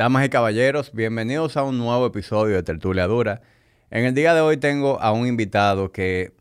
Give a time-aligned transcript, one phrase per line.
[0.00, 3.42] Damas y caballeros, bienvenidos a un nuevo episodio de Tertulia Dura.
[3.90, 6.32] En el día de hoy tengo a un invitado que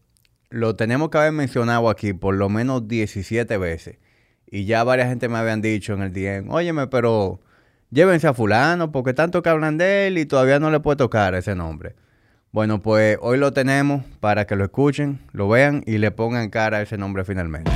[0.49, 3.97] lo tenemos que haber mencionado aquí por lo menos 17 veces.
[4.49, 7.41] Y ya varias gente me habían dicho en el DM, óyeme, pero
[7.91, 11.35] llévense a fulano porque tanto que hablan de él y todavía no le puede tocar
[11.35, 11.95] ese nombre.
[12.53, 16.77] Bueno, pues hoy lo tenemos para que lo escuchen, lo vean y le pongan cara
[16.77, 17.71] a ese nombre finalmente.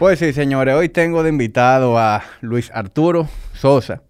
[0.00, 4.02] Pues sí, señores, hoy tengo de invitado a Luis Arturo Sosa,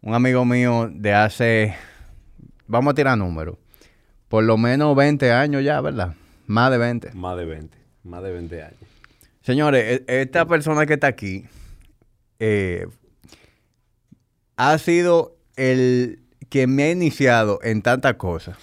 [0.00, 1.74] un amigo mío de hace,
[2.68, 3.56] vamos a tirar números,
[4.28, 6.14] por lo menos 20 años ya, ¿verdad?
[6.46, 7.14] Más de 20.
[7.14, 8.78] Más de 20, más de 20 años.
[9.42, 11.46] Señores, e- esta persona que está aquí
[12.38, 12.86] eh,
[14.56, 18.56] ha sido el que me ha iniciado en tantas cosas.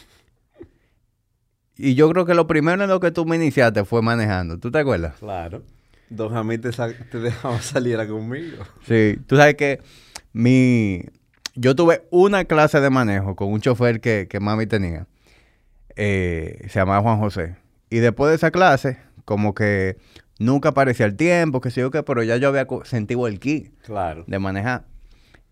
[1.75, 4.58] Y yo creo que lo primero en lo que tú me iniciaste fue manejando.
[4.58, 5.16] ¿Tú te acuerdas?
[5.19, 5.61] Claro.
[6.09, 6.70] Don Jamil te,
[7.20, 8.64] dejaba salir a conmigo.
[8.88, 9.18] Sí.
[9.27, 9.82] Tú sabes que
[10.34, 11.03] mi...
[11.56, 15.08] Yo tuve una clase de manejo con un chofer que, que mami tenía.
[15.95, 17.56] Eh, se llamaba Juan José.
[17.89, 19.97] Y después de esa clase, como que
[20.38, 23.72] nunca aparecía el tiempo, que sé yo qué, pero ya yo había sentido el ki
[23.86, 24.25] Claro.
[24.28, 24.84] de manejar.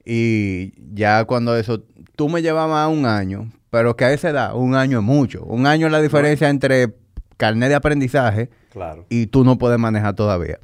[0.05, 1.85] Y ya cuando eso,
[2.17, 5.43] tú me llevabas un año, pero que a esa edad, un año es mucho.
[5.45, 6.93] Un año es la diferencia entre
[7.37, 9.05] carnet de aprendizaje Claro.
[9.09, 10.59] y tú no puedes manejar todavía.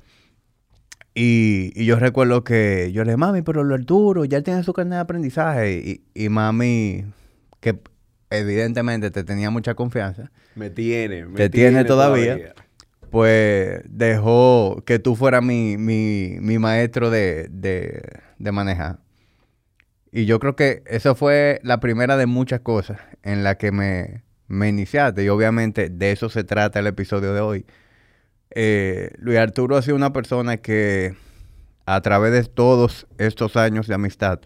[1.14, 4.74] Y, y yo recuerdo que yo le dije, mami, pero lo Arturo ya tiene su
[4.74, 5.74] carnet de aprendizaje.
[5.74, 7.06] Y, y mami,
[7.60, 7.80] que
[8.30, 11.26] evidentemente te tenía mucha confianza, Me tiene.
[11.26, 12.54] Me Te tiene todavía.
[13.12, 18.02] pues dejó que tú fueras mi, mi, mi maestro de, de,
[18.38, 19.00] de manejar.
[20.12, 24.24] Y yo creo que eso fue la primera de muchas cosas en la que me,
[24.48, 25.24] me iniciaste.
[25.24, 27.66] Y obviamente de eso se trata el episodio de hoy.
[28.52, 31.16] Eh, Luis Arturo ha sido una persona que
[31.86, 34.40] a través de todos estos años de amistad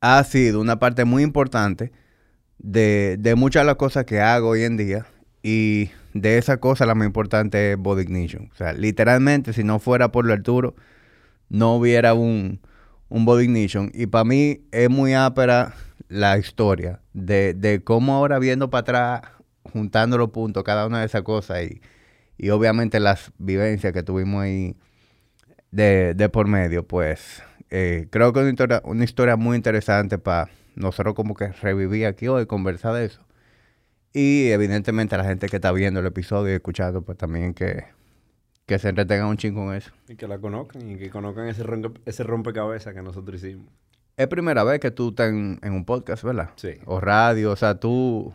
[0.00, 1.92] ha sido una parte muy importante
[2.58, 5.06] de, muchas de las cosas que hago hoy en día.
[5.42, 8.50] Y de esa cosa la más importante es Body Ignition.
[8.52, 10.74] O sea, literalmente, si no fuera por lo Arturo,
[11.48, 12.60] no hubiera un,
[13.08, 13.90] un Body Ignition.
[13.94, 15.74] Y para mí es muy ápera
[16.08, 19.32] la historia de, de cómo ahora viendo para atrás,
[19.72, 21.80] juntando los puntos, cada una de esas cosas y,
[22.42, 24.76] y obviamente las vivencias que tuvimos ahí
[25.70, 30.18] de, de por medio, pues eh, creo que es una historia, una historia muy interesante
[30.18, 33.20] para nosotros como que revivir aquí hoy, conversar de eso.
[34.12, 37.84] Y evidentemente la gente que está viendo el episodio y escuchando, pues también que,
[38.66, 39.92] que se entretenga un ching con eso.
[40.08, 43.68] Y que la conozcan y que conozcan ese, rompe- ese rompecabezas que nosotros hicimos.
[44.16, 46.50] Es primera vez que tú estás en, en un podcast, ¿verdad?
[46.56, 46.74] Sí.
[46.84, 48.34] O radio, o sea, tú,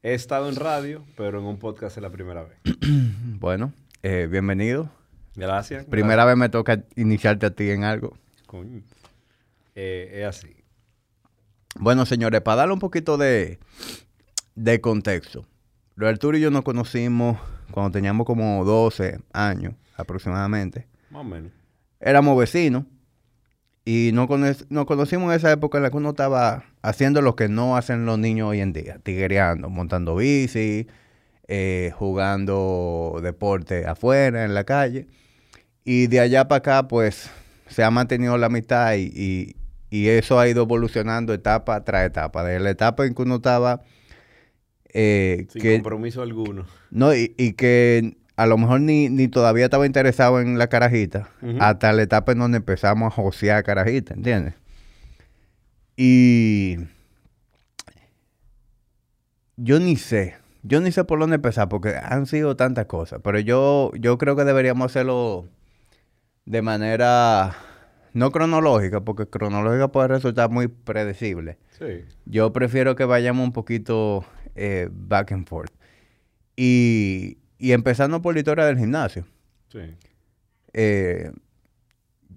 [0.00, 2.56] He estado en radio, pero en un podcast es la primera vez.
[3.40, 3.72] bueno,
[4.04, 4.88] eh, bienvenido.
[5.34, 5.86] Gracias.
[5.86, 8.16] Primera vez me toca iniciarte a ti en algo.
[8.46, 8.82] Coño.
[9.74, 10.54] Eh, es así.
[11.80, 13.58] Bueno, señores, para darle un poquito de,
[14.54, 15.44] de contexto.
[15.96, 17.36] Luis Arturo y yo nos conocimos
[17.72, 20.86] cuando teníamos como 12 años aproximadamente.
[21.10, 21.50] Más o menos.
[21.98, 22.84] Éramos vecinos
[23.90, 27.34] y nos, cono- nos conocimos en esa época en la que uno estaba haciendo lo
[27.36, 28.98] que no hacen los niños hoy en día.
[29.02, 30.86] Tiguereando, montando bici,
[31.46, 35.06] eh, jugando deporte afuera, en la calle.
[35.84, 37.30] Y de allá para acá, pues,
[37.68, 39.56] se ha mantenido la amistad y, y-
[39.90, 42.44] y eso ha ido evolucionando etapa tras etapa.
[42.44, 43.80] De la etapa en que uno estaba...
[44.92, 46.66] eh, Sin que, compromiso alguno.
[46.90, 51.28] no, y, y que a lo mejor ni, ni todavía estaba interesado en la carajita,
[51.58, 54.54] hasta la etapa en donde empezamos a josear carajita, ¿entiendes?
[55.96, 56.76] Y
[59.56, 63.40] yo ni sé, yo ni sé por dónde empezar, porque han sido tantas cosas, pero
[63.40, 65.48] yo, yo creo que deberíamos hacerlo
[66.44, 67.56] de manera
[68.12, 71.58] no cronológica, porque cronológica puede resultar muy predecible.
[71.76, 72.04] Sí.
[72.24, 75.72] Yo prefiero que vayamos un poquito eh, back and forth.
[76.56, 79.26] Y, y empezando por la historia del gimnasio.
[79.70, 79.80] Sí.
[80.72, 81.32] Eh,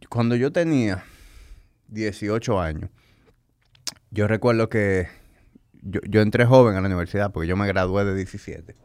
[0.09, 1.03] cuando yo tenía
[1.87, 2.89] 18 años,
[4.09, 5.07] yo recuerdo que
[5.81, 8.75] yo, yo entré joven a la universidad porque yo me gradué de 17.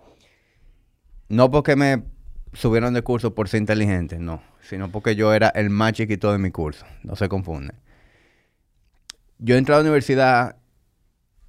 [1.29, 2.05] No porque me
[2.53, 6.39] subieron de curso por ser inteligente, no, sino porque yo era el más chiquito de
[6.39, 7.75] mi curso, no se confunde.
[9.39, 10.57] Yo entré a la universidad,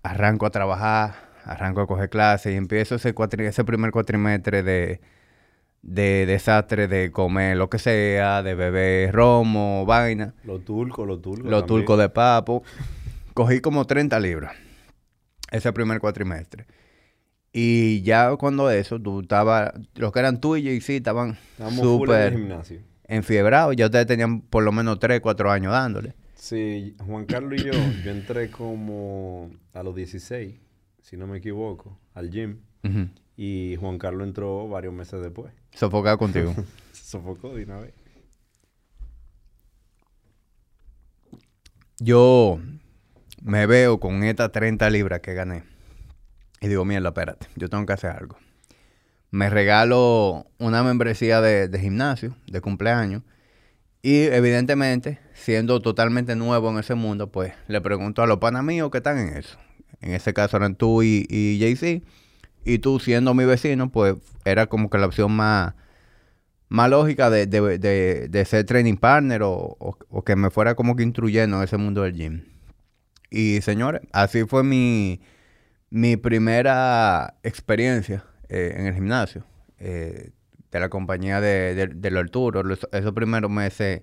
[0.04, 5.00] arranco a trabajar, arranco a coger clases y empiezo ese, cuatri- ese primer cuatrimestre de,
[5.82, 11.46] de desastre de comer lo que sea, de beber romo, vaina, Los turcos, los turcos.
[11.50, 11.80] los también.
[11.86, 12.64] turcos de papo.
[13.34, 14.54] Cogí como 30 libras
[15.52, 16.66] ese primer cuatrimestre.
[17.54, 21.38] Y ya cuando eso, tú estabas, los que eran tú y JC estaban
[21.82, 22.38] súper
[23.06, 23.76] enfiebrados.
[23.76, 26.14] Ya ustedes tenían por lo menos 3, 4 años dándole.
[26.36, 27.72] Sí, Juan Carlos y yo,
[28.04, 30.54] yo entré como a los 16,
[31.08, 32.60] si no me equivoco, al gym.
[33.38, 35.54] Y Juan Carlos entró varios meses después.
[35.72, 36.54] Sofocado contigo.
[36.92, 37.94] Sofocó de una vez.
[42.00, 42.60] Yo
[43.42, 45.64] me veo con estas 30 libras que gané.
[46.60, 48.38] Y digo, mierda, espérate, yo tengo que hacer algo.
[49.32, 53.24] Me regalo una membresía de, de gimnasio, de cumpleaños.
[54.02, 58.92] Y evidentemente, siendo totalmente nuevo en ese mundo, pues le pregunto a los panas míos
[58.92, 59.58] que están en eso.
[60.02, 62.02] En ese caso eran tú y, y JC.
[62.66, 64.16] Y tú siendo mi vecino, pues
[64.46, 65.74] era como que la opción más,
[66.70, 70.96] más lógica de, de- de- de ser training partner o, o- que me fuera como
[70.96, 72.44] que instruyendo en ese mundo del gym.
[73.30, 75.22] Y señores, así fue mi,
[75.90, 79.44] mi primera experiencia eh, en el gimnasio
[79.80, 80.32] eh,
[80.72, 82.64] de la compañía de, de, del Arturo.
[82.64, 84.02] Los- esos primeros meses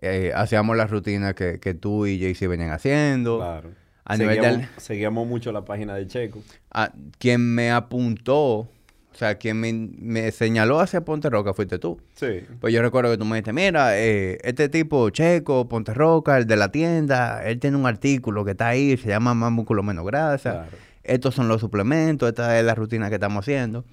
[0.00, 3.38] eh, hacíamos las rutinas que, que tú y JC venían haciendo.
[3.38, 3.70] Claro.
[4.08, 6.42] A nivel seguíamos mucho la página de Checo.
[6.72, 8.68] Ah, quien me apuntó, o
[9.12, 12.00] sea, quien me, me señaló hacia Ponte Roca fuiste tú.
[12.14, 12.40] Sí.
[12.60, 16.46] Pues yo recuerdo que tú me dijiste, mira, eh, este tipo checo, Ponte Roca, el
[16.46, 20.04] de la tienda, él tiene un artículo que está ahí, se llama Más músculo, menos
[20.06, 20.52] grasa.
[20.52, 20.68] Claro.
[21.04, 23.84] Estos son los suplementos, esta es la rutina que estamos haciendo.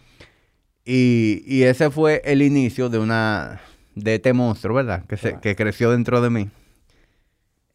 [0.86, 3.60] Y, y ese fue el inicio de una,
[3.96, 5.04] de este monstruo, ¿verdad?
[5.08, 5.42] Que, se, Claro.
[5.42, 6.50] que creció dentro de mí.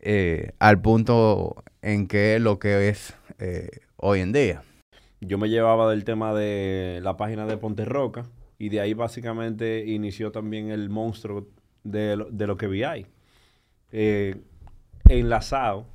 [0.00, 4.62] eh, al punto en que es lo que es eh, hoy en día.
[5.20, 8.26] Yo me llevaba del tema de la página de Ponte Roca
[8.58, 11.46] y de ahí básicamente inició también el monstruo
[11.84, 13.06] de lo, de lo que vi ahí.
[13.92, 14.36] Eh,
[15.08, 15.86] enlazado,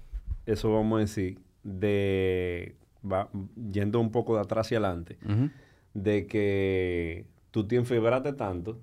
[0.45, 2.75] eso vamos a decir, de
[3.09, 3.29] va-
[3.71, 5.17] yendo un poco de atrás hacia adelante,
[5.93, 8.79] de que tú te enfebraste tanto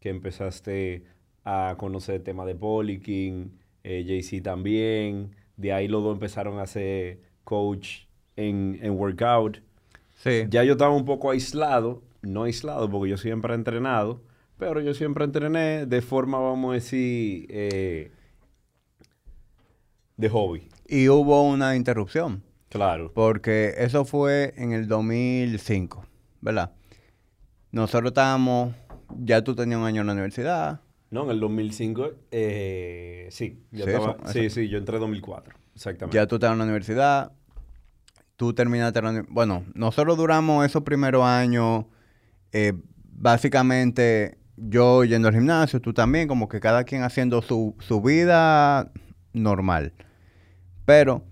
[0.00, 1.04] que empezaste
[1.44, 6.66] a conocer el tema de Polikin, eh, JC también, de ahí los dos empezaron a
[6.66, 9.58] ser coach en, en workout.
[10.16, 10.46] Sí.
[10.48, 14.22] Ya yo estaba un poco aislado, no aislado porque yo siempre he entrenado,
[14.58, 18.10] pero yo siempre entrené de forma, vamos a decir, eh,
[20.16, 20.68] de hobby.
[20.86, 22.42] Y hubo una interrupción.
[22.70, 23.12] Claro.
[23.14, 26.04] Porque eso fue en el 2005,
[26.40, 26.72] ¿verdad?
[27.70, 28.74] Nosotros estábamos,
[29.18, 30.80] ya tú tenías un año en la universidad.
[31.10, 33.62] No, en el 2005, eh, sí.
[33.72, 34.54] Yo Sí, estaba- eso- sí, eso.
[34.56, 36.16] sí, yo entré en 2004, exactamente.
[36.16, 37.32] Ya tú estabas en la universidad.
[38.36, 41.84] Tú terminaste la uni- Bueno, nosotros duramos esos primeros años,
[42.52, 42.72] eh,
[43.12, 48.90] básicamente yo yendo al gimnasio, tú también, como que cada quien haciendo su, su vida
[49.32, 49.92] normal.
[50.84, 51.22] Pero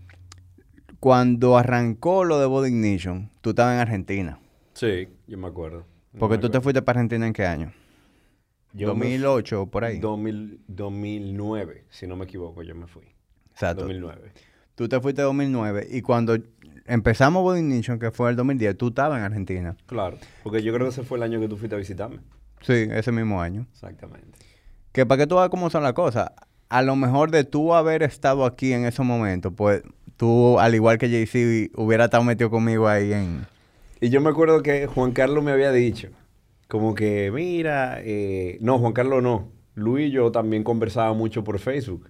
[1.01, 4.39] cuando arrancó lo de Body Ignition, tú estabas en Argentina.
[4.75, 5.85] Sí, yo me acuerdo.
[6.19, 7.73] Porque me tú te fuiste para Argentina en qué año?
[8.79, 9.99] Yo me 2008 o por ahí.
[9.99, 13.05] 2000 2009, si no me equivoco, yo me fui.
[13.51, 13.83] Exacto.
[13.83, 14.33] 2009.
[14.75, 16.37] Tú te fuiste en 2009 y cuando
[16.87, 19.77] empezamos Body Ignition, que fue el 2010, tú estabas en Argentina.
[19.87, 22.21] Claro, porque yo creo que ese fue el año que tú fuiste a visitarme.
[22.61, 23.67] Sí, ese mismo año.
[23.73, 24.39] Exactamente.
[24.93, 26.31] Que para que tú veas cómo son las cosas,
[26.69, 29.83] a lo mejor de tú haber estado aquí en ese momento, pues
[30.17, 33.47] tú, al igual que JC, hubiera estado metido conmigo ahí en...
[34.01, 36.11] Y yo me acuerdo que Juan Carlos me había dicho,
[36.69, 39.49] como que, mira, eh, no, Juan Carlos no.
[39.75, 42.09] Luis y yo también conversaba mucho por Facebook.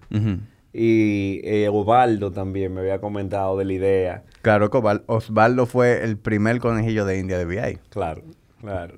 [0.73, 4.23] Y eh, Osvaldo también me había comentado de la idea.
[4.43, 7.79] Claro que Osval- Osvaldo fue el primer conejillo de India de VI.
[7.89, 8.23] Claro,
[8.59, 8.97] claro.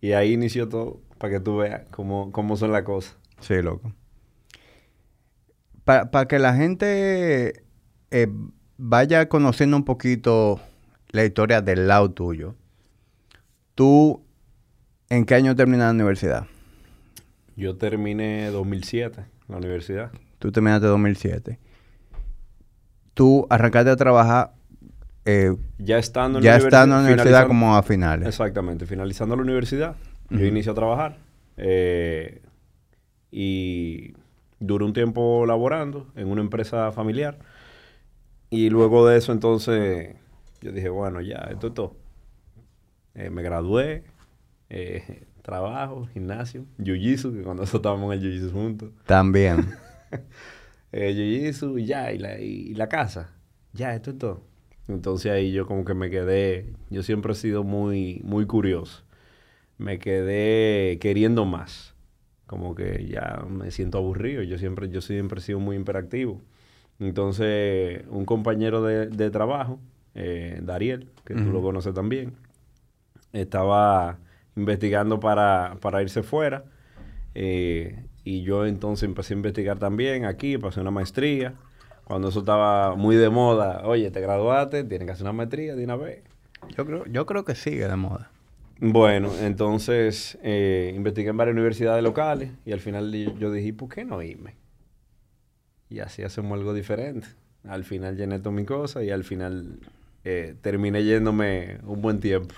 [0.00, 3.16] Y ahí inició todo, para que tú veas cómo, cómo son las cosas.
[3.40, 3.92] Sí, loco.
[5.84, 7.62] Para que la gente
[8.10, 8.28] eh,
[8.78, 10.58] vaya conociendo un poquito
[11.10, 12.54] la historia del lado tuyo.
[13.74, 14.23] ¿Tú
[15.16, 16.46] en qué año terminaste la universidad?
[17.56, 20.10] Yo terminé 2007 la universidad.
[20.38, 21.58] Tú terminaste en 2007.
[23.14, 24.54] Tú arrancaste a trabajar
[25.24, 28.28] eh, Ya estando en ya la estando en universidad como a finales.
[28.28, 29.96] Exactamente, finalizando la universidad,
[30.30, 31.18] yo inicié a trabajar
[31.56, 32.42] eh,
[33.30, 34.14] y
[34.58, 37.38] duré un tiempo laborando en una empresa familiar
[38.50, 40.16] y luego de eso entonces
[40.60, 41.96] yo dije, bueno, ya, esto es todo.
[43.14, 44.02] Eh, me gradué,
[44.76, 49.72] eh, trabajo, gimnasio, jiu-jitsu, que cuando nosotros estábamos en el jiu-jitsu juntos, También.
[50.92, 53.30] eh, jiu-jitsu y ya, y la, y la casa,
[53.72, 54.40] ya, esto es todo.
[54.88, 59.02] Entonces ahí yo como que me quedé, yo siempre he sido muy, muy curioso.
[59.78, 61.94] Me quedé queriendo más.
[62.46, 64.42] Como que ya me siento aburrido.
[64.42, 66.42] Yo siempre, yo siempre he sido muy imperactivo.
[67.00, 69.80] Entonces, un compañero de, de trabajo,
[70.14, 72.34] eh, Dariel, que tú lo conoces también,
[73.32, 74.18] estaba
[74.56, 76.64] investigando para, para irse fuera.
[77.34, 81.54] Eh, y yo entonces empecé a investigar también aquí, pasé una maestría.
[82.04, 85.84] Cuando eso estaba muy de moda, oye, te graduaste, tienes que hacer una maestría de
[85.84, 86.22] una vez.
[86.76, 88.30] Yo creo, yo creo que sigue de moda.
[88.80, 94.04] Bueno, entonces eh, investigué en varias universidades locales y al final yo dije, ¿por qué
[94.04, 94.56] no irme?
[95.88, 97.26] Y así hacemos algo diferente.
[97.66, 99.78] Al final llené todas mis cosas y al final
[100.24, 102.54] eh, terminé yéndome un buen tiempo.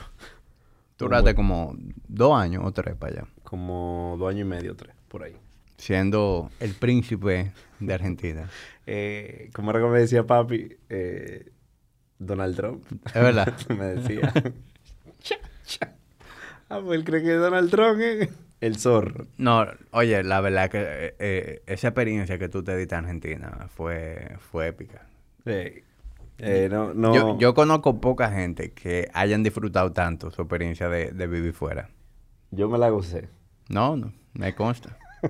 [0.98, 1.76] Duraste como
[2.08, 3.28] dos años o tres para allá.
[3.42, 5.36] Como dos años y medio, tres, por ahí.
[5.76, 8.48] Siendo el príncipe de Argentina.
[8.86, 11.50] eh, como era que me decía papi, eh,
[12.18, 12.84] Donald Trump.
[13.06, 13.54] Es verdad.
[13.68, 14.32] me decía.
[15.20, 15.92] cha, cha.
[16.68, 19.26] Ah, pues él cree que Donald Trump es el zorro.
[19.36, 23.68] No, oye, la verdad que eh, eh, esa experiencia que tú te diste en Argentina
[23.74, 25.06] fue, fue épica.
[25.44, 25.84] Eh,
[26.38, 27.14] eh, no, no.
[27.14, 31.88] Yo, yo conozco poca gente que hayan disfrutado tanto su experiencia de, de vivir fuera.
[32.50, 33.28] Yo me la gocé.
[33.68, 34.96] No, no, me consta.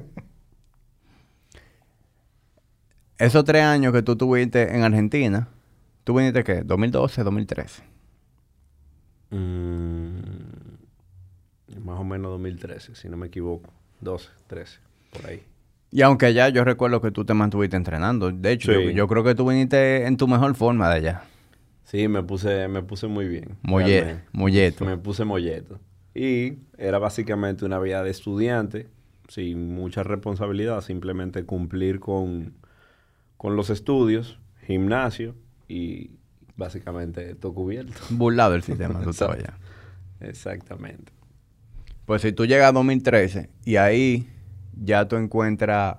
[3.18, 5.48] Esos tres años que tú tuviste en Argentina,
[6.04, 6.62] ¿tú viniste qué?
[6.64, 7.82] ¿2012, 2013?
[9.30, 10.18] Mm,
[11.82, 13.72] más o menos 2013, si no me equivoco.
[14.00, 14.80] 12, 13,
[15.12, 15.42] por ahí.
[15.90, 18.30] Y aunque allá yo recuerdo que tú te mantuviste entrenando.
[18.30, 18.84] De hecho, Sí.
[18.86, 21.22] yo, yo creo que tú viniste en tu mejor forma de allá.
[21.84, 23.56] Sí, me puse, me puse muy bien.
[23.62, 24.28] Molle, realmente.
[24.32, 24.84] molleto.
[24.84, 25.78] Me puse molleto.
[26.14, 28.88] Y era básicamente una vida de estudiante,
[29.28, 32.54] sin mucha responsabilidad, simplemente cumplir con,
[33.36, 35.34] con los estudios, gimnasio
[35.68, 36.10] y
[36.56, 37.92] básicamente todo cubierto.
[38.10, 39.58] Burlado el sistema, tú estabas allá.
[40.20, 41.12] Exactamente.
[42.04, 44.28] Pues si tú llegas a 2013 y ahí
[44.76, 45.96] ya tú encuentras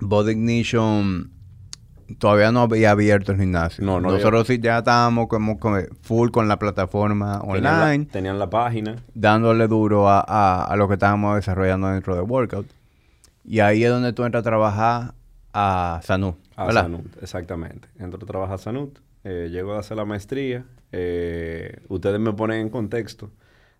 [0.00, 1.30] Body Ignition,
[2.18, 3.84] todavía no había abierto el gimnasio.
[3.84, 7.82] No, no había- Nosotros sí ya estábamos como como full con la plataforma Tenían la,
[7.84, 8.96] online, tenían la página.
[9.14, 12.66] dándole duro a, a- a lo que estábamos desarrollando dentro de Workout.
[13.44, 15.14] Y ahí es donde tú entras a trabajar
[15.52, 16.72] a Sanu, A.
[16.72, 17.88] Sanut, exactamente.
[17.98, 22.60] Entro a trabajar a Sanut, eh, llego a hacer la maestría, eh, ustedes me ponen
[22.60, 23.30] en contexto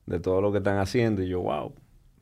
[0.07, 1.75] de todo lo que están haciendo y yo, wow,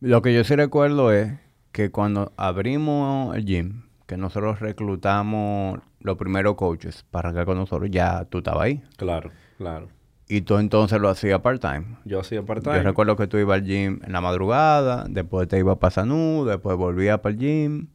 [0.01, 1.33] Lo que yo sí recuerdo es
[1.73, 7.91] que cuando abrimos el gym, que nosotros reclutamos los primeros coaches para arrancar con nosotros,
[7.91, 8.83] ya tú estabas ahí.
[8.97, 9.89] Claro, claro.
[10.29, 11.99] Y tú entonces lo hacías part-time.
[12.05, 12.83] Yo hacía Yo part-time.
[12.83, 16.77] recuerdo que tú ibas al gym en la madrugada, después te ibas para Sanu, después
[16.77, 17.87] volvías para el gym.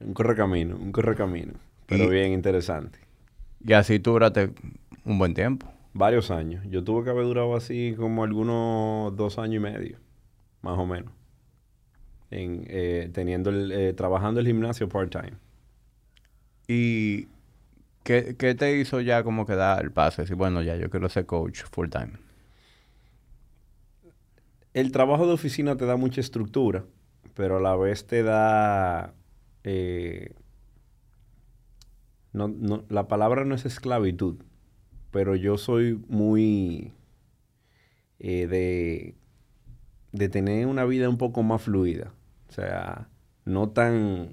[0.00, 1.52] Un correcamino, un correcamino.
[1.86, 2.98] Pero Y- bien interesante.
[3.64, 4.52] Y así tú duraste
[5.04, 5.66] un buen tiempo.
[5.92, 6.64] Varios años.
[6.68, 9.98] Yo tuve que haber durado así como algunos dos años y medio,
[10.62, 11.12] más o menos.
[12.30, 15.32] En, eh, teniendo el, eh, trabajando el gimnasio part-time.
[16.68, 17.26] ¿Y
[18.04, 20.22] qué, qué te hizo ya como que dar el pase?
[20.22, 22.12] Decir, bueno, ya yo quiero ser coach full time.
[24.72, 26.84] El trabajo de oficina te da mucha estructura,
[27.34, 29.12] pero a la vez te da...
[29.64, 30.32] eh,
[32.32, 34.36] no, no, la palabra no es esclavitud,
[35.10, 36.92] pero yo soy muy
[38.20, 39.16] eh, de,
[40.12, 42.12] de tener una vida un poco más fluida.
[42.50, 43.08] O sea,
[43.46, 44.30] no tan,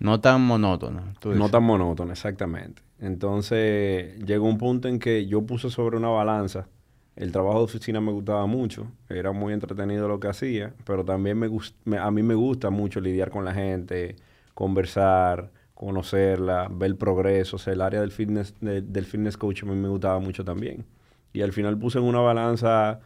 [0.00, 1.02] No tan monótono.
[1.20, 2.82] tú no tan monótona, exactamente.
[2.98, 6.66] Entonces, llegó un punto en que yo puse sobre una balanza.
[7.14, 11.38] El trabajo de oficina me gustaba mucho, era muy entretenido lo que hacía, pero también
[11.38, 14.16] me, a mí me gusta mucho lidiar con la gente,
[14.54, 17.56] conversar, conocerla, ver progreso.
[17.56, 20.42] O sea, el área del fitness, de- del fitness coach a mí me gustaba mucho
[20.42, 20.86] también.
[21.34, 23.00] Y al final puse en una balanza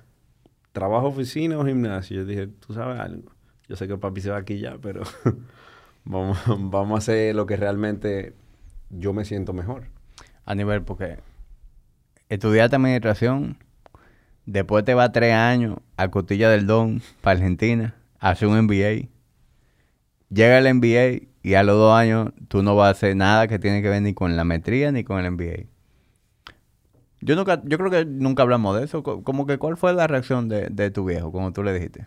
[0.73, 2.19] trabajo oficina o gimnasio.
[2.19, 3.31] Yo dije, tú sabes algo.
[3.68, 5.02] Yo sé que papi se va aquí ya, pero
[6.04, 8.35] vamos, vamos a hacer lo que realmente
[8.90, 9.85] yo me siento mejor.
[10.44, 11.18] A nivel, porque
[12.28, 13.58] estudiaste administración,
[14.46, 19.08] después te vas tres años a Costilla del Don para Argentina, hace un MBA.
[20.30, 23.58] Llega el MBA y a los dos años tú no vas a hacer nada que
[23.58, 25.66] tiene que ver ni con la metría ni con el MBA.
[27.20, 29.02] Yo nunca, yo creo que nunca hablamos de eso.
[29.02, 32.06] Co- Como que cuál fue la reacción de, de tu viejo cuando tú le dijiste.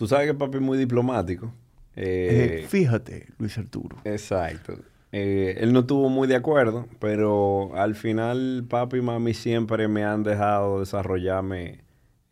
[0.00, 1.52] Tú sabes que papi es muy diplomático.
[1.94, 3.98] Eh, Eh, fíjate, Luis Arturo.
[4.04, 4.78] Exacto.
[5.12, 10.02] Eh, él no estuvo muy de acuerdo, pero al final papi y mami siempre me
[10.02, 11.80] han dejado desarrollarme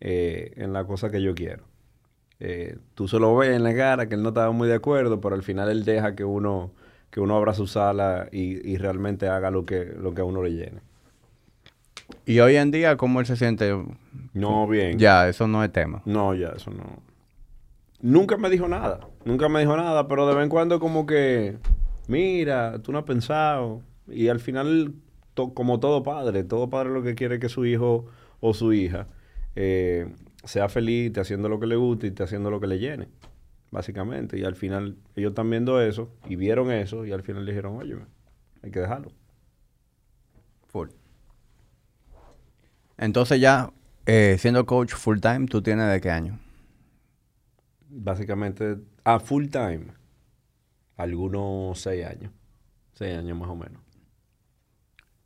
[0.00, 1.64] eh, en la cosa que yo quiero.
[2.40, 5.20] Eh, tú se lo ves en la cara que él no estaba muy de acuerdo,
[5.20, 6.70] pero al final él deja que uno,
[7.10, 10.42] que uno abra su sala y, y realmente haga lo que, lo que a uno
[10.42, 10.80] le llene.
[12.24, 13.76] Y hoy en día, ¿cómo él se siente?
[14.32, 14.98] No, bien.
[14.98, 16.00] Ya, eso no es tema.
[16.06, 17.06] No, ya, eso no.
[18.00, 19.00] Nunca me dijo nada.
[19.24, 21.58] Nunca me dijo nada, pero de vez en cuando como que,
[22.06, 23.82] mira, tú no has pensado.
[24.06, 24.94] Y al final,
[25.34, 28.06] como todo padre, todo padre lo que quiere es que su hijo
[28.40, 29.08] o su hija
[29.56, 30.12] eh,
[30.44, 33.08] sea feliz, te haciendo lo que le guste y te haciendo lo que le llene.
[33.70, 34.38] Básicamente.
[34.38, 37.76] Y al final, ellos están viendo eso y vieron eso y al final le dijeron,
[37.76, 37.96] oye,
[38.62, 39.10] hay que dejarlo.
[40.68, 40.88] Full.
[42.96, 43.72] Entonces ya,
[44.06, 46.38] eh, siendo coach full time, ¿tú tienes de qué año?
[47.90, 49.86] Básicamente, a full time,
[50.96, 52.32] algunos seis años.
[52.94, 53.80] Seis años más o menos.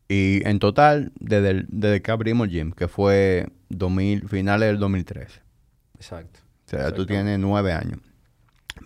[0.08, 4.78] Y en total, desde, el- desde que abrimos el gym, que fue 2000, finales del
[4.78, 5.40] 2013.
[5.96, 6.40] Exacto.
[6.66, 8.00] O sea, tú tienes nueve años.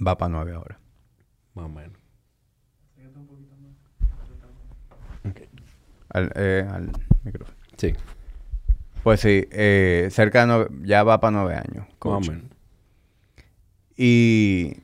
[0.05, 0.79] Va para nueve ahora.
[1.55, 1.97] Más o menos.
[6.11, 6.91] Al, eh, al
[7.25, 7.57] micrófono.
[7.77, 7.95] Sí,
[9.03, 11.87] Pues sí, eh, cerca de nueve- ya va para nueve años.
[12.05, 12.45] más o menos.
[13.97, 14.75] Y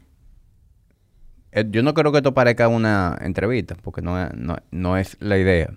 [1.52, 5.38] eh, yo no creo que esto parezca una entrevista, porque no, no, no es la
[5.38, 5.74] idea.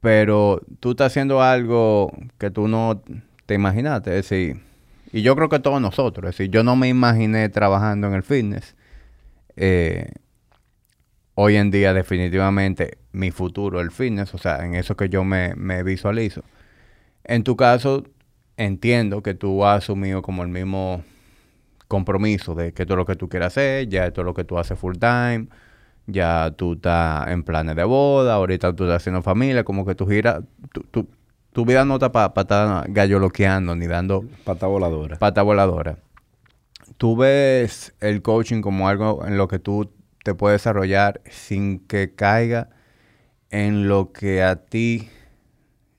[0.00, 3.02] Pero tú estás haciendo algo que tú no
[3.46, 4.10] te imaginaste.
[4.10, 4.60] Es decir,
[5.12, 6.30] y yo creo que todos nosotros.
[6.30, 8.74] Es decir, yo no me imaginé trabajando en el fitness.
[9.56, 10.10] Eh,
[11.34, 14.34] hoy en día definitivamente mi futuro el fitness.
[14.34, 16.42] O sea, en eso que yo me, me visualizo.
[17.24, 18.04] En tu caso,
[18.56, 21.04] entiendo que tú has asumido como el mismo
[21.92, 24.44] compromiso de que esto es lo que tú quieres hacer, ya esto es lo que
[24.44, 25.48] tú haces full time,
[26.06, 30.06] ya tú estás en planes de boda, ahorita tú estás haciendo familia, como que tu
[30.06, 30.40] gira,
[30.72, 31.06] tu, tu,
[31.52, 35.18] tu vida no está para estar galloloqueando ni dando Pata voladora.
[35.18, 35.98] pata voladora.
[36.96, 39.92] Tú ves el coaching como algo en lo que tú
[40.24, 42.70] te puedes desarrollar sin que caiga
[43.50, 45.10] en lo que a ti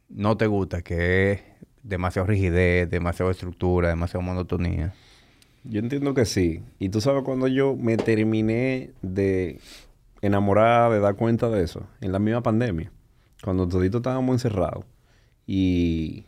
[0.10, 1.42] no te gusta, que es
[1.84, 4.94] demasiado rigidez, demasiada estructura, demasiada monotonía.
[5.64, 6.62] Yo entiendo que sí.
[6.80, 9.60] Y tú sabes cuando yo me terminé de
[10.22, 12.92] enamorar, de dar cuenta de eso, en la misma pandemia,
[13.44, 14.86] cuando todito estábamos encerrados.
[15.46, 16.26] Y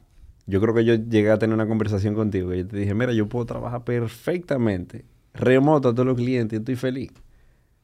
[0.47, 3.13] yo creo que yo llegué a tener una conversación contigo y yo te dije, mira,
[3.13, 7.11] yo puedo trabajar perfectamente, remoto a todos los clientes y estoy feliz.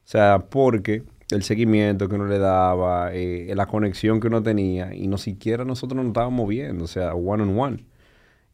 [0.04, 4.94] O sea, porque el seguimiento que uno le daba, eh, la conexión que uno tenía,
[4.94, 7.84] y no siquiera nosotros nos estábamos viendo, o sea, one on one.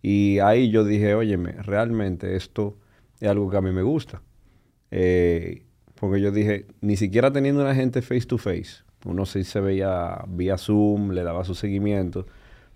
[0.02, 2.76] Y ahí yo dije, óyeme, realmente esto
[3.20, 4.22] es algo que a mí me gusta.
[4.90, 9.60] Eh, porque yo dije, ni siquiera teniendo una gente face to face, uno sí se
[9.60, 12.26] veía vía Zoom, le daba su seguimiento,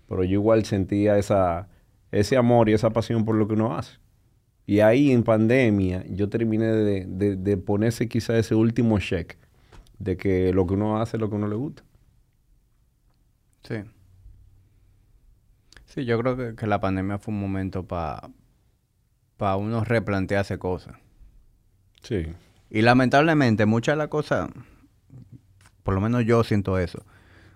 [0.07, 1.69] pero yo igual sentía esa,
[2.11, 3.97] ese amor y esa pasión por lo que uno hace.
[4.65, 9.37] Y ahí en pandemia yo terminé de, de, ponerse quizá ese último check
[9.99, 11.83] de que lo que uno hace es lo que uno le gusta.
[13.63, 13.75] Sí.
[15.85, 18.29] Sí, yo creo que, que la pandemia fue un momento para
[19.37, 20.95] pa uno replantearse cosas.
[22.01, 22.27] Sí.
[22.69, 24.49] Y lamentablemente muchas de las cosas,
[25.83, 27.05] por lo menos yo siento eso,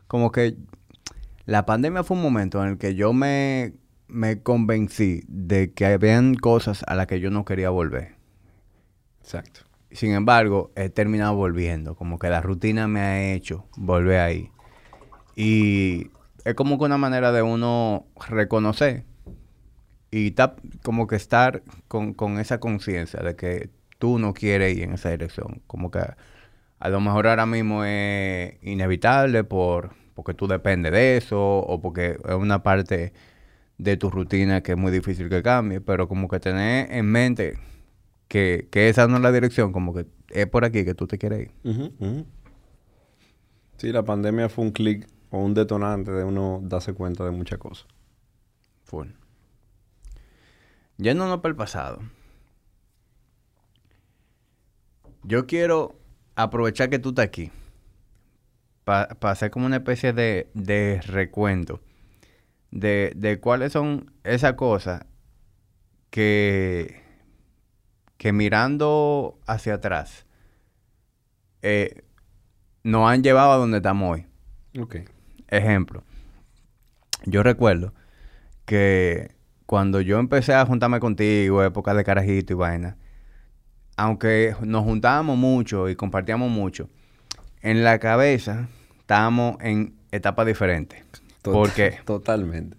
[0.08, 0.58] como que
[1.46, 3.74] la pandemia fue un momento en el que yo me,
[4.08, 8.16] me convencí de que habían cosas a las que yo no quería volver.
[9.22, 9.62] Exacto.
[9.92, 14.52] Sin embargo, he terminado volviendo, como que la rutina me ha hecho volver ahí.
[15.36, 16.12] Y
[16.44, 19.06] es como que una manera de uno reconocer
[20.12, 24.84] y ta- como que estar con, con esa conciencia de que tú no quieres ir
[24.84, 25.62] en esa dirección.
[25.67, 26.00] Como que
[26.80, 32.17] a lo mejor ahora mismo es inevitable por porque tú dependes de eso o porque
[32.28, 33.13] es una parte
[33.78, 37.60] de tu rutina que es muy difícil que cambie, pero como que tener en mente
[38.28, 41.20] que, que esa no es la dirección, como que es por aquí que tú te
[41.20, 41.52] quieres ir.
[41.63, 42.26] Ujú.
[43.78, 47.60] Sí, la pandemia fue un clic o un detonante de uno darse cuenta de muchas
[47.60, 47.86] cosas.
[48.86, 49.10] Full.
[50.98, 52.02] Yéndonos para el pasado.
[55.24, 56.00] Yo quiero
[56.36, 57.52] aprovechar que tú estás aquí.
[58.84, 61.82] Para hacer como una especie de, de recuento.
[62.72, 65.06] De, de cuáles son esas cosas
[66.10, 67.04] que,
[68.18, 70.26] que mirando hacia atrás
[71.62, 72.04] eh,
[72.84, 74.26] nos han llevado a donde estamos hoy.
[74.80, 74.98] Ok.
[75.48, 76.04] Ejemplo,
[77.26, 77.94] yo recuerdo
[78.66, 79.36] que
[79.67, 82.97] cuando yo empecé a juntarme contigo, época de carajito y vaina,
[83.97, 86.89] aunque nos juntábamos mucho y compartíamos mucho,
[87.62, 91.03] en la cabeza estábamos en etapas diferentes.
[91.41, 92.77] Porque Totalmente.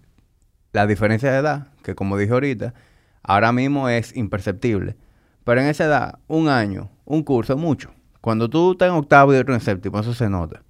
[0.73, 2.73] la diferencia de edad, que como dije ahorita,
[3.21, 4.95] ahora mismo es imperceptible.
[5.43, 7.91] Pero en esa edad, un año, un curso mucho.
[8.19, 10.63] Cuando tú estás en octavo y otro en séptimo, eso se nota.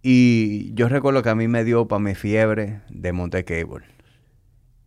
[0.00, 3.91] Y yo recuerdo que a mí me dio para mi fiebre de Monte Cable.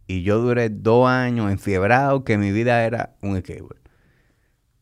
[0.07, 3.79] Y yo duré dos años enfiebrado que mi vida era un cable.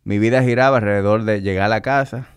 [0.04, 2.28] Mi vida giraba alrededor de llegar a la casa,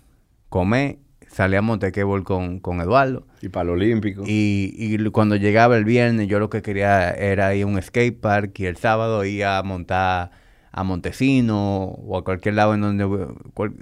[0.49, 3.27] comer, salir a Monte Cable con, con Eduardo.
[3.43, 4.23] Y para el Olímpico.
[4.25, 8.21] Y, y cuando llegaba el viernes, yo lo que quería era ir a un skate
[8.21, 10.31] park y el sábado iba a montar
[10.71, 13.05] a Montesino o a cualquier lado en donde...
[13.55, 13.75] cual-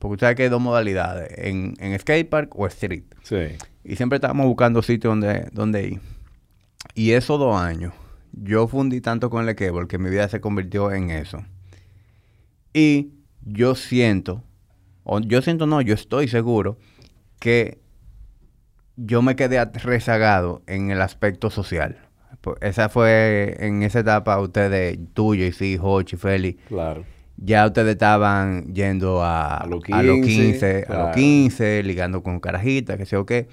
[0.00, 3.02] porque usted sabe que hay dos modalidades, en, en skate park o street.
[3.22, 3.48] Sí.
[3.82, 6.00] Y siempre estábamos buscando sitios donde, donde ir.
[6.94, 7.92] Y esos dos años,
[8.42, 11.44] yo fundí tanto con el cable que mi vida se convirtió en eso.
[12.72, 14.42] Y yo siento,
[15.04, 16.78] o yo siento no, yo estoy seguro
[17.40, 17.78] que
[18.96, 21.98] yo me quedé rezagado en el aspecto social.
[22.40, 27.04] Pues Esa fue en esa etapa ustedes, tuyo y sí, Hochi, Feli, Claro.
[27.36, 32.22] ya ustedes estaban yendo a, A los a los 15, 15, a los 15, ligando
[32.22, 33.48] con carajitas, que sé o qué.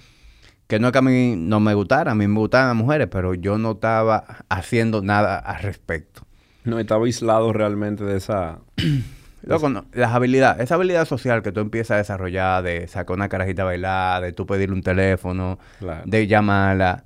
[0.67, 3.07] Que no es que a mí no me gustara, a mí me gustaban las mujeres,
[3.11, 6.21] pero yo no estaba haciendo nada al respecto.
[6.63, 8.59] No, estaba aislado realmente de esa...
[9.43, 13.29] Loco, no, las habilidades, esa habilidad social que tú empiezas a desarrollar de sacar una
[13.29, 16.01] carajita a bailar, de tú pedirle un teléfono, Claro.
[16.07, 17.03] de llamarla,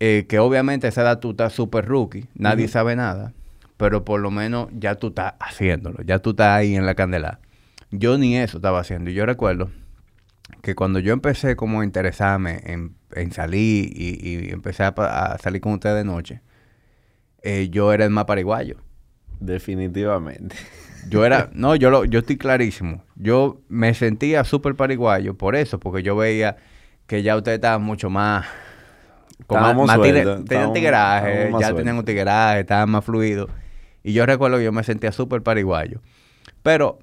[0.00, 3.32] eh, que obviamente a esa edad tú estás súper rookie, nadie sabe nada,
[3.78, 7.38] pero por lo menos ya tú estás haciéndolo, ya tú estás ahí en la candela.
[7.90, 9.10] Yo ni eso estaba haciendo.
[9.10, 9.70] Y yo recuerdo
[10.62, 15.60] que cuando yo empecé como a interesarme en, en salir y, y empecé a, salir
[15.60, 16.42] con ustedes de noche,
[17.42, 18.76] eh, yo era el más pariguayo.
[19.40, 20.56] Definitivamente.
[21.08, 23.02] Yo era, no, yo lo, yo estoy clarísimo.
[23.16, 26.56] Yo me sentía súper pariguayo por eso, porque yo veía
[27.06, 28.46] que ya ustedes estaban mucho más,
[29.46, 33.50] con más, tigre- tenían tigueraje, ya tenían un tigueraje, estaban más fluidos.
[34.02, 36.00] Y yo recuerdo que yo me sentía súper pariguayo.
[36.62, 36.98] Pero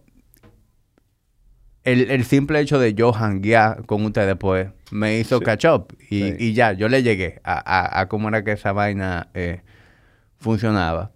[1.88, 5.46] el, el simple hecho de yo hanguear con ustedes, pues, me hizo Sí.
[5.46, 5.96] catch up.
[6.10, 6.36] Y, Sí.
[6.40, 9.62] y ya, yo le llegué a, a, a cómo era que esa vaina eh,
[10.38, 11.12] funcionaba.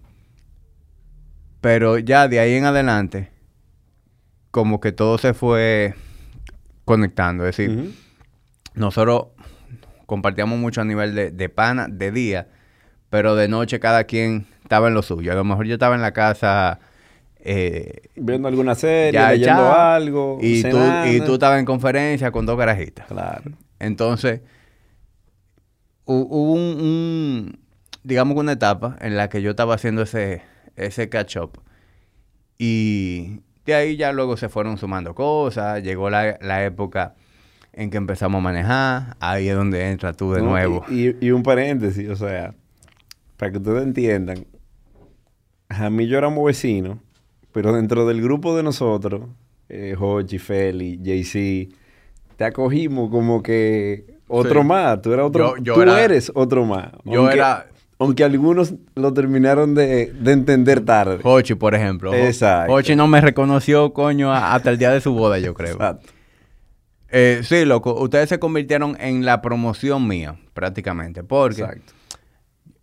[1.62, 3.30] Pero ya de ahí en adelante,
[4.50, 5.94] como que todo se fue
[6.86, 7.46] conectando.
[7.48, 7.94] Es decir,
[8.74, 9.28] nosotros
[10.06, 12.48] compartíamos mucho a nivel de, de pana, de día,
[13.10, 15.32] pero de noche cada quien estaba en lo suyo.
[15.32, 16.80] A lo mejor yo estaba en la casa
[17.44, 22.46] eh, Viendo alguna serie, ya leyendo algo, y, tú, y tú estabas en conferencia con
[22.46, 23.08] dos carajitas.
[23.08, 23.52] Claro.
[23.80, 24.42] Entonces,
[26.06, 27.60] hu- hubo un, un-
[28.04, 30.42] digamos que una etapa en la que yo estaba haciendo ese,
[30.76, 31.60] ese catch up.
[32.58, 35.82] Y de ahí ya luego se fueron sumando cosas.
[35.84, 37.16] Llegó la, la época
[37.74, 39.18] en que empezamos a manejar.
[39.20, 40.84] Ahí es donde entras tú de No, nuevo.
[40.90, 42.54] Y, y- y un paréntesis, o sea,
[43.38, 44.46] para que ustedes entiendan,
[46.08, 46.98] yo éramos vecinos,
[47.52, 49.24] pero dentro del grupo de nosotros,
[49.70, 51.70] eh, Hochi, Feli, JC,
[52.38, 54.68] te acogimos como que otro Sí.
[54.68, 55.02] más.
[55.02, 55.58] Tú eras otro.
[55.58, 56.92] Yo- yo tú era- eres otro más.
[57.06, 57.68] yo Aunque- era-
[58.00, 61.20] Aunque algunos lo terminaron de, de entender tarde.
[61.22, 62.12] Hochi, por ejemplo.
[62.16, 62.74] Exacto.
[62.74, 65.74] Hochi no me reconoció, coño, hasta el día de su boda, yo creo.
[65.74, 66.08] Exacto.
[67.10, 67.94] Eh, sí, loco.
[68.02, 71.24] Ustedes se convirtieron en la promoción mía, prácticamente.
[71.24, 71.94] Porque Exacto.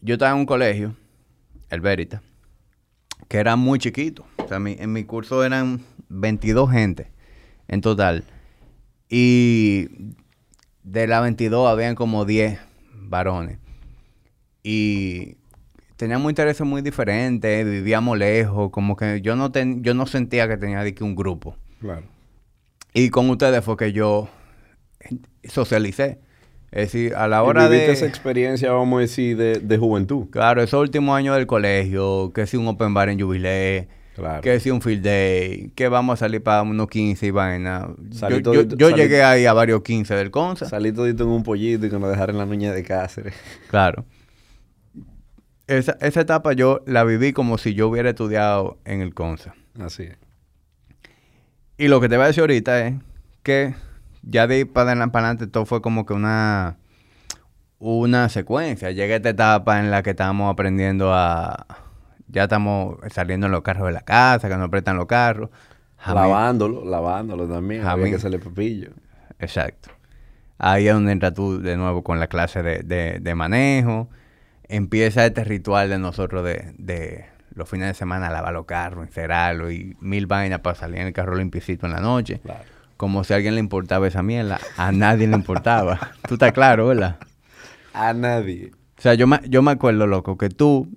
[0.00, 0.94] yo estaba en un colegio,
[1.70, 2.22] el Verita,
[3.28, 4.24] que era muy chiquito.
[4.38, 7.10] O sea, mi- en mi curso eran 22 gente
[7.68, 8.24] en total.
[9.08, 9.88] Y
[10.82, 12.58] de las 22 habían como 10
[12.94, 13.58] varones.
[14.62, 15.36] Y
[15.96, 20.56] teníamos intereses muy diferentes, vivíamos lejos, como que yo no, ten- yo no sentía que
[20.56, 21.56] tenía de que un grupo.
[21.80, 22.06] Claro.
[22.94, 24.28] Y con ustedes fue que yo
[25.44, 26.18] socialicé.
[26.70, 27.92] Es decir, a la hora viviste de...
[27.94, 30.26] esa experiencia, vamos a decir, de, de juventud.
[30.30, 34.40] Claro, esos últimos años del colegio, que si un open bar en Jubilee, Claro.
[34.42, 37.88] que si un field day, que vamos a salir para unos 15 y vaina.
[38.10, 40.66] Yo, Salí yo- todito- yo salí- llegué ahí a varios 15 del Consa.
[40.68, 43.34] Salí todito en un pollito y que nos dejaron la nuña de Cáceres.
[43.70, 44.04] Claro.
[45.68, 49.54] Esa, esa etapa yo la viví como si yo hubiera estudiado en el Consa.
[49.78, 50.16] Así es.
[51.76, 52.94] Y lo que te voy a decir ahorita es
[53.42, 53.74] que
[54.28, 56.76] ya de ahí para adelante, todo fue como que una,
[57.78, 58.90] una secuencia.
[58.90, 61.66] Llega esta etapa en la que estamos aprendiendo a...
[62.30, 65.48] Ya estamos saliendo en los carros de la casa, que nos prestan los carros.
[66.06, 67.80] Lavándolo, lavándolo también.
[67.80, 68.10] Había Jamín.
[68.10, 68.90] que hacerle pepillo.
[69.38, 69.90] Exacto.
[70.58, 74.10] Ahí es donde entras tú de nuevo con la clase de, de- de manejo.
[74.64, 79.72] Empieza este ritual de nosotros de, de los fines de semana, lavar los carros, encerrarlos
[79.72, 82.40] y mil vainas para salir en el carro limpiecito en la noche.
[82.40, 82.64] Claro.
[82.98, 84.58] Como si a alguien le importaba esa mierda.
[84.76, 85.98] A nadie le importaba.
[86.28, 87.16] tú estás claro, ¿verdad?
[87.94, 88.72] A nadie.
[88.98, 90.88] O sea, yo me, yo me acuerdo, loco, que tú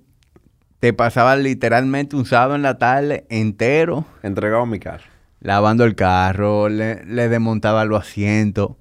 [0.80, 5.04] te pasabas literalmente un sábado en la tarde entero Entregado mi carro.
[5.40, 8.72] lavando el carro, le, le desmontaba los asientos.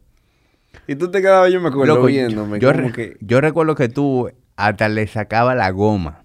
[0.88, 2.60] Y tú te quedabas, yo me acuerdo, Loco, viéndome.
[2.60, 6.24] yo, re- que yo recuerdo que tú hasta le sacaba la goma.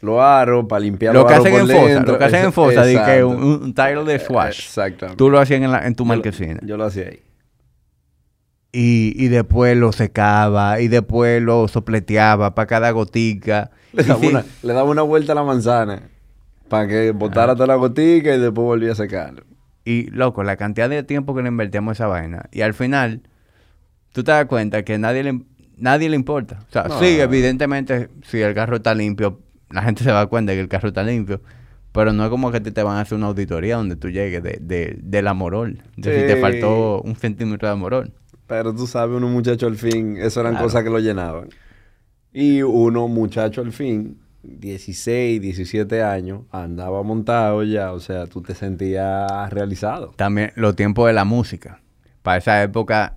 [0.00, 3.02] Los aros para limpiar Lo que hacen en fosa, lo que hacen en fosa, de
[3.02, 4.66] que un, un tile de swash.
[4.66, 5.16] Exactamente.
[5.16, 6.60] Tú lo hacías en, la- en tu Yo lo- marquesina.
[6.62, 7.20] Yo lo hacía ahí.
[8.72, 13.70] Y, y después lo secaba, y después lo sopleteaba para cada gotica.
[13.92, 16.02] Le Y daba, sí, una, le daba una vuelta a la manzana
[16.68, 19.44] para que botara toda la gotica y después volvía a secarlo.
[19.84, 22.46] Y, loco, la cantidad de tiempo que le invertíamos a esa vaina.
[22.52, 23.22] Y al final,
[24.12, 25.40] tú te das cuenta que nadie le,
[25.78, 26.58] nadie le importa.
[26.68, 26.98] O sea, No.
[26.98, 30.88] sí, evidentemente, si el carro está limpio, la gente se da cuenta que el carro
[30.88, 31.40] está limpio.
[31.92, 34.42] Pero no es como que te, te van a hacer una auditoría donde tú llegues
[34.42, 35.82] de, de, del amorol.
[35.96, 36.40] De si te Sí.
[36.40, 38.12] faltó un centímetro de amorol.
[38.46, 40.66] Pero tú sabes, unos muchachos al fin, eso eran Claro.
[40.66, 41.48] cosas que lo llenaban.
[42.32, 48.54] Y uno, muchacho al fin, 16, 17 años, andaba montado ya, o sea, tú te
[48.54, 50.12] sentías realizado.
[50.16, 51.80] También los tiempos de la música.
[52.22, 53.16] Para esa época...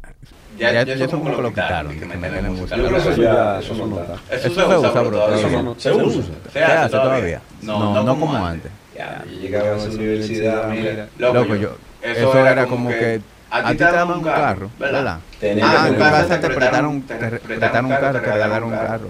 [0.59, 1.97] Ya, ya eso como que lo quitaron.
[1.99, 2.75] que meterle música.
[2.75, 4.15] Yo creo que eso ya, eso no está.
[4.35, 5.09] Eso se usa, bro.
[5.11, 5.37] todavía.
[5.47, 6.23] Eso no- Se usa.
[6.51, 7.41] Se hace todavía.
[7.61, 8.71] No, no, como antes.
[8.95, 11.07] Ya, yo llegaba a esa universidad, mira.
[11.17, 15.07] Loco, yo, eso, era como que a ti te daban un carro, ¿verdad?
[15.07, 19.09] Ah, en tu tener- casa te prestaron, un carro, te regalaron un carro.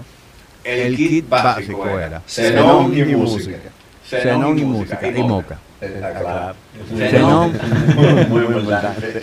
[0.62, 3.58] El kit básico era Xenón y música.
[4.08, 5.58] Xenón y música y moca.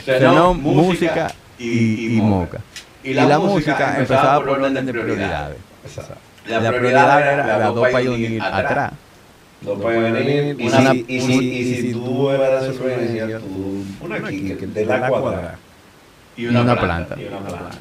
[0.05, 1.27] Xenón, música
[1.59, 2.59] y, y moca.
[3.03, 5.57] Y la música empezaba por orden de prioridades.
[6.47, 8.91] La prioridad era la dos Pioneer atrás.
[9.61, 10.59] Dos Pioneer.
[10.59, 13.83] Y Una- si- y si- y si tú eras de influencia, tú...
[14.01, 15.55] Una Kicker de la cuadrada.
[16.35, 17.15] Y una planta.
[17.19, 17.77] Y una planta.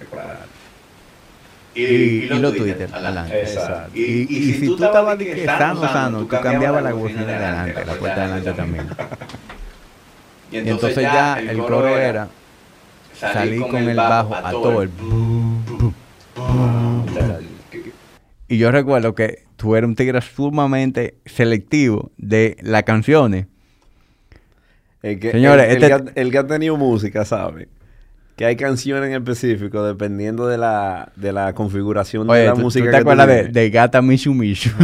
[1.74, 3.38] Y, y los Twitter adelante.
[3.42, 3.90] Exacto.
[3.94, 4.00] Y,
[4.34, 7.92] y si tú estabas de que sano, sano, tú cambiabas la bocina de adelante, la
[7.94, 8.88] puerta de adelante también.
[10.50, 12.28] Y entonces ya el coro era
[13.18, 14.90] salir con el bajo a todo el...
[18.48, 23.46] Y yo recuerdo que tú eras un tigre sumamente selectivo de las canciones.
[25.02, 27.68] El que, Señores, el, el este- que ha, el que ha tenido música sabe
[28.36, 32.84] que hay canciones en específico dependiendo de la, de la configuración de la ¿tú, música
[32.84, 34.70] tú te que acuerdas de, de Gata Mishu Mishu?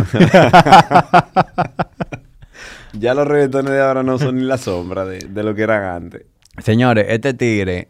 [2.95, 5.83] Ya los reggaetones de ahora no son ni la sombra de, de lo que eran
[5.83, 6.27] antes.
[6.63, 7.89] Señores, este tigre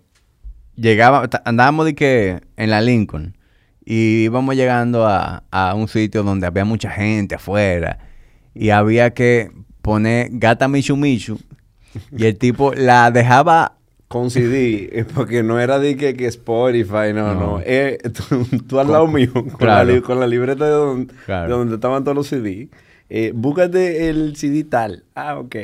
[0.77, 3.37] llegaba, andábamos de que en la Lincoln
[3.85, 7.99] y íbamos llegando a, a un sitio donde había mucha gente afuera
[8.55, 9.51] y había que
[9.83, 11.39] poner Gata Mishu Mishu
[12.17, 13.77] y el tipo la dejaba
[14.09, 17.41] Con CD, eh, porque no era de que, que Spotify, no, No.
[17.41, 17.61] no.
[17.65, 19.93] Eh, tú, tú al lado mío, con, Claro.
[19.95, 21.49] la, con la libreta de donde, Claro.
[21.49, 22.69] de donde estaban todos los CD.
[23.11, 25.05] Eh, búscate el CD tal.
[25.15, 25.57] Ah, ok.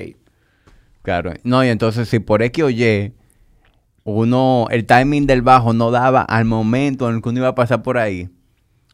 [1.03, 1.33] Claro.
[1.45, 3.13] No, y entonces si por X o Y
[4.05, 7.55] uno, el timing del bajo no daba al momento en el que uno iba a
[7.55, 8.31] pasar por ahí,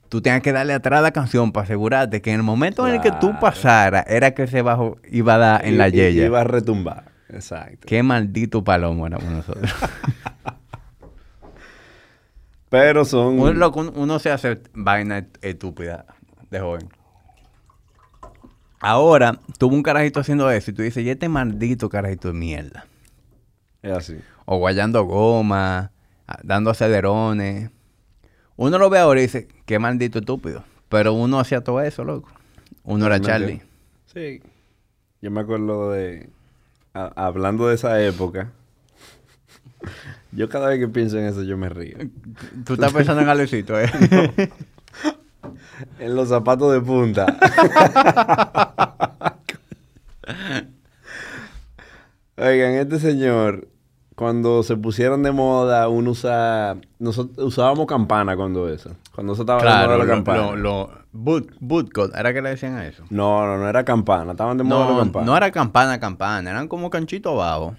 [0.09, 2.95] tú tenías que darle atrás a la canción para asegurarte que en el momento en
[2.97, 6.25] el que tú pasaras era que ese bajo iba a dar en la yeya.
[6.27, 7.05] Iba a retumbar.
[7.29, 7.87] Exacto.
[7.87, 9.73] Qué maldito palomo éramos nosotros.
[12.69, 13.39] Pero son...
[13.39, 16.07] uno, uno- se hace vaina est- estúpida
[16.51, 16.89] de joven.
[18.81, 22.85] Ahora, tuvo un carajito haciendo eso y tú dices, y este maldito carajito de mierda.
[23.83, 24.17] Es así.
[24.45, 25.91] O guayando goma,
[26.43, 27.71] dando acelerones.
[28.57, 30.65] Uno lo ve ahora y dice, qué maldito estúpido.
[30.89, 32.31] Pero uno hacía todo eso, loco.
[32.85, 33.63] Uno era Charlie.
[34.13, 34.41] Sí.
[35.21, 36.29] Yo me acuerdo de...
[36.93, 38.53] a- hablando de esa época.
[40.33, 41.97] yo cada vez que pienso en eso yo me río.
[42.65, 43.91] Tú estás pensando en Alecito, ¿eh?
[45.99, 47.27] En los zapatos de punta.
[52.37, 53.69] Oigan, este señor,
[54.15, 56.77] cuando se pusieron de moda, uno usa...
[56.99, 58.95] Nosotros usábamos campana cuando eso.
[59.15, 60.43] Cuando eso estaba de moda la campana.
[60.43, 63.05] lo, lo- boot, bootcut, ¿era que le decían a eso?
[63.11, 64.33] No, no, no era campana.
[64.33, 65.27] Estaban de moda la No, campana.
[65.27, 66.51] no era campana, campana.
[66.51, 67.75] Eran como canchito abajo.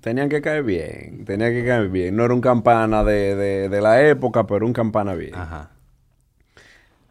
[0.00, 1.24] Tenían que caer bien.
[1.24, 2.16] Tenían que caer bien.
[2.16, 5.34] No era un campana de, de, de la época, pero un campana bien.
[5.34, 5.70] Ajá.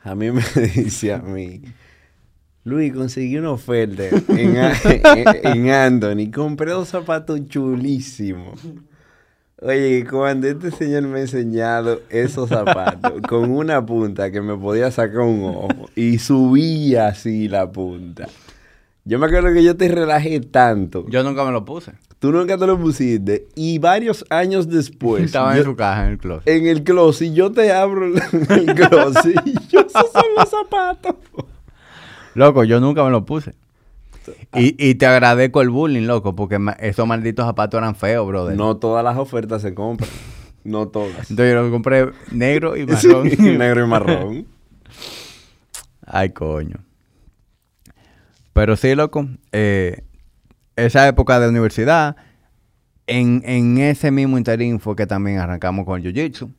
[0.04, 0.41] A mí me
[0.75, 1.62] dice a mí,
[2.65, 6.32] Luis, conseguí una oferta en, en- en Anthony.
[6.34, 8.60] Compré dos zapatos chulísimos.
[9.62, 14.91] Oye, cuando este señor me ha enseñado esos zapatos con una punta que me podía
[14.91, 18.28] sacar un ojo y subía así la punta.
[19.06, 21.06] Yo me acuerdo que yo te relajé tanto.
[21.08, 21.93] Yo nunca me lo puse.
[22.19, 23.47] Tú nunca te lo pusiste.
[23.56, 25.23] Y varios años después.
[25.23, 26.47] Estaba yo- en su caja en el closet.
[26.47, 28.13] en el closet, yo te abro el
[28.75, 31.15] closet y yo, esos son los zapatos.
[32.35, 33.53] Loco, yo nunca me lo puse.
[34.55, 38.55] Y, y te agradezco el bullying, loco, porque esos malditos zapatos eran feos, brother.
[38.55, 40.09] No todas las ofertas se compran.
[40.63, 41.29] No todas.
[41.29, 43.57] Entonces yo los compré negro y Sí, marrón.
[43.57, 44.47] negro y marrón.
[46.05, 46.77] Ay, coño.
[48.53, 50.01] Pero sí, loco, eh,
[50.75, 52.15] esa época de universidad,
[53.05, 56.51] en, en ese mismo interín fue que también arrancamos con Jiu-Jitsu.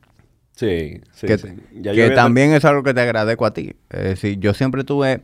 [0.55, 1.49] Sí, sí, que sí.
[1.73, 3.75] Ya yo que también es algo que te agradezco a ti.
[3.89, 5.21] Es decir, yo siempre tuve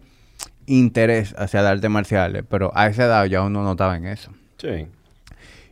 [0.65, 4.31] interés hacia las artes marciales, pero a esa edad ya uno no estaba en eso.
[4.57, 4.87] Sí.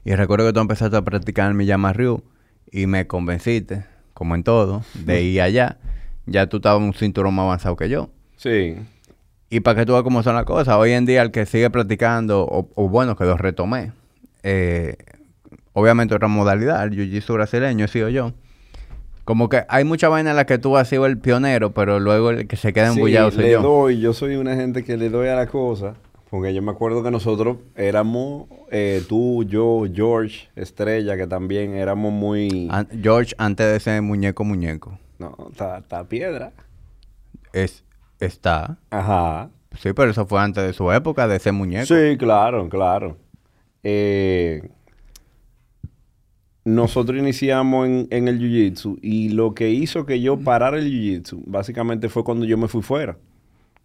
[0.04, 2.24] Y recuerdo que tú empezaste a practicar Miyama Ryu
[2.72, 5.78] y me convenciste, como en todo, de ir allá.
[6.26, 8.10] Ya tú estabas un cinturón más avanzado que yo.
[8.38, 8.76] Sí.
[9.50, 11.70] Y para que tú veas cómo son las cosas, hoy en día el que sigue
[11.70, 13.92] practicando, o, o bueno, que lo retomé,
[14.44, 14.96] eh,
[15.74, 18.34] obviamente otra modalidad, el jiu-jitsu brasileño he sido yo.
[19.26, 22.32] Como que hay mucha vaina en la que tú has sido el pionero, pero luego
[22.32, 23.62] el que se queda Sí, embullado soy le yo.
[23.62, 25.96] doy, yo soy una gente que le doy a la cosa.
[26.30, 32.14] Porque yo me acuerdo que nosotros éramos, eh, tú, yo, George, Estrella, que también éramos
[32.14, 32.70] muy...
[32.72, 36.54] An- George, antes de ese muñeco muñeco, No, está, piedra.
[37.52, 37.84] es,
[38.22, 38.78] está.
[38.92, 39.50] Ajá.
[39.78, 41.86] Sí, pero eso fue antes de su época, de ese muñeco.
[41.86, 43.18] Sí, claro, claro.
[43.84, 44.70] Eh,
[46.64, 51.42] nosotros iniciamos en, en el Jiu-Jitsu y lo que hizo que yo parara el Jiu-Jitsu
[51.46, 53.18] básicamente fue cuando yo me fui fuera.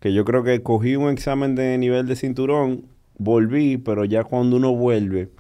[0.01, 2.85] Que yo creo que cogí un examen de nivel de cinturón,
[3.19, 5.31] volví, pero ya cuando uno vuelve,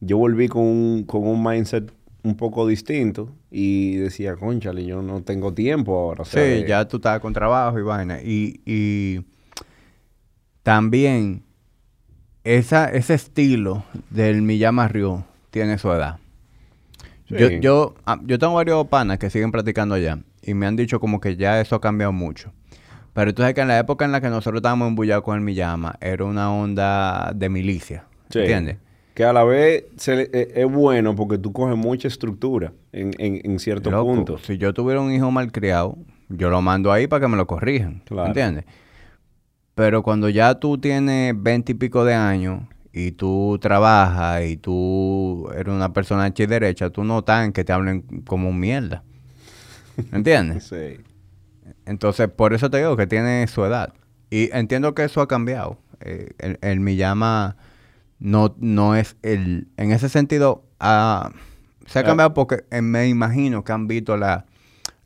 [0.00, 1.92] yo volví con un, con un mindset
[2.24, 6.22] un poco distinto y decía, conchale, yo no tengo tiempo ahora.
[6.22, 8.20] o sea, Sí, de- ya tú estabas con trabajo y vaina.
[8.22, 9.20] Y, y
[10.62, 11.42] también
[12.44, 16.18] esa, ese estilo del Miyama Ryu tiene su edad.
[17.38, 17.58] Yo, Sí.
[17.60, 21.20] yo, ah, yo tengo varios panas que siguen practicando allá y me han dicho como
[21.20, 22.52] que ya eso ha cambiado mucho.
[23.14, 25.40] Pero tú sabes que en la época en la que nosotros estábamos embullados con el
[25.42, 28.04] Miyama era una onda de milicia.
[28.30, 28.38] Sí.
[28.40, 28.76] ¿Entiendes?
[29.14, 33.10] Que a la vez se le- eh, es bueno porque tú coges mucha estructura en,
[33.18, 34.38] en, en cierto Loco, punto.
[34.38, 35.98] Si yo tuviera un hijo malcriado,
[36.30, 38.00] yo lo mando ahí para que me lo corrijan.
[38.06, 38.28] Claro.
[38.28, 38.64] ¿Entiendes?
[39.74, 45.48] Pero cuando ya tú tienes veinte y pico de años y tú trabajas y tú
[45.54, 48.58] eres una persona hecha y derecha, tú no estás en que te hablen como un
[48.60, 49.02] mierda.
[50.12, 50.64] ¿Entiendes?
[50.68, 51.00] Sí.
[51.86, 53.92] Entonces, por eso te digo que tiene su edad.
[54.30, 55.78] Y entiendo que eso ha cambiado.
[56.00, 57.56] Eh, el, el Miyama
[58.18, 59.68] no, no es el...
[59.76, 61.30] En ese sentido, ha-
[61.86, 62.04] se ha Ah.
[62.04, 64.46] cambiado porque eh, me imagino que han visto la,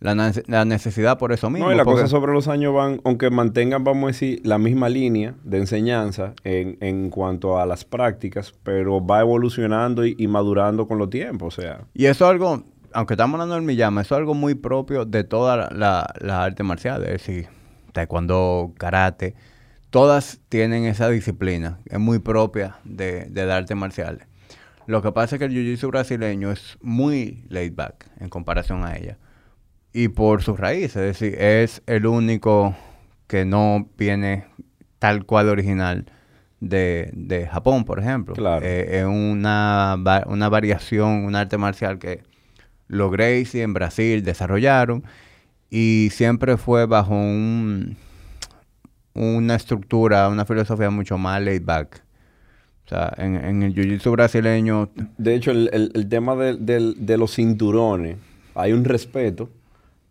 [0.00, 1.66] la, nece- la necesidad por eso mismo.
[1.68, 4.58] No, y la porque- cosa sobre los años van, aunque mantengan, vamos a decir, la
[4.58, 10.26] misma línea de enseñanza en, en cuanto a las prácticas, pero va evolucionando y, y
[10.28, 11.80] madurando con los tiempos, o sea.
[11.94, 15.24] Y eso es algo, aunque estamos hablando del Miyama, eso es algo muy propio de
[15.24, 17.02] toda la, la, la arte marcial.
[17.04, 17.48] Es decir,
[17.92, 19.34] taekwondo, karate,
[19.90, 21.78] todas tienen esa disciplina.
[21.86, 24.26] Es muy propia de, de las artes marciales.
[24.86, 28.96] Lo que pasa es que el jiu-jitsu brasileño es muy laid back en comparación a
[28.96, 29.16] ella.
[29.98, 32.76] Y por sus raíces, es decir, es el único
[33.28, 34.44] que no viene
[34.98, 36.04] tal cual original
[36.60, 38.34] de, de Japón, por ejemplo.
[38.34, 38.64] Claro.
[38.66, 42.22] Eh, es una, una variación, un arte marcial que
[42.88, 45.02] los Gracie en Brasil desarrollaron
[45.70, 47.96] y siempre fue bajo un,
[49.14, 52.02] una estructura, una filosofía mucho más laid back.
[52.84, 56.94] O sea, en, en el jiu-jitsu brasileño, De hecho, el, el- el tema de, del-
[57.06, 58.18] de los cinturones,
[58.54, 59.48] hay un respeto,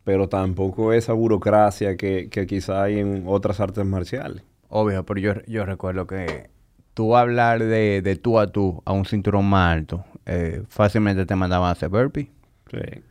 [0.05, 4.43] pero tampoco esa burocracia que, que quizá hay en otras artes marciales.
[4.69, 6.49] obvio, pero yo, yo recuerdo que
[6.93, 11.35] tú hablar de, de tú a tú a un cinturón más alto, eh, fácilmente te
[11.35, 12.31] mandaban a hacer burpee.
[12.71, 13.01] Sí.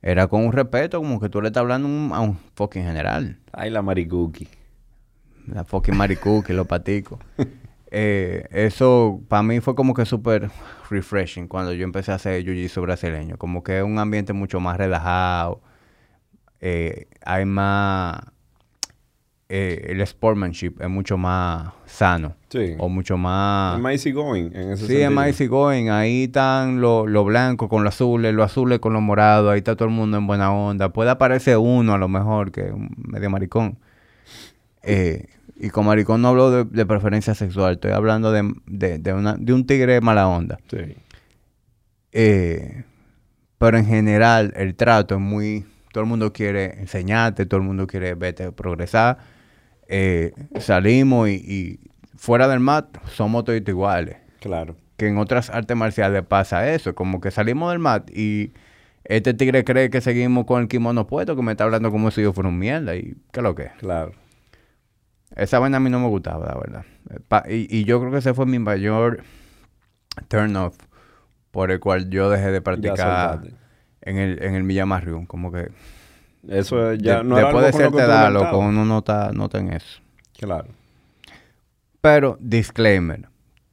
[0.00, 3.38] Era con un respeto, como que tú le estás hablando un- a un fucking general.
[3.52, 4.48] Ay, la maricuki.
[5.46, 7.18] La fucking maricuki, los paticos.
[7.96, 10.50] Eh, eso para mí fue como que súper
[10.90, 13.36] refreshing cuando yo empecé a hacer jiu-jitsu brasileño.
[13.38, 15.60] Como que es un ambiente mucho más relajado.
[16.66, 18.20] Eh, hay más...
[19.50, 22.36] eh, el sportsmanship es mucho más sano.
[22.48, 22.74] Sí.
[22.78, 23.76] O mucho más...
[23.76, 25.08] Es más easy going en ese Sí, sentido.
[25.08, 25.90] es más easy going.
[25.90, 29.52] Ahí están los lo blancos con los azules, los azules con los morados.
[29.52, 30.88] Ahí está todo el mundo en buena onda.
[30.90, 33.78] Puede aparecer uno a lo mejor que un medio maricón.
[34.82, 39.12] Eh, y con maricón no hablo de, de preferencia sexual, estoy hablando de, de, de
[39.12, 40.58] una, de un tigre mala onda.
[40.70, 40.96] Sí.
[42.12, 42.84] Eh,
[43.58, 45.64] pero en general el trato es muy...
[45.94, 49.18] Todo el mundo quiere enseñarte, todo el mundo quiere verte progresar.
[49.86, 51.80] Eh, salimos y, y
[52.16, 54.16] fuera del mat somos todos iguales.
[54.40, 54.74] Claro.
[54.96, 58.52] Que en otras artes marciales pasa eso, como que salimos del mat y
[59.04, 62.22] este tigre cree que seguimos con el kimono puesto, que me está hablando como si
[62.22, 63.72] yo fuera un mierda y qué lo que es.
[63.78, 64.10] Claro.
[65.36, 66.84] Esa vaina a mí no me gustaba, la verdad.
[67.28, 69.22] Pa- y, y yo creo que ese fue mi mayor
[70.26, 70.76] turn off
[71.52, 73.42] por el cual yo dejé de practicar.
[74.04, 75.26] En el, en el Miyamarriun.
[75.26, 75.68] Como que
[76.48, 78.52] Eso es ya de- no era después de algo tú edad, aumentabas.
[78.52, 80.00] loco, uno no está, no está en eso.
[80.38, 80.68] Claro.
[82.00, 83.28] Pero, disclaimer,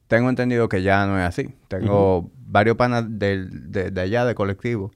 [0.08, 1.50] tengo entendido que ya no es así.
[1.68, 4.90] Tengo varios panas del- de, de allá, de colectivo,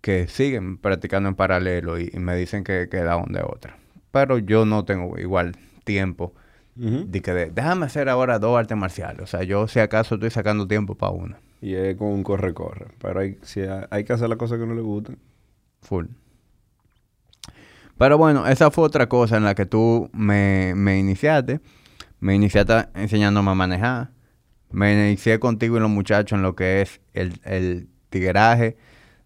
[0.00, 3.76] que siguen practicando en paralelo y, y me dicen que, que la onda otra.
[4.10, 6.34] Pero yo no tengo igual tiempo
[6.78, 7.04] Ujú.
[7.06, 9.20] de que de- déjame hacer ahora dos artes marciales.
[9.22, 11.38] O sea, yo si acaso estoy sacando tiempo para una.
[11.60, 12.86] Y es con un corre-corre.
[13.00, 15.18] Pero hay, si hay, que hacer las cosas que no le gustan.
[15.82, 16.06] Full.
[17.96, 21.60] Pero bueno, esa fue otra cosa en la que tú me, me iniciaste.
[22.20, 24.10] Me iniciaste enseñándome a manejar.
[24.70, 28.76] Me inicié contigo y los muchachos en lo que es el, el tigueraje,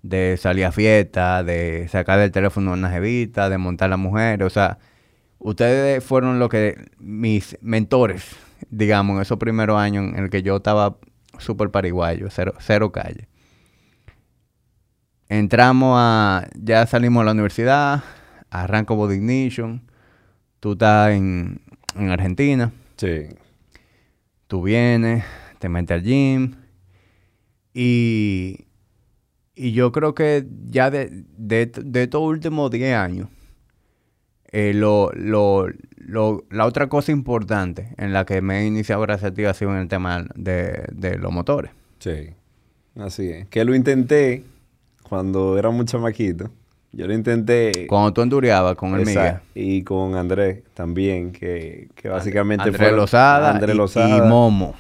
[0.02, 4.42] de salir a fiesta, de sacar del teléfono una jevita, de montar la mujer.
[4.42, 4.78] O sea,
[5.38, 8.36] ustedes fueron lo que mis mentores,
[8.70, 10.96] digamos, en esos primeros años en el que yo estaba
[11.38, 13.28] súper pariguayo, cero, cero calle.
[15.28, 18.02] Entramos a, ya salimos a la universidad,
[18.50, 19.82] arranco Body Ignition,
[20.60, 21.60] tú estás en,
[21.96, 23.28] en Argentina, Sí.
[24.46, 25.24] tú vienes,
[25.58, 26.54] te metes al gym
[27.74, 28.66] y,
[29.54, 33.28] y yo creo que ya de, de, de estos últimos 10 años,
[34.52, 39.32] eh, lo, lo, lo- la otra cosa importante en la que me he iniciado gracias
[39.32, 41.70] a ti ha sido en el tema de, de los motores.
[41.98, 42.30] Sí.
[42.96, 43.48] Así es.
[43.48, 44.44] Que lo intenté
[45.08, 46.50] cuando era muy chamaquito.
[46.94, 47.86] Yo lo intenté.
[47.86, 49.36] Cuando tú enduriabas con el Miguel.
[49.54, 54.74] Y con Andrés también, que, que básicamente Andrés fueron- Lozada, Andrés Lozada y Momo.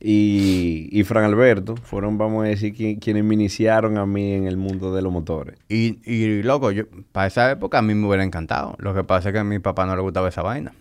[0.00, 4.46] Y, y Fran Alberto fueron, vamos a decir, qui- quienes me iniciaron a mí en
[4.46, 5.56] el mundo de los motores.
[5.68, 8.76] Y, y loco, yo, para esa época a mí me hubiera encantado.
[8.78, 10.72] Lo que pasa es que a mi papá no le gustaba esa vaina.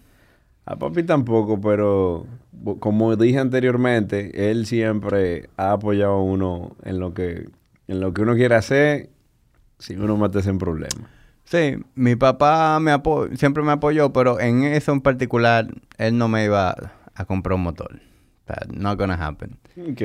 [0.66, 2.26] A papi tampoco, pero
[2.80, 7.48] como dije anteriormente, él siempre ha apoyado a uno en lo que,
[7.88, 9.10] en lo que uno quiere hacer
[9.78, 11.10] sin uno meterse en problemas.
[11.44, 15.68] Sí, mi papá me apo- siempre me apoyó, pero en eso en particular,
[16.00, 16.76] él no me iba
[17.14, 18.00] a comprar un motor.
[18.48, 19.58] Sea, not gonna happen.
[19.78, 20.02] Ok.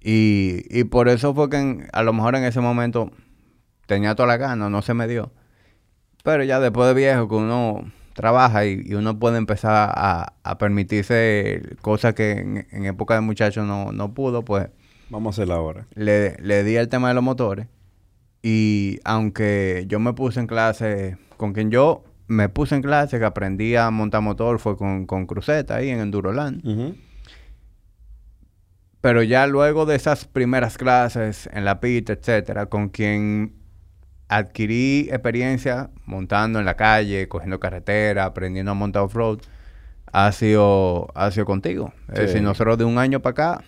[0.00, 3.10] Y, y por eso fue que en- a lo mejor en ese momento
[3.86, 5.32] tenía toda la gana, no se me dio.
[6.22, 10.58] Pero ya después de viejo, que uno trabaja y, y uno puede empezar a, a
[10.58, 14.68] permitirse cosas que en, en época de muchacho no, no pudo, pues
[15.10, 15.86] Vamos a hacerlo ahora.
[15.94, 17.66] le, le di el tema de los motores.
[18.42, 23.24] Y aunque yo me puse en clase, con quien yo me puse en clase, que
[23.24, 26.64] aprendí a montar motor, fue con, con Cruceta ahí en Enduroland.
[26.66, 26.94] Ujú.
[29.04, 33.52] Pero ya luego de esas primeras clases en la pista, etcétera, con quien
[34.28, 39.40] adquirí experiencia montando en la calle, cogiendo carretera, aprendiendo a montar off-road,
[40.10, 41.92] ha sido, ha sido contigo.
[42.08, 42.20] Es Sí.
[42.22, 43.64] decir, nosotros de un año para acá,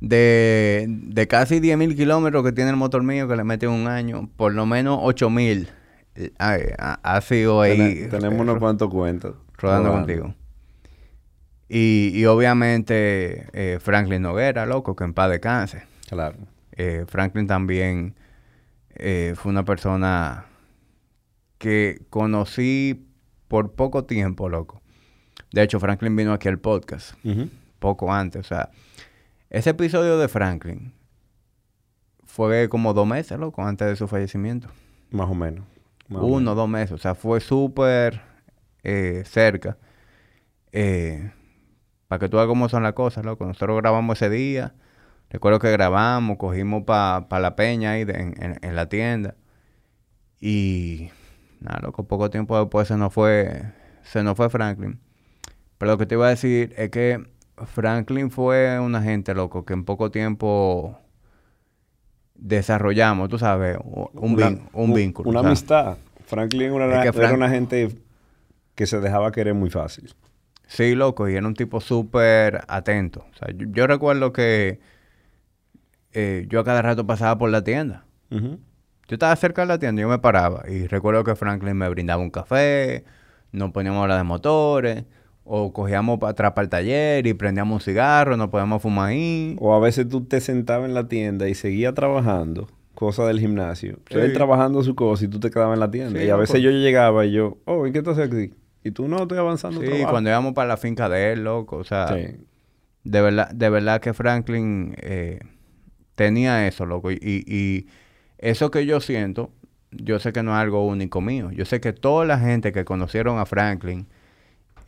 [0.00, 3.88] de, de casi 10.000 kilómetros que tiene el motor mío, que le metí en un
[3.88, 5.68] año, por lo menos 8.000
[6.16, 7.78] eh, ha, ha sido ahí.
[7.78, 9.36] Tene- tenemos eh, unos cuantos cuentos.
[9.56, 10.34] rodando contigo.
[11.68, 15.84] Y, y obviamente eh, Franklin Noguera, loco, que en paz descanse.
[16.08, 16.36] Claro.
[16.72, 18.14] Eh, Franklin también
[18.94, 20.46] eh, fue una persona
[21.58, 23.06] que conocí
[23.48, 24.82] por poco tiempo, loco.
[25.52, 27.14] De hecho, Franklin vino aquí al podcast
[27.78, 28.40] poco antes.
[28.40, 28.70] O sea,
[29.50, 30.92] ese episodio de Franklin
[32.24, 34.68] fue como dos meses, loco, antes de su fallecimiento.
[35.10, 35.64] Más o menos.
[36.08, 36.56] Más o Uno, menos.
[36.56, 36.92] dos meses.
[36.92, 38.20] O sea, fue súper
[38.82, 39.78] eh, cerca.
[40.72, 41.30] Eh,
[42.08, 43.46] para que tú veas cómo son las cosas, loco.
[43.46, 44.74] Nosotros grabamos ese día.
[45.30, 49.34] Recuerdo que grabamos, cogimos para la peña ahí de- en, en- en la tienda.
[50.40, 51.10] Y
[51.60, 53.62] nada, loco, poco tiempo después se nos fue,
[54.02, 55.00] se nos fue Franklin.
[55.78, 57.24] Pero lo que te iba a decir es que
[57.66, 60.98] Franklin fue una gente, loco, que en poco tiempo
[62.34, 65.30] desarrollamos, tú sabes, un, Una- vin- un vínculo.
[65.30, 65.96] Una amistad.
[66.26, 67.90] Franklin Es una- era una gente
[68.74, 70.12] que se dejaba querer muy fácil.
[70.66, 73.26] Sí, loco, y era un tipo súper atento.
[73.32, 74.80] O sea, yo, yo recuerdo que
[76.12, 78.04] eh, yo a cada rato pasaba por la tienda.
[78.30, 82.20] Yo estaba cerca de la tienda, yo me paraba y recuerdo que Franklin me brindaba
[82.20, 83.04] un café,
[83.52, 85.04] nos poníamos a hablar de motores,
[85.44, 89.56] o cogíamos para atrás para el taller y prendíamos un cigarro, nos podíamos fumar ahí.
[89.60, 93.98] O a veces tú te sentabas en la tienda y seguías trabajando, cosa del gimnasio.
[94.10, 94.18] Sí.
[94.18, 96.18] Él trabajando su cosa y tú te quedabas en la tienda.
[96.18, 96.40] Sí, y a loco.
[96.40, 98.52] veces yo llegaba y yo, oh, ¿y qué tú haces aquí?
[98.84, 99.80] Y tú no, estoy avanzando.
[99.80, 100.10] Sí, trabajo".
[100.10, 102.36] cuando íbamos para la finca de él, loco, o sea, Sí.
[103.02, 105.40] de verdad, de verdad que Franklin eh,
[106.14, 107.86] tenía eso, loco, y, y,
[108.38, 109.50] eso que yo siento,
[109.90, 112.84] yo sé que no es algo único mío, yo sé que toda la gente que
[112.84, 114.06] conocieron a Franklin,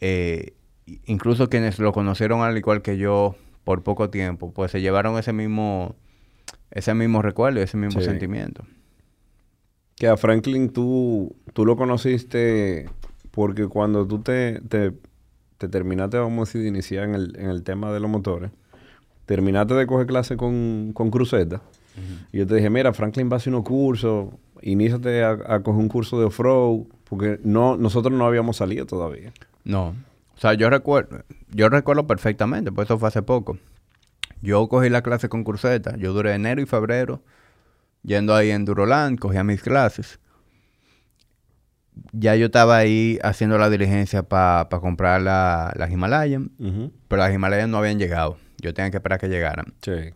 [0.00, 0.52] eh,
[1.06, 3.34] incluso quienes lo conocieron al igual que yo
[3.64, 5.96] por poco tiempo, pues se llevaron ese mismo,
[6.70, 8.06] ese mismo recuerdo, y ese mismo Sí.
[8.06, 8.64] sentimiento.
[9.96, 12.86] Que a Franklin tú, tú lo conociste
[13.36, 14.94] porque cuando tú te, te,
[15.58, 18.50] te terminaste, vamos a decir, de iniciar en el, en el tema de los motores,
[19.26, 21.60] terminaste de coger clase con, con Cruceta.
[22.32, 24.28] Y yo te dije, mira, Franklin va a hacer unos cursos,
[24.62, 29.34] iníciate a, a coger un curso de off-road, porque no, nosotros no habíamos salido todavía.
[29.64, 29.88] No.
[30.34, 33.58] O sea, yo recuerdo, yo recuerdo perfectamente, pues eso fue hace poco.
[34.40, 37.20] Yo cogí la clase con Curseta, yo duré enero y febrero
[38.02, 40.20] yendo ahí en Duroland, cogía mis clases.
[42.12, 46.92] Ya yo estaba ahí haciendo la diligencia para comprar la- las Himalayan, Ujú.
[47.08, 48.36] pero las Himalayan no habían llegado.
[48.60, 49.74] Yo tenía que esperar que llegaran.
[49.82, 50.12] Sí.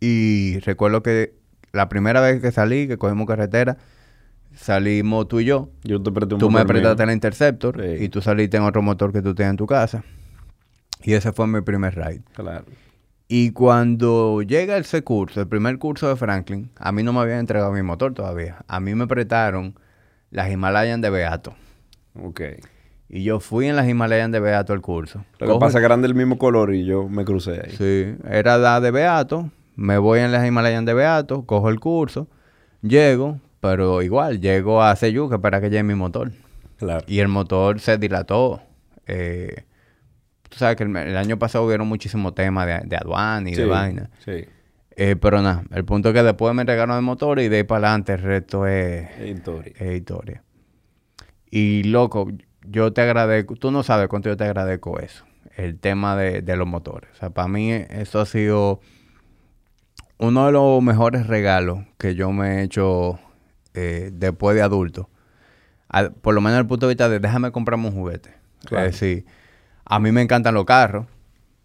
[0.00, 1.34] Y recuerdo que
[1.72, 3.76] la primera vez que salí, que cogimos carretera,
[4.54, 5.70] salimos tú y yo.
[5.84, 8.04] Yo te presté un Tú me apretaste la Interceptor Sí.
[8.04, 10.04] y tú saliste en otro motor que tú tenías en tu casa.
[11.02, 12.22] Y ese fue mi primer ride.
[12.34, 12.64] Claro.
[13.28, 17.40] Y cuando llega ese curso, el primer curso de Franklin, a mí no me habían
[17.40, 18.64] entregado mi motor todavía.
[18.68, 19.74] A mí me prestaron
[20.36, 21.54] las Himalayan de Beato.
[22.22, 22.42] Ok.
[23.08, 25.24] Y yo fui en las Himalayan de Beato al curso.
[25.38, 27.74] Lo que pasa es que eran del mismo color y yo me crucé ahí.
[27.74, 29.50] Sí, era la de Beato.
[29.76, 32.28] Me voy en las Himalayan de Beato, cojo el curso,
[32.82, 36.32] llego, pero igual, llego a Seyuca para que llegue mi motor.
[36.76, 37.02] Claro.
[37.08, 38.60] Y el motor se dilató.
[39.06, 39.64] Eh,
[40.50, 43.64] tú sabes que el, el año pasado hubieron muchísimos temas de, de aduana y de
[43.64, 44.10] vaina.
[44.22, 44.44] Sí.
[44.98, 47.62] Eh, pero nada, el punto es que después me entregaron el motor y de ahí
[47.64, 49.72] para adelante el resto es, Es historia.
[49.78, 50.42] es historia.
[51.50, 52.28] Y loco,
[52.62, 55.24] yo te agradezco, tú no sabes cuánto yo te agradezco eso,
[55.56, 57.10] el tema de, de los motores.
[57.12, 58.80] O sea, para mí eso ha sido
[60.18, 63.18] uno de los mejores regalos que yo me he hecho
[63.74, 65.10] eh, después de adulto.
[65.88, 68.34] Al- por lo menos desde el punto de vista de déjame comprarme un juguete.
[68.64, 68.86] Claro.
[68.86, 69.26] Es decir,
[69.84, 71.06] a mí me encantan los carros,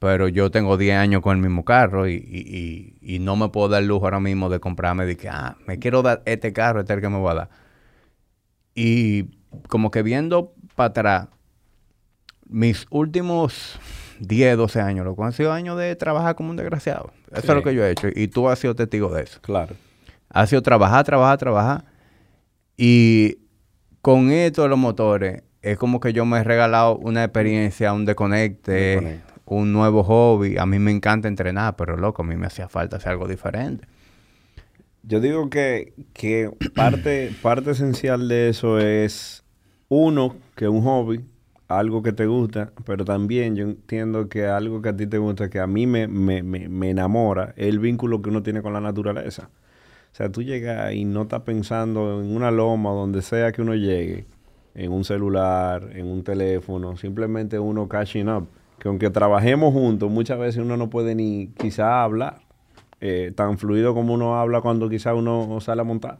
[0.01, 3.49] pero yo tengo 10 años con el mismo carro y, y- y- y no me
[3.49, 6.51] puedo dar el lujo ahora mismo de comprarme de que, ah, me quiero dar este
[6.53, 7.49] carro, este es el que me voy a dar.
[8.73, 9.25] Y
[9.67, 11.27] como que viendo para atrás,
[12.49, 13.79] mis últimos
[14.19, 17.11] 10, 12 años, lo que han sido años de trabajar como un desgraciado.
[17.31, 19.39] Eso es lo que yo he hecho y tú has sido testigo de eso.
[19.41, 19.75] Claro.
[20.29, 21.85] Ha sido trabajar, trabajar, trabajar.
[22.75, 23.37] Y
[24.01, 28.05] con esto de los motores, es como que yo me he regalado una experiencia, un
[28.05, 29.21] Desconecte.
[29.51, 30.57] Un nuevo hobby.
[30.57, 33.85] A mí me encanta entrenar, pero loco, a mí me hacía falta hacer algo diferente.
[35.03, 39.43] Yo digo que, que parte, parte esencial de eso es,
[39.89, 41.25] uno, que un hobby,
[41.67, 45.49] algo que te gusta, pero también yo entiendo que algo que a ti te gusta,
[45.49, 48.71] que a mí me, me, me, me enamora, es el vínculo que uno tiene con
[48.71, 49.49] la naturaleza.
[50.13, 53.75] O sea, tú llegas y no estás pensando en una loma, donde sea que uno
[53.75, 54.27] llegue,
[54.75, 58.47] en un celular, en un teléfono, simplemente uno catching up.
[58.81, 62.41] Que aunque trabajemos juntos, muchas veces uno no puede ni quizá hablar
[62.99, 66.17] eh, tan fluido como uno habla cuando quizá uno sale a montar.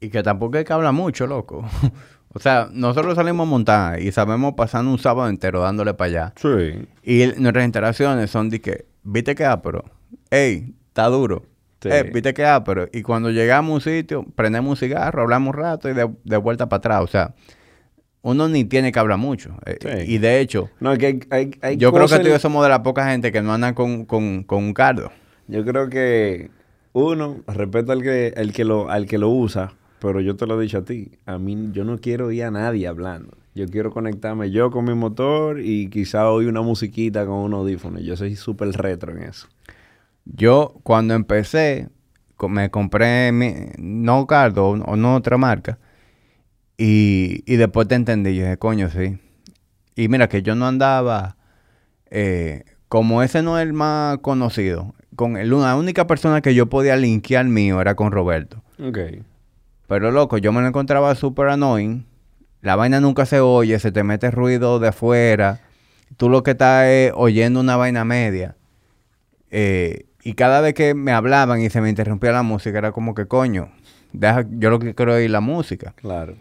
[0.00, 1.64] Y que tampoco hay que hablar mucho, loco.
[2.34, 6.32] o sea, nosotros salimos a montar y sabemos pasando un sábado entero dándole para allá.
[6.34, 6.84] Sí.
[7.04, 9.84] Y el- nuestras interacciones son de que, ¿viste qué ápero?
[10.30, 11.44] Ey, está duro.
[11.80, 11.90] Sí.
[11.92, 12.88] Eh, ¿viste qué ápero?
[12.92, 16.36] Y cuando llegamos a un sitio, prendemos un cigarro, hablamos un rato y de, de
[16.38, 17.02] vuelta para atrás.
[17.04, 17.34] O sea,
[18.26, 19.56] uno ni tiene que hablar mucho.
[19.66, 20.14] Eh, Sí.
[20.14, 22.38] Y de hecho, No, es que hay, hay, hay yo creo que tú y yo
[22.40, 25.12] somos de la poca gente que no andan con, con, con un cardo.
[25.46, 26.50] Yo creo que
[26.92, 30.58] uno respeta al que, al que lo, al que lo usa, pero yo te lo
[30.58, 31.12] he dicho a ti.
[31.24, 33.36] A mí yo no quiero oír a nadie hablando.
[33.54, 38.00] Yo quiero conectarme yo con mi motor y quizá oír una musiquita con un audífono.
[38.00, 39.46] Yo soy súper retro en eso.
[40.24, 41.88] Yo, cuando empecé,
[42.48, 45.78] me compré mi, no cardo o no otra marca.
[46.78, 48.34] Y, y después te entendí.
[48.36, 49.18] Yo dije, coño, sí.
[49.94, 51.36] Y mira que yo no andaba,
[52.10, 56.66] eh, como ese no es el más conocido, con el, la única persona que yo
[56.66, 58.62] podía linkear mío era con Roberto.
[58.78, 58.98] Ok.
[59.86, 62.04] Pero loco, yo me lo encontraba súper annoying.
[62.60, 65.60] La vaina nunca se oye, se te mete ruido de afuera.
[66.16, 68.56] Tú lo que estás es oyendo una vaina media.
[69.50, 73.14] Eh, y cada vez que me hablaban y se me interrumpía la música, era como
[73.14, 73.70] que coño,
[74.12, 75.94] deja, yo lo que quiero es oír la música.
[75.96, 76.36] Claro.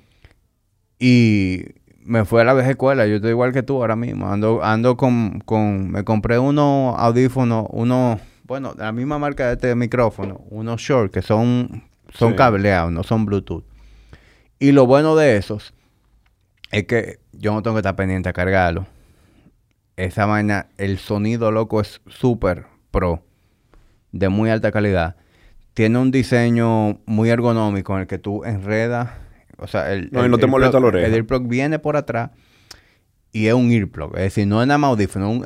[1.00, 1.66] Y
[2.04, 3.06] me fui a la vieja escuela.
[3.08, 4.28] Yo estoy igual que tú ahora mismo.
[4.32, 5.90] Ando, ando con, con...
[5.92, 8.20] Me compré unos audífonos, unos...
[8.44, 10.42] Bueno, de la misma marca de este micrófono.
[10.50, 11.84] Unos short que son...
[12.14, 12.36] Son Sí.
[12.38, 13.66] cableados, no son Bluetooth.
[14.60, 15.74] Y lo bueno de esos
[16.72, 18.86] es que yo no tengo que estar pendiente a cargarlo.
[19.98, 23.24] Esa vaina, el sonido loco es súper pro,
[24.12, 25.16] de muy alta calidad.
[25.74, 29.10] Tiene un diseño muy ergonómico en el que tú enredas,
[29.58, 31.08] o sea, el, No, y el- no te molesta la oreja.
[31.08, 32.32] El earplug viene por atrás
[33.32, 35.46] y es un earplug, es decir, no es nada más audífono, un-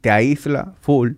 [0.00, 1.12] te aísla full.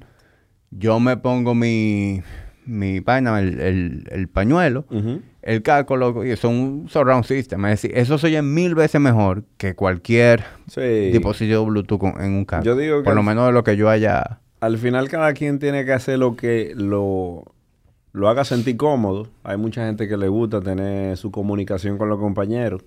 [0.70, 2.22] Yo me pongo mi,
[2.66, 4.86] mi vaina, el, el- el pañuelo,
[5.42, 7.64] el casco, loco, y son un surround system.
[7.66, 10.80] Es decir, eso se oye mil veces mejor que cualquier Sí.
[11.12, 12.64] dispositivo Bluetooth con- en un casco.
[12.64, 14.40] Yo digo que Por lo menos de lo que yo haya...
[14.60, 17.44] Al final cada quien tiene que hacer lo que lo,
[18.14, 19.28] lo haga sentir cómodo.
[19.42, 22.82] Hay mucha gente que le gusta tener su comunicación con los compañeros.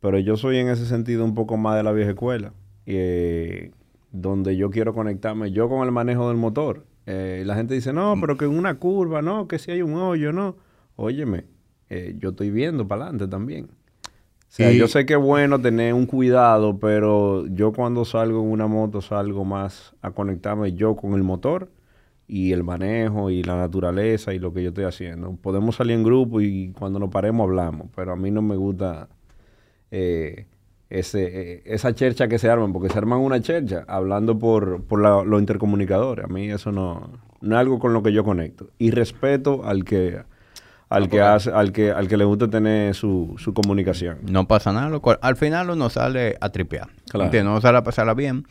[0.00, 2.52] Pero yo soy en ese sentido un poco más de la vieja escuela.
[2.84, 3.70] eh,
[4.10, 6.84] donde yo quiero conectarme yo con el manejo del motor.
[7.06, 9.94] Eh, la gente dice, no, pero que en una curva, no, que si hay un
[9.94, 10.56] hoyo, no.
[10.96, 11.44] Óyeme,
[11.88, 13.66] eh, yo estoy viendo para adelante también.
[13.70, 14.08] O
[14.48, 18.50] sea, Y- yo sé que es bueno tener un cuidado, pero yo cuando salgo en
[18.50, 21.70] una moto salgo más a conectarme yo con el motor
[22.28, 25.32] y el manejo y la naturaleza y lo que yo estoy haciendo.
[25.36, 29.08] Podemos salir en grupo y cuando nos paremos hablamos, pero a mí no me gusta
[29.90, 30.46] eh,
[30.90, 35.00] ese, eh, esa chercha que se arman, porque se arman una chercha hablando por, por
[35.02, 36.24] la- los intercomunicadores.
[36.24, 37.10] A mí eso no,
[37.40, 38.68] no es algo con lo que yo conecto.
[38.78, 40.20] Y respeto al que
[40.88, 44.18] al que hace, al que, al que le gusta tener su, su comunicación.
[44.30, 45.16] No pasa nada, loco.
[45.22, 46.88] Al final uno sale a tripear.
[47.08, 47.24] Claro.
[47.24, 47.50] ¿Entiendes?
[47.50, 48.44] Uno sale a pasarla bien.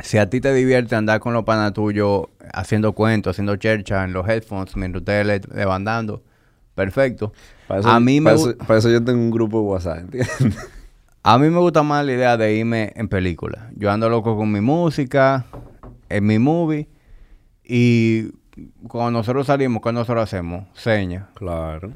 [0.00, 4.12] Si a ti te divierte andar con los panas tuyos haciendo cuentos, haciendo chercha en
[4.12, 6.22] los headphones mientras ustedes le, le van dando,
[6.74, 7.32] perfecto.
[7.68, 9.98] Para eso, a mí me para eso, para eso yo tengo un grupo de WhatsApp,
[9.98, 10.70] ¿entiendes?
[11.22, 13.70] A mí me gusta más la idea de irme en película.
[13.76, 15.46] Yo ando loco con mi música,
[16.10, 16.86] en mi movie.
[17.62, 18.32] Y
[18.88, 20.66] cuando nosotros salimos, ¿qué nosotros hacemos?
[20.74, 21.28] Seña.
[21.34, 21.92] Claro.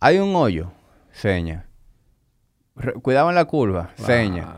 [0.00, 0.72] Hay un hoyo.
[1.12, 1.66] Seña.
[2.74, 3.90] Re- cuidado en la curva.
[3.94, 4.56] Seña.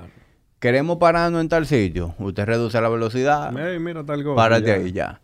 [0.60, 2.14] Queremos pararnos en tal sitio.
[2.18, 3.56] Usted reduce la velocidad.
[3.58, 4.36] Ey, mira tal cosa.
[4.36, 4.74] Párate ya.
[4.74, 5.20] ahí ya.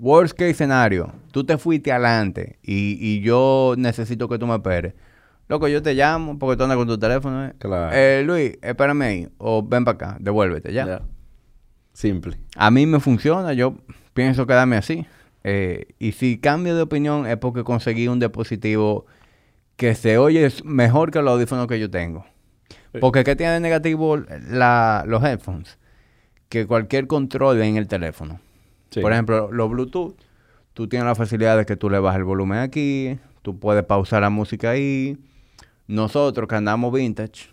[0.00, 1.12] Worst case escenario.
[1.32, 4.94] Tú te fuiste adelante y, y yo necesito que tú me esperes.
[5.48, 7.44] Loco, yo te llamo porque tú andas con tu teléfono.
[7.44, 7.52] ¿eh?
[7.58, 7.94] Claro.
[7.94, 9.28] Eh, Luis, espérame ahí.
[9.38, 10.86] O ven para acá, devuélvete ya.
[10.86, 11.02] Ya.
[11.92, 12.38] Simple.
[12.56, 13.76] A mí me funciona, yo
[14.14, 15.06] pienso quedarme así.
[15.44, 19.06] Eh, y si cambio de opinión es porque conseguí un dispositivo
[19.76, 22.24] que se oye mejor que los audífonos que yo tengo.
[22.96, 23.00] Sí.
[23.00, 24.16] Porque ¿qué tiene de negativo
[24.48, 25.78] la- los headphones?
[26.48, 28.40] Que cualquier control en el teléfono.
[28.90, 29.00] Sí.
[29.00, 30.14] Por ejemplo, los Bluetooth,
[30.74, 34.22] tú tienes la facilidad de que tú le bajas el volumen aquí, tú puedes pausar
[34.22, 35.18] la música ahí.
[35.88, 37.48] Nosotros que andamos vintage,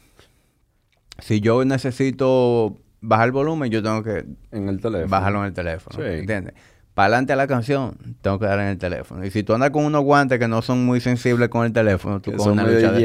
[1.19, 5.09] si yo necesito bajar el volumen, yo tengo que En el teléfono.
[5.09, 5.95] bajarlo en el teléfono.
[5.97, 6.19] Sí.
[6.19, 6.53] ¿Entiendes?
[6.93, 9.25] Para adelante a la canción, tengo que dar en el teléfono.
[9.25, 12.21] Y si tú andas con unos guantes que no son muy sensibles con el teléfono,
[12.21, 12.99] tú con una lucha, de,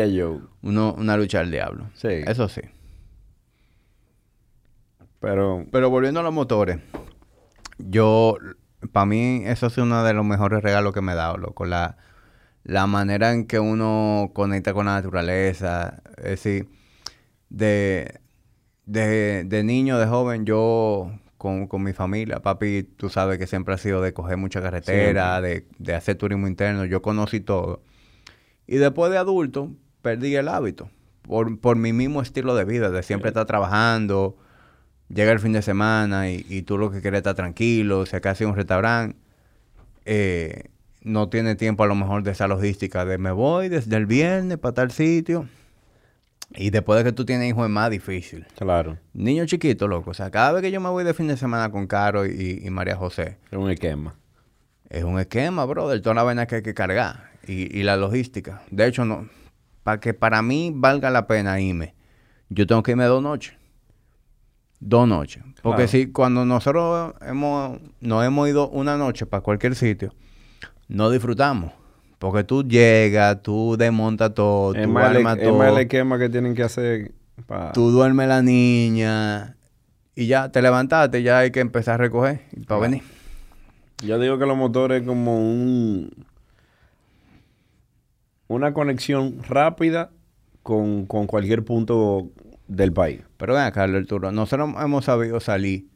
[0.63, 1.87] uno- una lucha al diablo.
[1.95, 2.09] Sí.
[2.27, 2.61] Eso sí.
[5.21, 6.79] Pero, Pero volviendo a los motores,
[7.79, 8.37] yo,
[8.93, 11.65] para mí, eso sido uno de los mejores regalos que me he dado, loco.
[11.65, 11.97] La,
[12.65, 16.03] la manera en que uno conecta con la naturaleza.
[16.19, 16.69] Es decir,
[17.49, 18.21] de,
[18.87, 23.73] de, de niño, de joven, yo con, con mi familia, papi, tú sabes que siempre
[23.75, 26.85] ha sido de coger mucha carretera, de, de hacer turismo interno.
[26.85, 27.81] Yo conocí todo.
[28.67, 29.71] Y después de adulto,
[30.03, 30.91] perdí el hábito.
[31.23, 34.37] Por, por mi mismo estilo de vida, de siempre estar trabajando.
[35.09, 38.17] Llega el fin de semana y, y tú lo que quieres es estar tranquilo, si
[38.17, 39.17] acá un restaurante,
[40.05, 40.65] eh,
[41.03, 44.59] no tiene tiempo a lo mejor de esa logística de me voy desde el viernes
[44.59, 45.49] para tal sitio.
[46.55, 48.47] Y después de que tú tienes hijos es más difícil.
[48.57, 50.11] claro, Niño chiquito, loco.
[50.11, 52.63] O sea, cada vez que yo me voy de fin de semana con Caro y,
[52.65, 54.15] y María José, es un esquema.
[54.89, 56.01] es un esquema, brother.
[56.01, 57.31] Toda la vaina que hay que cargar.
[57.47, 58.63] Y, y la logística.
[58.71, 59.29] De hecho, no.
[59.83, 61.95] Para que para mí valga la pena irme,
[62.51, 63.55] yo tengo que irme dos noches.
[64.81, 65.43] Dos noches.
[65.63, 65.89] Porque Claro.
[65.89, 70.15] si cuando nosotros hemos, nos hemos ido una noche para cualquier sitio,
[70.89, 71.73] no disfrutamos.
[72.19, 76.19] Porque tú llegas, tú desmontas todo, Es tú el, armas es todo, más el esquema
[76.19, 77.13] que tienen que hacer
[77.73, 79.57] tú duermes la niña
[80.15, 83.03] y ya te levantaste, ya hay que empezar a recoger para venir.
[84.05, 86.11] Yo digo que los motores es como un...
[88.49, 90.11] Una conexión rápida
[90.63, 92.31] con, con cualquier punto
[92.67, 93.21] del país.
[93.37, 95.89] Pero ven acá, Arturo, nosotros hemos sabido salir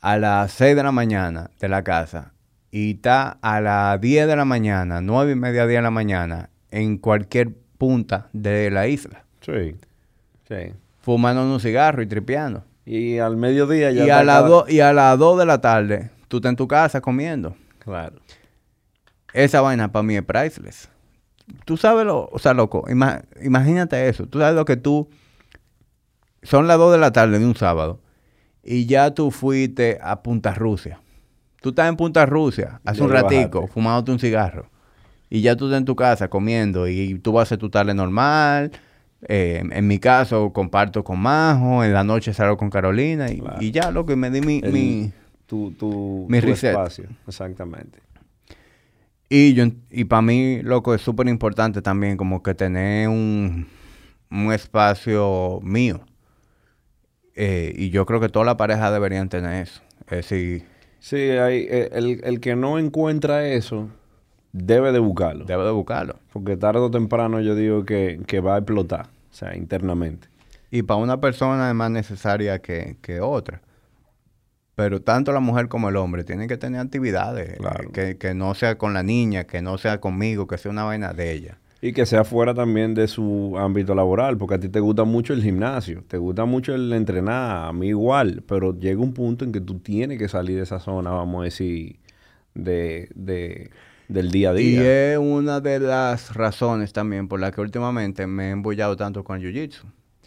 [0.00, 2.32] a las 6 de la mañana de la casa
[2.70, 6.50] y está a las 10 de la mañana, 9 y media 10 de la mañana,
[6.70, 9.24] en cualquier punta de la isla.
[9.40, 9.76] Sí.
[10.48, 10.72] Sí.
[11.00, 12.64] fumando un cigarro y tripeando.
[12.84, 15.60] Y al mediodía ya Y a, las cada- do- y a las 2 de la
[15.60, 17.54] tarde, tú estás en tu casa comiendo.
[17.78, 18.16] Claro.
[19.32, 20.88] Esa vaina para mí es priceless.
[21.64, 24.26] Tú sabes lo, o sea, loco, ima- imagínate eso.
[24.26, 25.08] Tú sabes lo que tú,
[26.42, 28.00] son las 2 de la tarde de un sábado
[28.62, 31.00] y ya tú fuiste a Punta Rusia.
[31.60, 34.70] Tú estás en Punta Rusia hace un ratico, fumándote un cigarro.
[35.30, 37.94] Y ya tú estás en tu casa comiendo y tú vas a hacer tu tarde
[37.94, 38.70] normal.
[39.28, 41.82] Eh, en mi caso, comparto con Majo.
[41.84, 43.30] En la noche salgo con Carolina.
[43.30, 43.56] Y, Claro.
[43.60, 44.60] y ya, loco, y me di mi...
[44.62, 45.12] El- mi-
[45.46, 47.08] Tu, tu, Mi tu espacio.
[47.26, 47.98] Exactamente.
[49.30, 53.66] Y yo y para mí, loco, es súper importante también como que tener un,
[54.30, 56.00] un espacio mío.
[57.34, 59.80] Eh, y yo creo que todas las parejas deberían tener eso.
[60.06, 60.64] Es decir,
[61.00, 63.88] Sí, hay, eh, el, el que no encuentra eso
[64.52, 65.44] debe de buscarlo.
[65.44, 66.16] debo de buscarlo.
[66.32, 69.06] Porque tarde o temprano yo digo que, que va a explotar.
[69.30, 70.28] O sea, internamente.
[70.70, 73.60] Y para una persona es más necesaria que, que otra.
[74.74, 77.50] Pero tanto la mujer como el hombre tienen que tener actividades.
[77.50, 77.90] eh, Claro.
[77.92, 81.12] que, que no sea con la niña, que no sea conmigo, que sea una vaina
[81.12, 81.58] de ella.
[81.80, 85.32] Y que sea fuera también de su ámbito laboral, porque a ti te gusta mucho
[85.32, 89.52] el gimnasio, te gusta mucho el entrenar, a mí igual, pero llega un punto en
[89.52, 92.00] que tú tienes que salir de esa zona, vamos a decir,
[92.54, 93.70] de, de-
[94.08, 95.12] del día a Y día.
[95.12, 99.40] es una de las razones también por las que últimamente me he embullado tanto con
[99.40, 99.82] el jiu-jitsu.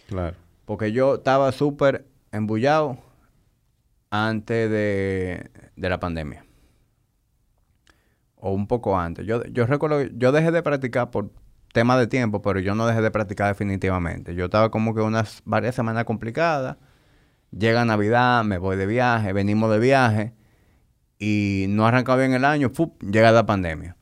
[0.07, 0.37] Claro.
[0.65, 2.97] Porque yo estaba súper embullado
[4.09, 6.45] antes de, de la pandemia.
[8.35, 9.25] O un poco antes.
[9.25, 11.29] Yo, yo recuerdo, que yo dejé de practicar por
[11.71, 14.35] tema de tiempo, pero yo no dejé de practicar definitivamente.
[14.35, 16.77] Yo estaba como que unas varias semanas complicadas.
[17.51, 20.33] Llega Navidad, me voy de viaje, venimos de viaje
[21.19, 23.01] y no arrancaba bien el año, ¡fup!
[23.03, 23.95] llega la pandemia.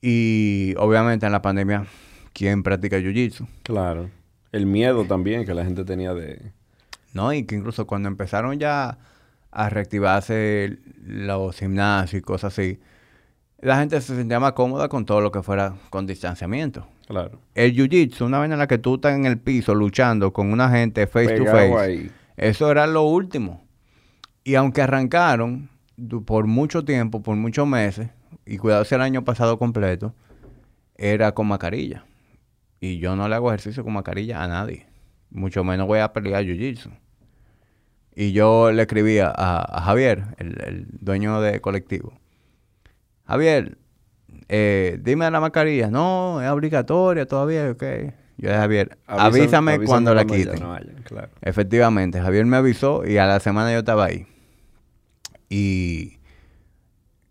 [0.00, 1.86] Y obviamente en la pandemia,
[2.32, 3.46] ¿quién practica jiu-jitsu?
[3.62, 4.10] Claro.
[4.52, 6.52] El miedo también que la gente tenía de...
[7.12, 7.32] ¿no?
[7.32, 8.98] Y que incluso cuando empezaron ya
[9.50, 12.80] a reactivarse los gimnasios y cosas así,
[13.62, 16.86] la gente se sentía más cómoda con todo lo que fuera con distanciamiento.
[17.06, 17.40] Claro.
[17.54, 20.70] El jiu-jitsu, una vez en la que tú estás en el piso luchando con una
[20.70, 22.10] gente face to face, ahí.
[22.36, 23.64] eso era lo último.
[24.44, 25.68] Y aunque arrancaron
[26.24, 28.08] por mucho tiempo, por muchos meses,
[28.46, 30.14] y cuidado si el año pasado completo,
[30.96, 32.04] era con mascarilla.
[32.80, 34.86] Y yo no le hago ejercicio con mascarilla a nadie.
[35.30, 36.90] Mucho menos voy a pelear jiu-jitsu.
[38.14, 42.14] Y yo le escribía a, a Javier, el, el dueño de colectivo.
[43.30, 43.78] Javier,
[44.48, 45.88] eh, dime de la mascarilla.
[45.88, 47.82] No, es obligatoria todavía, ok.
[48.38, 50.58] Yo dije, Javier, avísame, cuando la quiten.
[50.58, 51.28] no haya, claro.
[51.40, 54.26] Efectivamente, Javier me avisó y a la semana yo estaba ahí.
[55.48, 56.18] Y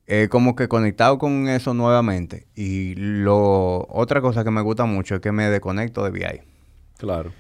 [0.08, 2.48] eh, como que conectado con eso nuevamente.
[2.56, 6.42] Y lo otra cosa que me gusta mucho es que me desconecto de VI.
[6.98, 7.34] Claro.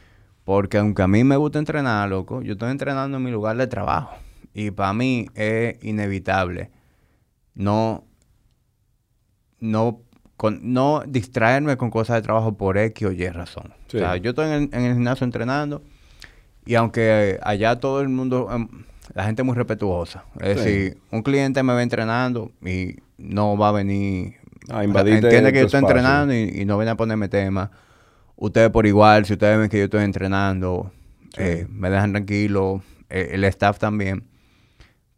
[0.43, 3.67] Porque aunque a mí me gusta entrenar, loco, yo estoy entrenando en mi lugar de
[3.67, 4.17] trabajo.
[4.53, 6.71] Y para mí es inevitable
[7.59, 8.05] no,
[9.59, 10.01] no,
[10.37, 13.73] con- no distraerme con cosas de trabajo por X o Y razón.
[13.87, 13.97] Sí.
[13.97, 15.81] O sea, yo estoy en el, en el gimnasio entrenando
[16.65, 18.67] y aunque allá todo el mundo, em,
[19.13, 20.23] la gente es muy respetuosa.
[20.39, 20.65] Es Sí.
[20.69, 24.35] decir, un cliente me va entrenando y no va a venir...
[24.71, 25.97] A invadirte Entiende que yo estoy espacio.
[25.97, 27.71] entrenando y, y no viene a ponerme tema.
[28.35, 30.91] Ustedes por igual, si ustedes ven que yo estoy entrenando,
[31.35, 31.41] Sí.
[31.43, 34.25] eh, me dejan tranquilo, eh, el staff también.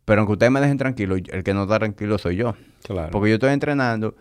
[0.05, 2.55] Pero aunque ustedes me dejen tranquilo, el que no está tranquilo soy yo.
[2.83, 3.11] Claro.
[3.11, 4.15] Porque yo estoy entrenando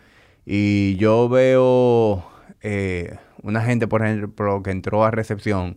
[0.53, 2.25] y yo veo
[2.61, 5.77] eh, una gente, por ejemplo, que entró a recepción.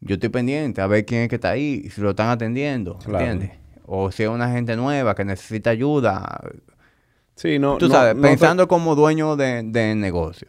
[0.00, 3.24] Yo estoy pendiente a ver quién es que está ahí, si lo están atendiendo, Claro.
[3.24, 3.58] ¿entiendes?
[3.86, 6.40] O si es una gente nueva que necesita ayuda.
[7.34, 10.48] Sí, no, Tú no- sabes, no pensando como dueño de, de negocio.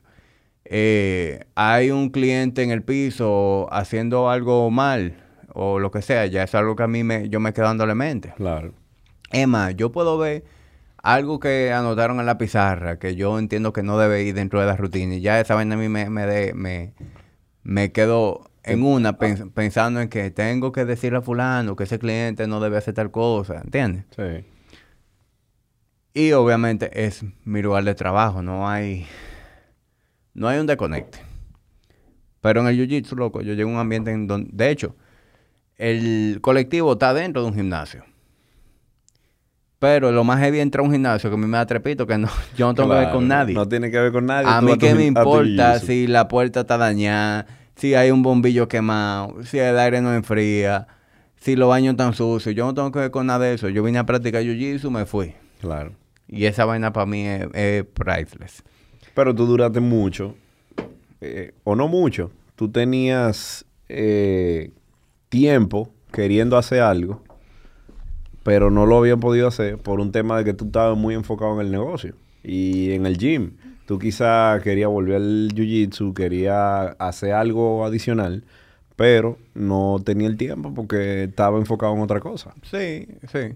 [0.66, 5.16] Eh, hay un cliente en el piso haciendo algo mal
[5.54, 7.96] o lo que sea, ya es algo que a mí me, yo me quedo dándole
[7.96, 8.34] mente.
[8.36, 8.74] Claro.
[9.48, 10.44] Más, yo puedo ver
[11.04, 14.66] algo que anotaron en la pizarra que yo entiendo que no debe ir dentro de
[14.68, 16.94] la rutina y ya esa vaina a mí me, me, de- me,
[17.64, 22.00] me quedo en una pens- pensando en que tengo que decirle a fulano que ese
[22.00, 24.06] cliente no debe hacer tal cosa, ¿entiendes?
[24.16, 24.46] Sí.
[26.14, 29.08] Y obviamente es mi lugar de trabajo, no hay
[30.34, 31.20] no hay un desconecte.
[32.42, 34.96] Pero en el jiu-jitsu, loco, yo llego a un ambiente en donde, de hecho,
[35.76, 38.06] el colectivo está dentro de un gimnasio.
[39.80, 42.18] Pero lo más heavy entrar a un gimnasio que a mí me da trepito, que
[42.18, 42.28] no,
[42.58, 43.56] yo no tengo que ver con nadie.
[43.56, 44.50] No tiene que ver con nadie.
[44.50, 49.44] a mí qué me importa si la puerta está dañada, si hay un bombillo quemado,
[49.44, 50.88] si el aire no enfría,
[51.38, 52.54] si los baños están sucios.
[52.54, 53.70] Yo no tengo que ver con nada de eso.
[53.70, 55.34] Yo vine a practicar jiu-jitsu, me fui.
[55.62, 55.94] Claro.
[56.28, 58.64] Y esa vaina para mí es, es priceless.
[59.14, 60.36] Pero tú duraste mucho,
[61.22, 62.32] eh, o no mucho.
[62.56, 64.72] Tú tenías eh,
[65.30, 67.24] tiempo queriendo hacer algo,
[68.44, 71.60] pero no lo habían podido hacer por un tema de que tú estabas muy enfocado
[71.60, 73.58] en el negocio y en el gym.
[73.86, 78.44] Tú quizá querías volver al jiu-jitsu, querías hacer algo adicional,
[78.96, 82.54] pero no tenía el tiempo porque estaba enfocado en otra cosa.
[82.64, 83.56] Sí, sí.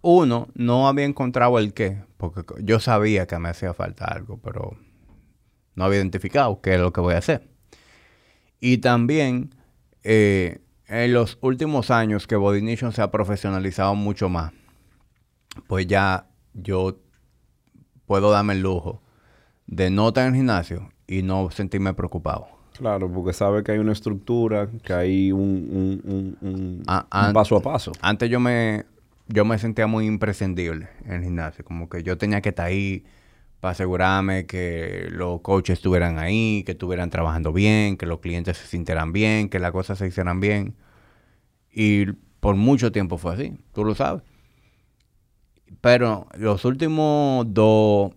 [0.00, 4.76] Uno, no había encontrado el qué, porque yo sabía que me hacía falta algo, pero
[5.74, 7.48] no había identificado qué es lo que voy a hacer.
[8.60, 9.54] Y también,
[10.04, 14.52] eh, en los últimos años que Body Nation se ha profesionalizado mucho más,
[15.66, 16.98] pues ya yo
[18.06, 19.02] puedo darme el lujo
[19.66, 22.46] de no estar en el gimnasio y no sentirme preocupado.
[22.76, 26.82] Claro, porque sabe que hay una estructura, que hay un, un- un- un-
[27.26, 27.92] un paso a paso.
[28.00, 28.84] Antes yo me,
[29.28, 31.64] yo me sentía muy imprescindible en el gimnasio.
[31.64, 33.04] Como que yo tenía que estar ahí
[33.62, 38.66] para asegurarme que los coaches estuvieran ahí, que estuvieran trabajando bien, que los clientes se
[38.66, 40.74] sintieran bien, que las cosas se hicieran bien.
[41.70, 42.06] Y
[42.40, 44.24] por mucho tiempo fue así, tú lo sabes.
[45.80, 48.10] Pero los últimos dos,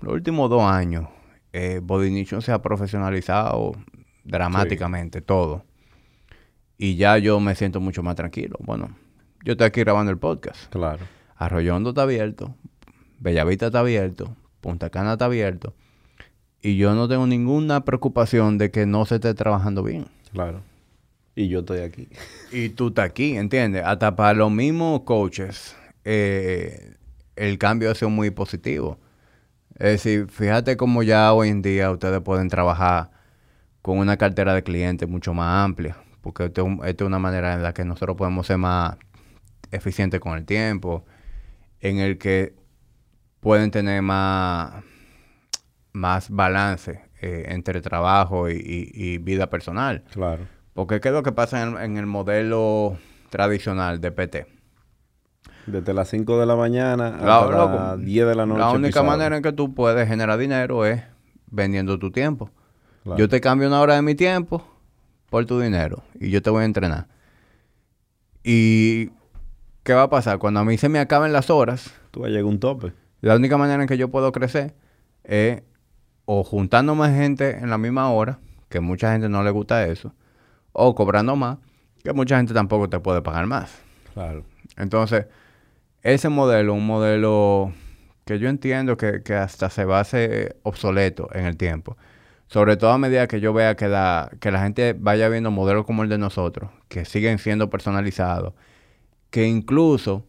[0.00, 1.08] los últimos dos años,
[1.52, 3.72] eh, Body Nation se ha profesionalizado
[4.24, 5.62] dramáticamente todo.
[6.78, 8.56] Y ya yo me siento mucho más tranquilo.
[8.60, 8.96] Bueno,
[9.44, 10.72] yo estoy aquí grabando el podcast.
[10.72, 11.04] Claro.
[11.36, 12.54] Arroyo Hondo está abierto,
[13.18, 15.74] Bellavista está abierto, Punta Cana está abierto.
[16.62, 20.06] Y yo no tengo ninguna preocupación de que no se esté trabajando bien.
[20.32, 20.60] Claro.
[21.34, 22.08] Y yo estoy aquí.
[22.52, 23.82] Y tú estás aquí, ¿entiendes?
[23.84, 26.94] Hasta para los mismos coaches, eh,
[27.36, 28.98] el cambio ha sido muy positivo.
[29.78, 33.10] Es decir, fíjate cómo ya hoy en día ustedes pueden trabajar
[33.80, 37.18] con una cartera de clientes mucho más amplia, porque esta es un- esta es una
[37.18, 38.96] manera en la que nosotros podemos ser más
[39.70, 41.06] eficientes con el tiempo,
[41.80, 42.52] en el que
[43.40, 44.82] pueden tener más,
[45.92, 50.04] más balance eh, entre trabajo y- y- y vida personal.
[50.12, 50.46] Claro.
[50.74, 52.96] Porque ¿qué es lo que pasa en el, en el modelo
[53.30, 54.46] tradicional de PT?
[55.66, 58.60] Desde las 5 de la mañana La- hasta loco, las 10 de la noche.
[58.60, 59.06] La única pisado.
[59.06, 61.02] manera en que tú puedes generar dinero es
[61.46, 62.50] vendiendo tu tiempo.
[63.02, 63.18] Claro.
[63.18, 64.64] Yo te cambio una hora de mi tiempo
[65.28, 67.08] por tu dinero y yo te voy a entrenar.
[68.42, 69.08] ¿Y
[69.82, 70.38] qué va a pasar?
[70.38, 72.92] Cuando a mí se me acaben las horas, Tú vas a llegar a un tope.
[73.20, 74.74] La única manera en que yo puedo crecer
[75.24, 75.62] es
[76.24, 80.14] o juntando más gente en la misma hora, que mucha gente no le gusta eso,
[80.72, 81.58] o cobrando más,
[82.04, 83.76] que mucha gente tampoco te puede pagar más.
[84.14, 84.44] Claro.
[84.76, 85.26] Entonces,
[86.02, 87.72] ese modelo, un modelo
[88.24, 91.96] que yo entiendo que, que hasta se va a hacer obsoleto en el tiempo.
[92.46, 95.84] Sobre todo a medida que yo vea que la, que la gente vaya viendo modelos
[95.84, 98.54] como el de nosotros, que siguen siendo personalizados,
[99.30, 100.24] que incluso,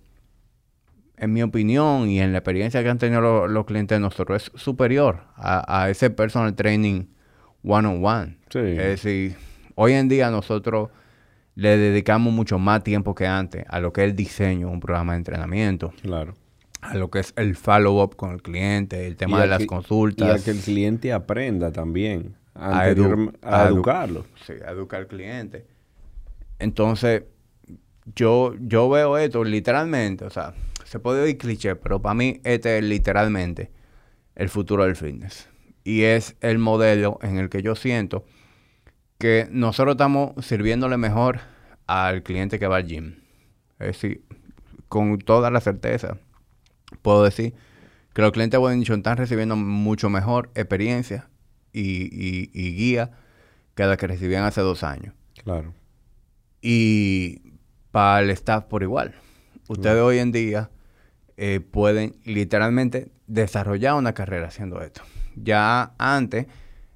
[1.21, 4.43] en mi opinión y en la experiencia que han tenido lo- los clientes de nosotros,
[4.53, 7.05] es superior a, a ese personal training
[7.63, 8.37] one-on-one.
[8.49, 8.59] Sí.
[8.59, 9.35] Es decir,
[9.75, 10.89] hoy en día nosotros
[11.55, 14.79] le dedicamos mucho más tiempo que antes a lo que es el diseño de un
[14.79, 16.33] programa de entrenamiento, Claro.
[16.81, 20.27] a lo que es el follow-up con el cliente, el tema de las que- consultas.
[20.27, 22.35] Y a que el cliente aprenda también.
[22.55, 24.25] A edu- a, a edu- educarlo.
[24.45, 25.65] Sí, a educar al cliente.
[26.59, 27.23] Entonces,
[28.15, 30.53] yo, yo veo esto literalmente, o sea,
[30.91, 33.71] se puede oír cliché, pero para mí este es literalmente
[34.35, 35.47] el futuro del fitness.
[35.85, 38.25] Y es el modelo en el que yo siento
[39.17, 41.39] que nosotros estamos sirviéndole mejor
[41.87, 43.15] al cliente que va al gym.
[43.79, 44.25] Es decir,
[44.89, 46.17] con toda la certeza,
[47.01, 47.53] puedo decir
[48.13, 51.29] que los clientes de Nation están recibiendo mucho mejor experiencia
[51.71, 51.81] y,
[52.11, 53.11] y- y guía
[53.75, 55.13] que la que recibían hace dos años.
[55.41, 55.73] Claro.
[56.61, 57.41] Y
[57.91, 59.15] para el staff por igual.
[59.69, 60.69] Ustedes hoy en día
[61.43, 65.01] eh, pueden literalmente desarrollar una carrera haciendo esto.
[65.35, 66.45] Ya antes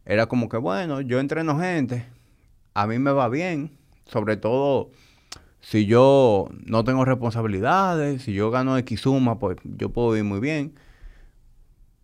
[0.05, 2.05] era como que, bueno, yo entreno gente,
[2.75, 3.71] a mí me va bien,
[4.05, 4.91] sobre todo
[5.61, 10.39] si yo no tengo responsabilidades, si yo gano X suma, pues yo puedo vivir muy
[10.39, 10.75] bien.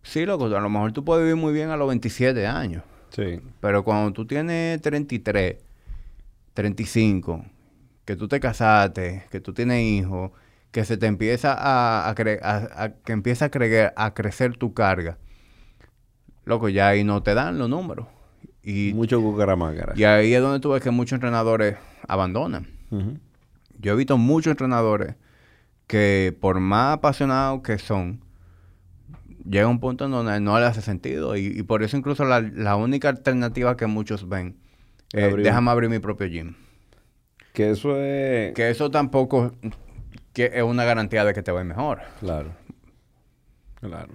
[0.02, 2.82] Sí, loco, a lo mejor tú puedes vivir muy bien a los 27 años.
[3.10, 3.38] Sí.
[3.60, 5.58] Pero cuando tú tienes 33,
[6.54, 7.44] 35,
[8.04, 10.32] que tú te casaste, que tú tienes hijos,
[10.72, 14.56] que se te empieza a, a cre- a- a- que empieza a, creer, a crecer
[14.56, 15.18] tu carga,
[16.44, 18.06] loco, ya ahí no te dan los números.
[18.64, 19.92] Y, Mucho cucaramácara.
[19.96, 21.76] y ahí es donde tú ves que muchos entrenadores
[22.08, 22.66] abandonan.
[23.78, 25.14] Yo he visto muchos entrenadores
[25.86, 28.20] que por más apasionados que son,
[29.48, 31.36] llega un punto en donde no les hace sentido.
[31.36, 34.56] Y, y por eso incluso la, la única alternativa que muchos ven
[35.12, 36.54] es Abrir- déjame abrir mi propio gym.
[37.52, 38.54] Que eso es...
[38.54, 39.52] Que eso tampoco
[40.32, 42.00] que es una garantía de que te va a ir mejor.
[42.20, 42.50] Claro.
[43.80, 44.14] Claro.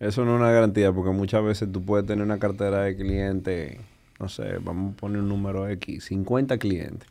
[0.00, 3.78] Eso no es una garantía porque muchas veces tú puedes tener una cartera de clientes
[4.20, 7.08] no sé, vamos a poner un número X, 50 clientes.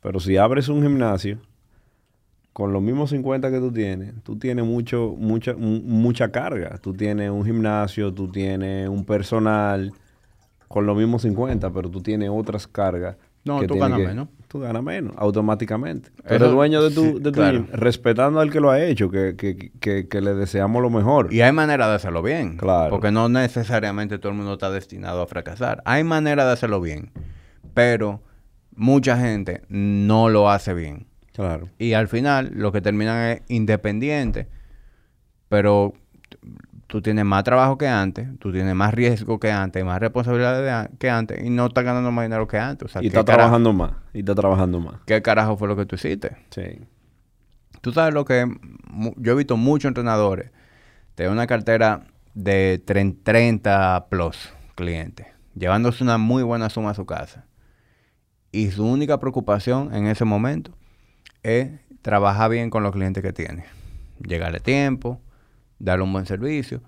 [0.00, 1.38] Pero si abres un gimnasio
[2.52, 6.78] con los mismos 50 que tú tienes, tú tienes mucho, mucha, mu- mucha carga.
[6.78, 9.92] Tú tienes un gimnasio, tú tienes un personal
[10.68, 13.16] con los mismos 50, pero tú tienes otras cargas.
[13.44, 14.28] No, tú ganas menos.
[14.52, 16.10] Tú ganas menos, automáticamente.
[16.26, 17.52] Eso- eres dueño de tu, de tu claro.
[17.60, 21.32] gym, respetando al que lo ha hecho, que, que, que, que le deseamos lo mejor.
[21.32, 22.58] Y hay manera de hacerlo bien.
[22.58, 22.90] Claro.
[22.90, 25.82] Porque no necesariamente todo el mundo está destinado a fracasar.
[25.86, 27.12] Hay manera de hacerlo bien.
[27.72, 28.20] Pero
[28.76, 31.06] mucha gente no lo hace bien.
[31.32, 31.70] Claro.
[31.78, 34.48] Y al final lo que terminan es independiente.
[35.48, 35.94] Pero
[36.92, 40.70] tú tienes más trabajo que antes, tú tienes más riesgo que antes, más responsabilidad de
[40.70, 42.84] an- que antes y no estás ganando más dinero que antes.
[42.84, 43.92] O sea, y ¿qué está carajo- trabajando más.
[44.12, 44.96] Y está trabajando más.
[45.06, 46.36] ¿Qué carajo fue lo que tú hiciste?
[46.50, 46.80] Sí.
[47.80, 48.44] Tú sabes lo que
[49.16, 50.50] yo he visto muchos entrenadores
[51.16, 57.06] de una cartera de tren- 30 plus clientes, llevándose una muy buena suma a su
[57.06, 57.46] casa.
[58.52, 60.72] Y su única preocupación en ese momento
[61.42, 61.70] es
[62.02, 63.64] trabajar bien con los clientes que tiene.
[64.22, 65.22] Llegarle tiempo,
[65.82, 66.80] darle un buen servicio.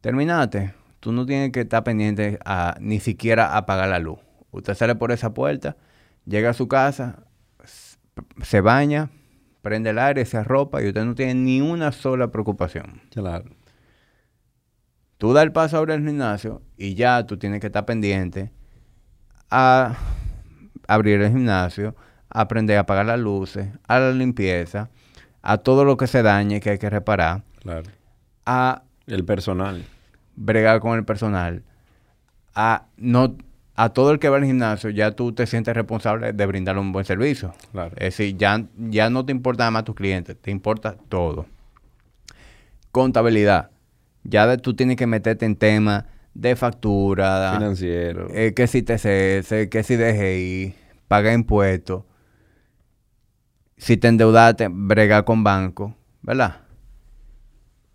[0.00, 0.74] Terminaste.
[1.00, 4.18] Tú no tienes que estar pendiente a ni siquiera apagar la luz.
[4.50, 5.76] Usted sale por esa puerta,
[6.26, 7.20] llega a su casa,
[8.42, 9.10] se baña,
[9.62, 13.02] prende el aire, se arropa y usted no tiene ni una sola preocupación.
[13.12, 13.44] Claro.
[15.18, 18.50] Tú das el paso a abrir el gimnasio y ya tú tienes que estar pendiente
[19.50, 19.96] a
[20.88, 21.94] abrir el gimnasio,
[22.28, 24.90] a aprender a apagar las luces, a la limpieza,
[25.42, 27.90] a todo lo que se dañe que hay que reparar, Claro.
[28.46, 29.84] a El personal.
[30.36, 31.62] bregar con el personal,
[32.54, 33.36] a no
[33.74, 36.90] a todo el que va al gimnasio, ya tú te sientes responsable de brindarle un
[36.92, 37.54] buen servicio.
[37.70, 37.92] Claro.
[37.96, 41.46] Es decir, ya, ya no te importa nada más tus clientes, te importa todo.
[42.90, 43.70] Contabilidad.
[44.24, 46.04] Ya de- tú tienes que meterte en temas
[46.34, 48.28] de factura, Financiero.
[48.34, 50.74] eh, que si TCS, que si DGI,
[51.06, 52.02] pagar impuestos.
[53.76, 56.62] Si te endeudaste, bregar con banco, ¿verdad?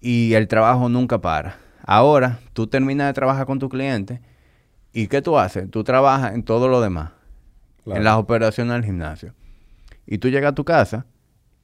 [0.06, 1.56] Y el trabajo nunca para.
[1.86, 4.20] Ahora, tú terminas de trabajar con tu cliente
[4.92, 5.72] y ¿qué tú haces?
[5.72, 7.12] Tú trabajas en todo lo demás,
[7.86, 7.98] Claro.
[8.00, 9.34] en las operaciones del gimnasio.
[10.06, 11.06] Y tú llegas a tu casa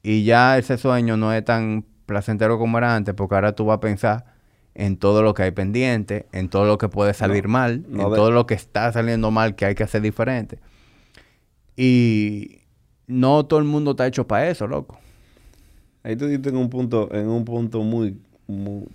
[0.04, 3.76] y ya ese sueño no es tan placentero como era antes, porque ahora tú vas
[3.78, 4.26] a pensar
[4.74, 8.04] en todo lo que hay pendiente, en todo lo que puede salir No, mal, no
[8.06, 10.60] en de- todo lo que está saliendo mal que hay que hacer diferente.
[11.76, 12.62] Y
[13.08, 14.98] no todo el mundo está hecho para eso, loco.
[16.04, 18.18] Ahí tú diste en un punto, en un punto muy,
[18.50, 18.86] muy,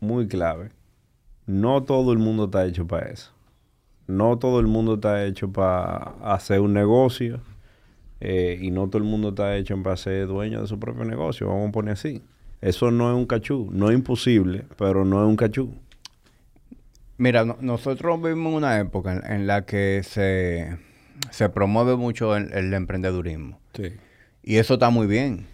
[0.00, 0.70] muy clave.
[1.46, 3.30] No todo el mundo está hecho para eso.
[4.06, 7.40] No todo el mundo está hecho para hacer un negocio.
[8.20, 11.48] eh, y no todo el mundo está hecho para ser dueño de su propio negocio.
[11.48, 12.22] Vamos a poner así.
[12.60, 13.68] Eso no es un cachú.
[13.72, 15.72] No es imposible, pero no es un cachú.
[17.18, 20.78] Mira, no- nosotros vivimos una época en, en la que se,
[21.30, 23.58] se promueve mucho el, el emprendedurismo.
[23.74, 23.92] Sí.
[24.44, 25.46] Y eso está muy bien.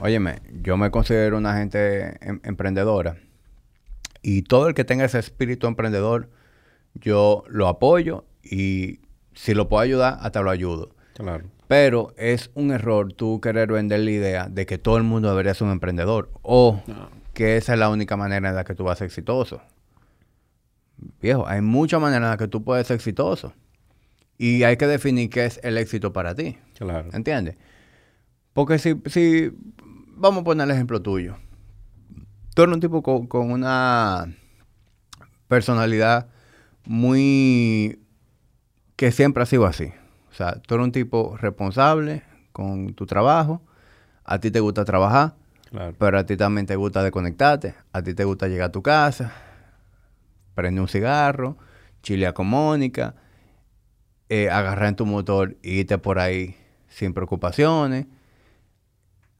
[0.00, 3.16] Óyeme, yo me considero una gente em- emprendedora.
[4.22, 6.28] Y todo el que tenga ese espíritu emprendedor,
[6.94, 9.00] yo lo apoyo y
[9.34, 10.90] si lo puedo ayudar, hasta lo ayudo.
[11.14, 11.44] Claro.
[11.68, 15.54] Pero es un error tú querer vender la idea de que todo el mundo debería
[15.54, 17.10] ser un emprendedor o No.
[17.34, 19.60] que esa es la única manera en la que tú vas a ser exitoso.
[21.20, 23.52] Viejo, hay muchas maneras en las que tú puedes ser exitoso.
[24.36, 26.56] Y hay que definir qué es el éxito para ti.
[26.76, 27.08] Claro.
[27.12, 27.56] ¿Entiendes?
[28.52, 29.52] Porque si, si,
[30.16, 31.36] vamos a poner el ejemplo tuyo.
[32.54, 34.26] Tú eres un tipo con, con una
[35.46, 36.28] personalidad
[36.84, 38.00] muy...
[38.96, 39.92] que siempre ha sido así.
[40.30, 42.22] O sea, tú eres un tipo responsable
[42.52, 43.62] con tu trabajo,
[44.24, 45.34] a ti te gusta trabajar,
[45.70, 45.94] Claro.
[45.98, 49.32] pero a ti también te gusta desconectarte, a ti te gusta llegar a tu casa,
[50.54, 51.56] prender un cigarro,
[52.02, 53.14] chilear con Mónica,
[54.28, 56.56] eh, agarrar en tu motor y irte por ahí
[56.88, 58.06] sin preocupaciones.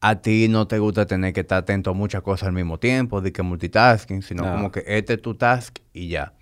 [0.01, 3.21] A ti no te gusta tener que estar atento a muchas cosas al mismo tiempo,
[3.21, 4.53] de que multitasking, sino No.
[4.53, 6.35] como que este es tu task y ya.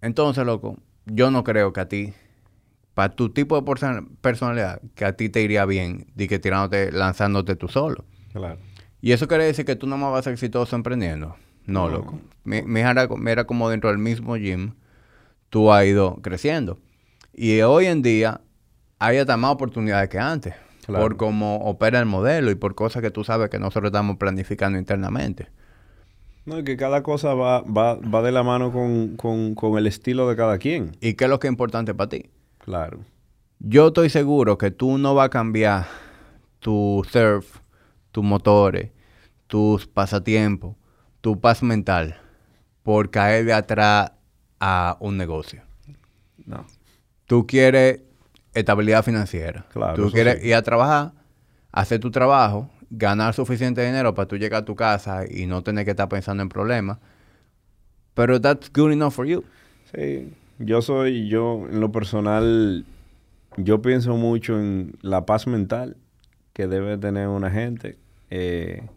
[0.00, 2.12] Entonces, loco, yo no creo que a ti,
[2.94, 6.92] para tu tipo de perso- personalidad, que a ti te iría bien de que tirándote,
[6.92, 8.04] lanzándote tú solo.
[8.32, 8.58] Claro.
[9.00, 11.36] Y eso quiere decir que tú no más vas a ser exitoso emprendiendo.
[11.66, 11.96] No, No.
[11.98, 12.20] loco.
[12.44, 14.72] Mi- Mira, mira como dentro del mismo gym
[15.50, 16.78] tú has ido creciendo.
[17.34, 18.40] Y hoy en día
[18.98, 20.54] hay hasta más oportunidades que antes.
[20.86, 21.02] Claro.
[21.02, 24.78] Por cómo opera el modelo y por cosas que tú sabes que nosotros estamos planificando
[24.78, 25.48] internamente.
[26.44, 29.88] No, y que cada cosa va, va, va de la mano con, con, con el
[29.88, 30.96] estilo de cada quien.
[31.00, 32.30] ¿Y qué es lo que es importante para ti?
[32.58, 33.00] Claro.
[33.58, 35.86] Yo estoy seguro que tú no vas a cambiar
[36.60, 37.58] tu surf,
[38.12, 38.92] tus motores,
[39.48, 40.76] tus pasatiempos,
[41.20, 42.16] tu paz mental
[42.84, 44.12] por caer de atrás
[44.60, 45.62] a un negocio.
[46.44, 46.64] No.
[47.24, 48.02] Tú quieres
[48.56, 49.66] estabilidad financiera.
[49.72, 50.48] Claro, Tú quieres sí.
[50.48, 51.12] ir a trabajar,
[51.72, 55.84] hacer tu trabajo, ganar suficiente dinero para tú llegar a tu casa y no tener
[55.84, 56.98] que estar pensando en problemas.
[58.14, 59.44] Pero that's good enough for you.
[59.94, 62.84] Sí, yo soy, yo en lo personal,
[63.56, 65.96] yo pienso mucho en la paz mental
[66.52, 67.98] que debe tener una gente
[68.30, 68.88] eh,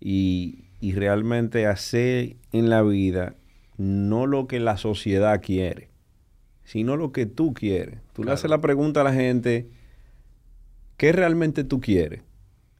[0.00, 3.34] y, y realmente hacer en la vida
[3.76, 5.88] no lo que la sociedad quiere,
[6.64, 8.00] sino lo que tú quieres.
[8.12, 9.68] Tú le haces la pregunta a la gente,
[10.96, 12.22] ¿qué realmente tú quieres?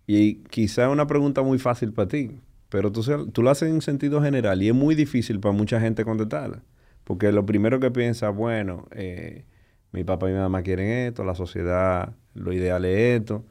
[0.07, 2.31] Y quizá es una pregunta muy fácil para ti,
[2.69, 6.05] pero tú, tú lo haces en sentido general y es muy difícil para mucha gente
[6.05, 6.63] contestarla.
[7.05, 9.45] Porque lo primero que piensa, bueno, eh,
[9.93, 13.45] mi papá y mi mamá quieren esto, la sociedad, lo ideal es esto,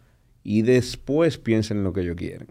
[0.43, 2.47] y después piensa en lo que ellos quieren.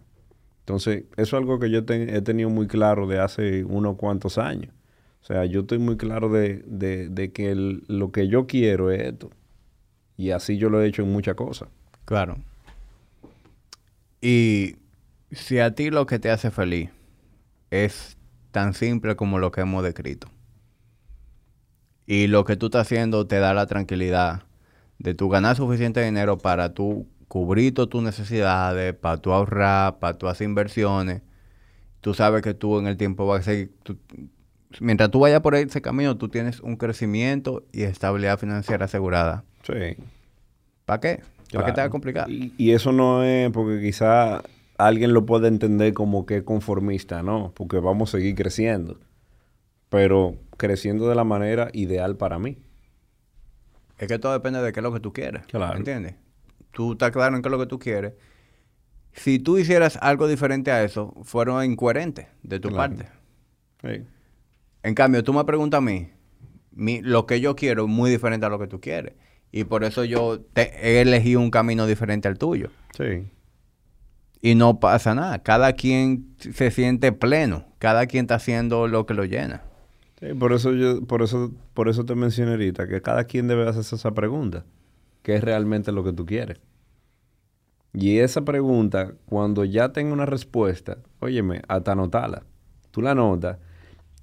[0.61, 4.39] Entonces, eso es algo que yo te- he tenido muy claro de hace unos cuantos
[4.39, 4.73] años.
[5.23, 9.03] O sea, yo estoy muy claro de, de- de que lo que yo quiero es
[9.03, 9.31] esto.
[10.17, 11.69] Y así yo lo he hecho en muchas cosas.
[12.05, 12.39] Claro.
[14.21, 14.77] Y
[15.31, 16.91] si a ti lo que te hace feliz
[17.71, 18.17] es
[18.51, 20.29] tan simple como lo que hemos descrito,
[22.07, 24.43] y lo que tú estás haciendo te da la tranquilidad
[24.99, 30.19] de tú ganar suficiente dinero para tú cubrir todas tus necesidades, para tú ahorrar, para
[30.19, 31.23] tú hacer inversiones,
[32.01, 33.73] tú sabes que tú en el tiempo vas a seguir...
[34.81, 39.45] mientras tú vayas por ese camino, tú tienes un crecimiento y estabilidad financiera asegurada.
[39.65, 39.97] Sí.
[40.85, 41.21] ¿Para qué?
[41.53, 41.91] ¿Para qué te va a Claro.
[41.91, 42.31] complicar?
[42.31, 44.43] Y, y eso no es porque quizá
[44.79, 47.53] alguien lo puede entender como que es conformista, ¿no?
[47.55, 48.99] Porque vamos a seguir creciendo.
[49.89, 52.57] Pero creciendo de la manera ideal para mí.
[53.99, 55.47] Es que todo depende de qué es lo que tú quieres.
[55.47, 55.77] Claro.
[55.77, 56.15] ¿Entiendes?
[56.73, 58.15] Tú estás claro en qué es lo que tú quieres.
[59.13, 62.97] Si tú hicieras algo diferente a eso, fueron incoherente de tu Claro.
[62.97, 63.09] parte.
[63.83, 64.05] Sí.
[64.83, 66.11] En cambio, tú me preguntas a mí,
[66.73, 69.15] mi- lo que yo quiero es muy diferente a lo que tú quieres.
[69.53, 72.71] Y por eso yo te, he elegido un camino diferente al tuyo.
[72.97, 73.29] Sí.
[74.41, 75.41] Y no pasa nada.
[75.43, 77.67] Cada quien se siente pleno.
[77.79, 79.63] Cada quien está haciendo lo que lo llena.
[80.19, 83.69] Sí, por eso yo, por eso, por eso te mencioné ahorita que cada quien debe
[83.69, 84.65] hacerse esa pregunta.
[85.23, 86.59] ¿Qué es realmente lo que tú quieres?
[87.93, 92.43] Y esa pregunta, cuando ya tenga una respuesta, óyeme, hasta anotarla.
[92.91, 93.59] Tú la anotas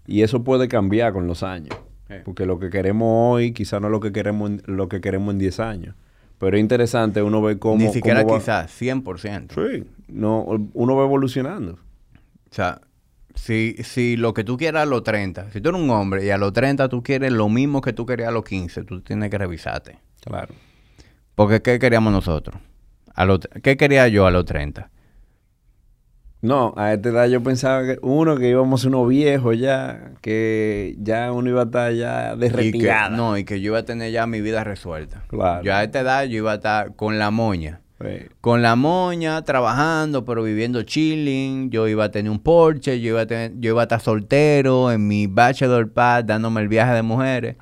[0.10, 1.76] y eso puede cambiar con los años.
[2.26, 5.32] Porque lo que queremos hoy quizá no es lo que queremos en, lo que queremos
[5.34, 5.96] en 10 años.
[6.40, 7.78] Pero es interesante uno ver cómo...
[7.78, 9.54] Ni siquiera cómo va- quizás 100%.
[9.54, 10.42] Sí, no,
[10.74, 11.74] uno va evolucionando.
[11.74, 11.78] O
[12.56, 12.82] sea,
[13.36, 16.32] si, si lo que tú quieras a los 30, si tú eres un hombre y
[16.32, 19.30] a los 30 tú quieres lo mismo que tú querías a los 15, tú tienes
[19.30, 20.00] que revisarte.
[20.24, 20.56] Claro.
[21.36, 22.60] Porque ¿qué queríamos nosotros?
[23.14, 24.90] A los, ¿Qué quería yo a los 30?
[26.42, 31.34] No, a esta edad yo pensaba que uno que íbamos unos viejos ya, que ya
[31.34, 33.10] uno iba a estar ya de Y que, retirada.
[33.10, 35.24] no, y que yo iba a tener ya mi vida resuelta.
[35.28, 35.64] Claro.
[35.64, 37.82] Yo a esta edad yo iba a estar con la moña.
[38.00, 38.28] Sí.
[38.40, 41.70] Con la moña, trabajando, pero viviendo chilling.
[41.72, 44.94] Yo iba a tener un Porsche, yo iba a, tener, yo iba a estar soltero
[44.94, 47.58] en mi bachelor pad, dándome el viaje de mujeres.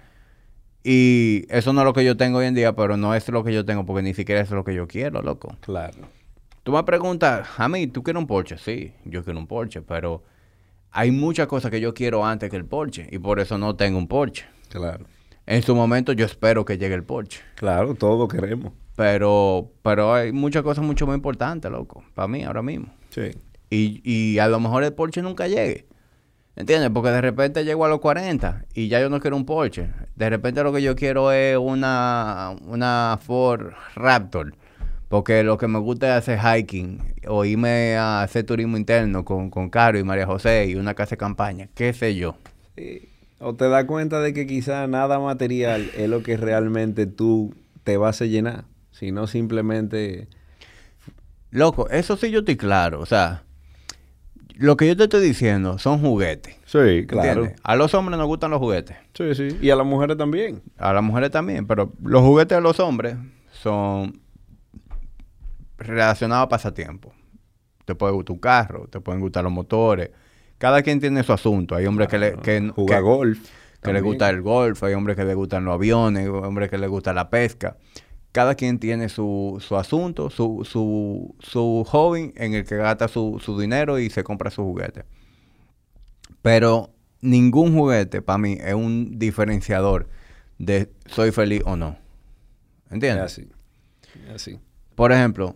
[0.83, 3.43] Y eso no es lo que yo tengo hoy en día, pero no es lo
[3.43, 5.57] que yo tengo, porque ni siquiera es lo que yo quiero, loco.
[5.61, 5.97] Claro.
[6.67, 8.57] Tú me preguntas, a mí, ¿tú quieres un Porsche?
[8.57, 10.25] Sí, yo quiero un Porsche, pero
[10.91, 13.97] hay muchas cosas que yo quiero antes que el Porsche, y por eso no tengo
[13.97, 14.47] un Porsche.
[14.67, 15.05] Claro.
[15.45, 17.39] En su momento yo espero que llegue el Porsche.
[17.55, 18.73] Claro, todo queremos.
[18.97, 22.93] Pero, pero hay muchas cosas mucho más importantes, loco, para mí ahora mismo.
[23.11, 23.31] Sí.
[23.69, 25.87] Y, y a lo mejor el Porsche nunca llegue.
[26.57, 26.89] ¿Entiendes?
[26.89, 29.89] Porque de repente llego a los 40 y ya yo no quiero un Porsche.
[30.17, 34.53] De repente lo que yo quiero es una, una Ford Raptor.
[35.09, 39.49] Porque lo que me gusta es hacer hiking o irme a hacer turismo interno con,
[39.49, 41.69] con Caro y María José y una casa de campaña.
[41.75, 42.35] ¿Qué sé yo?
[42.75, 43.09] Sí.
[43.39, 47.53] O te das cuenta de que quizá nada material es lo que realmente tú
[47.83, 50.27] te vas a llenar, sino simplemente...
[51.51, 52.99] Loco, eso sí yo estoy claro.
[52.99, 53.43] O sea,
[54.55, 56.55] lo que yo te estoy diciendo son juguetes.
[56.65, 57.43] Sí, claro.
[57.43, 57.61] ¿Entiendes?
[57.63, 58.97] A los hombres nos gustan los juguetes.
[59.13, 59.57] Sí, sí.
[59.61, 60.63] Y a las mujeres también.
[60.77, 63.15] A las mujeres también, pero los juguetes de los hombres
[63.51, 64.19] son
[65.77, 67.13] relacionados a pasatiempo.
[67.85, 70.11] Te puede gustar un carro, te pueden gustar los motores.
[70.57, 71.75] Cada quien tiene su asunto.
[71.75, 73.39] Hay hombres que, le, que, golf.
[73.39, 73.49] que
[73.81, 74.03] también.
[74.03, 77.13] gusta el golf, hay hombres que les gustan los aviones, hay hombres que les gusta
[77.13, 77.77] la pesca.
[78.31, 83.39] Cada quien tiene su, su asunto, su, su, su hobby en el que gasta su,
[83.43, 85.05] su dinero y se compra su juguete.
[86.41, 86.91] Pero
[87.21, 90.09] ningún juguete para mí es un diferenciador
[90.57, 91.97] de soy feliz o no.
[92.87, 93.23] Es ¿Entiendes?
[93.23, 93.49] así.
[94.33, 94.59] Así.
[94.95, 95.55] Por ejemplo,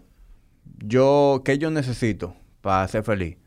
[0.83, 3.37] yo, ¿qué yo necesito para ser feliz?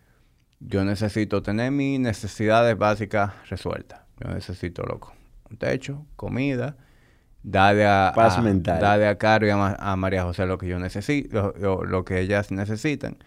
[0.61, 4.01] Yo necesito tener mis necesidades básicas resueltas.
[4.21, 5.13] Yo necesito, loco,
[5.51, 6.77] un techo, comida
[7.43, 8.81] darle a, Paz a- mental.
[8.81, 11.85] darle a Caro y a, Ma- a María José lo que yo necesito, lo, lo-
[11.85, 13.19] lo que ellas necesitan.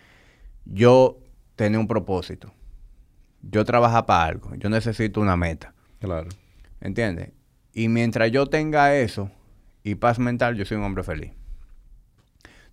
[0.66, 1.20] Yo
[1.56, 2.52] tenía un propósito.
[3.42, 4.56] Yo trabajo para algo.
[4.56, 5.74] Yo necesito una meta.
[6.00, 6.30] Claro.
[6.82, 7.32] ¿Entiendes?
[7.74, 9.30] Y mientras yo tenga eso
[9.84, 11.32] y paz mental, yo soy un hombre feliz.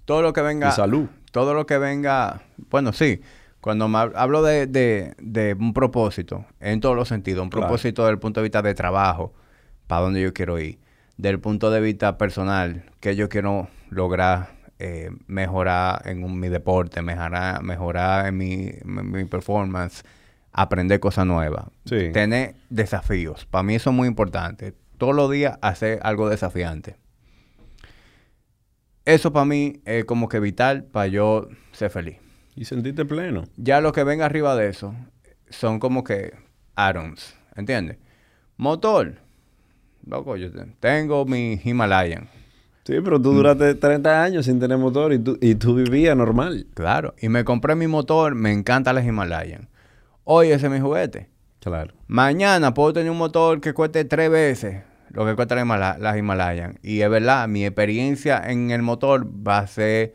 [0.05, 0.69] Todo lo que venga.
[0.71, 1.09] Y salud.
[1.35, 2.43] Todo lo que venga.
[2.71, 3.21] Bueno, sí.
[3.61, 7.67] Cuando me hab- hablo de, de- de un propósito, en todos los sentidos, un Claro.
[7.67, 9.33] propósito desde el punto de vista de trabajo,
[9.89, 10.79] para donde yo quiero ir,
[11.17, 17.03] del punto de vista personal, que yo quiero lograr eh, mejorar en un- mi deporte,
[17.03, 18.71] mejorar, mejorar en mi,
[19.25, 20.03] performance,
[20.53, 22.11] aprender cosas nuevas, Sí.
[22.13, 23.45] tener desafíos.
[23.47, 24.75] Para mí eso es muy importante.
[24.99, 26.97] Todos los días hacer algo desafiante.
[29.05, 32.17] Eso para mí es como que vital para yo ser feliz.
[32.57, 33.45] Y sentiste pleno.
[33.57, 34.95] Ya lo que venga arriba de eso
[35.51, 36.33] son como que
[36.75, 37.99] add-ons, ¿entiendes?
[38.57, 39.17] Motor.
[40.07, 42.29] Loco, yo te- tengo mi Himalayan,
[42.87, 46.67] Sí, pero tú duraste 30 años sin tener motor y tú, y tú vivías normal.
[46.75, 47.15] claro.
[47.19, 49.71] Y me compré mi motor, me encanta la Himalayan.
[50.25, 51.31] Hoy ese es mi juguete.
[51.61, 51.95] Claro.
[52.09, 54.83] Mañana puedo tener un motor que cueste tres veces
[55.15, 56.79] lo que cuesta la, Himala- la Himalayan.
[56.83, 60.15] Y es verdad, mi experiencia en el motor va a ser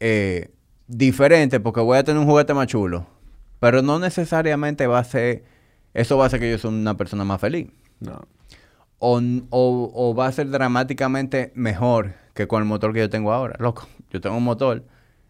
[0.00, 0.50] eh,
[0.86, 3.06] diferente porque voy a tener un juguete más chulo.
[3.60, 5.44] Pero no necesariamente va a ser...
[5.94, 7.68] Eso va a hacer que yo sea una persona más feliz.
[8.00, 8.22] No.
[8.98, 9.20] O,
[9.50, 13.56] o- o va a ser dramáticamente mejor que con el motor que yo tengo ahora.
[13.58, 14.84] Loco, yo tengo un motor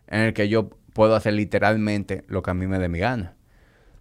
[0.06, 3.34] en el que yo puedo hacer literalmente lo que a mí me dé mi gana.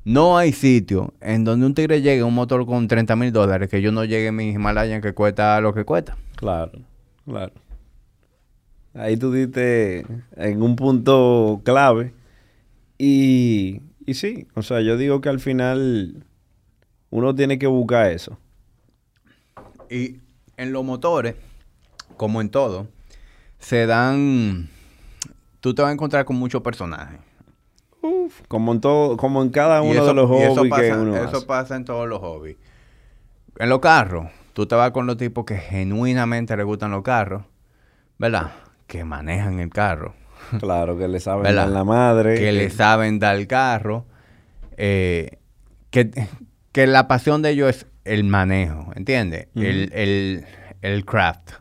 [0.03, 3.81] No hay sitio en donde un tigre llegue un motor con 30 mil dólares que
[3.81, 6.17] yo no llegue a mi Himalayan que cuesta lo que cuesta.
[6.35, 6.71] Claro,
[7.25, 7.53] claro.
[8.93, 10.05] Ahí tú diste
[10.35, 12.13] en un punto clave.
[12.97, 16.25] Y, y sí, o sea, yo digo que al final
[17.09, 18.37] uno tiene que buscar eso.
[19.89, 20.17] Y
[20.57, 21.35] en los motores,
[22.17, 22.87] como en todo,
[23.59, 24.69] se dan...
[25.59, 27.19] Tú te vas a encontrar con muchos personajes.
[28.01, 31.01] Uf, como en todo, como en cada uno eso- de los eso hobbies que pasa-
[31.01, 31.45] uno Eso hace.
[31.45, 32.57] pasa en todos los hobbies.
[33.59, 37.43] En los carros, tú te vas con los tipos que genuinamente les gustan los carros,
[38.17, 38.51] ¿verdad?
[38.87, 40.15] Que manejan el carro,
[40.59, 41.63] Claro, que le saben ¿verdad?
[41.65, 42.35] dar la madre.
[42.39, 44.05] que le saben dar el carro,
[44.77, 45.37] eh,
[45.91, 46.09] que,
[46.71, 49.47] que la pasión de ellos es el manejo, ¿entiendes?
[49.55, 50.45] El, el,
[50.81, 51.51] el craft.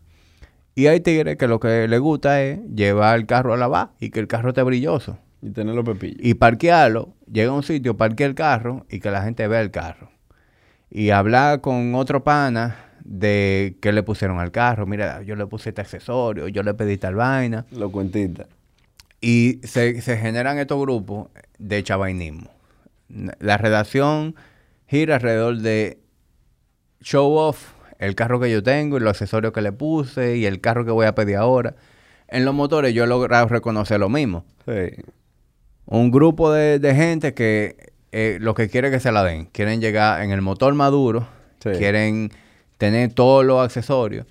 [0.75, 4.09] Y hay tigres que lo que les gusta es llevar el carro a lavar y
[4.11, 5.19] que el carro esté brilloso.
[5.43, 6.19] Y tener los pepillos.
[6.21, 9.71] y parquearlo, llega a un sitio, parquea el carro y que la gente vea el
[9.71, 10.11] carro.
[10.91, 14.87] Y hablar con otro pana de qué le pusieron al carro.
[14.87, 17.65] Mira, yo le puse este accesorio, yo le pedí tal vaina.
[17.71, 18.49] Los cuentitas.
[19.21, 22.51] Y se, se generan estos grupos de chavainismo.
[23.39, 24.35] La redacción
[24.87, 25.99] gira alrededor de
[27.01, 30.61] show off, el carro que yo tengo y los accesorios que le puse y el
[30.61, 31.77] carro que voy a pedir ahora.
[32.29, 35.03] En los motores yo he logrado reconocer lo mismo Sí.
[35.91, 37.77] Un grupo de, de gente que
[38.13, 39.47] eh, lo que quiere que se la den.
[39.47, 41.29] Quieren llegar en el motor maduro,
[41.63, 41.71] Sí.
[41.77, 42.31] quieren
[42.79, 44.27] tener todos los accesorios,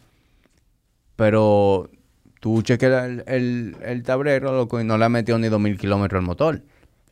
[1.16, 1.90] pero
[2.40, 6.20] tú cheques el, el, el tablero, loco, y no le has metido ni 2000 kilómetros
[6.20, 6.56] al motor.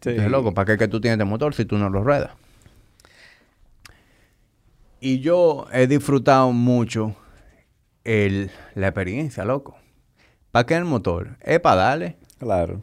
[0.01, 0.09] Sí.
[0.09, 2.31] Entonces, loco, ¿para qué que tú tienes de motor si tú no lo ruedas?
[4.99, 7.15] Y yo he disfrutado mucho
[8.03, 9.77] el, la experiencia, loco.
[10.51, 11.37] ¿Para qué el motor?
[11.41, 12.17] Es para darle.
[12.39, 12.81] Claro.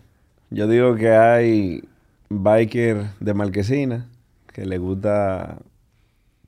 [0.54, 1.82] Yo digo que hay
[2.30, 4.06] biker de marquesina
[4.52, 5.58] que le gusta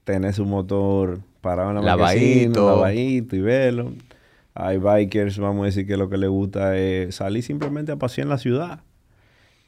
[0.05, 3.35] tener su motor parado en la marquesina, Lavadito.
[3.37, 3.93] y verlo.
[4.55, 8.27] Hay bikers, vamos a decir que lo que le gusta es salir simplemente a pasear
[8.27, 8.81] en la ciudad.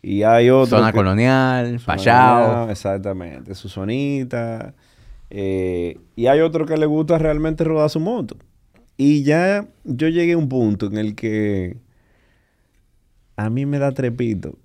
[0.03, 2.71] Y hay otros Zona que- colonial, Pachao.
[2.71, 4.73] Exactamente, su zonita.
[5.31, 8.37] Eh, y hay otro que le gusta realmente rodar su moto.
[8.97, 11.77] Y ya yo llegué a un punto en el que
[13.39, 14.59] a mí me da trepito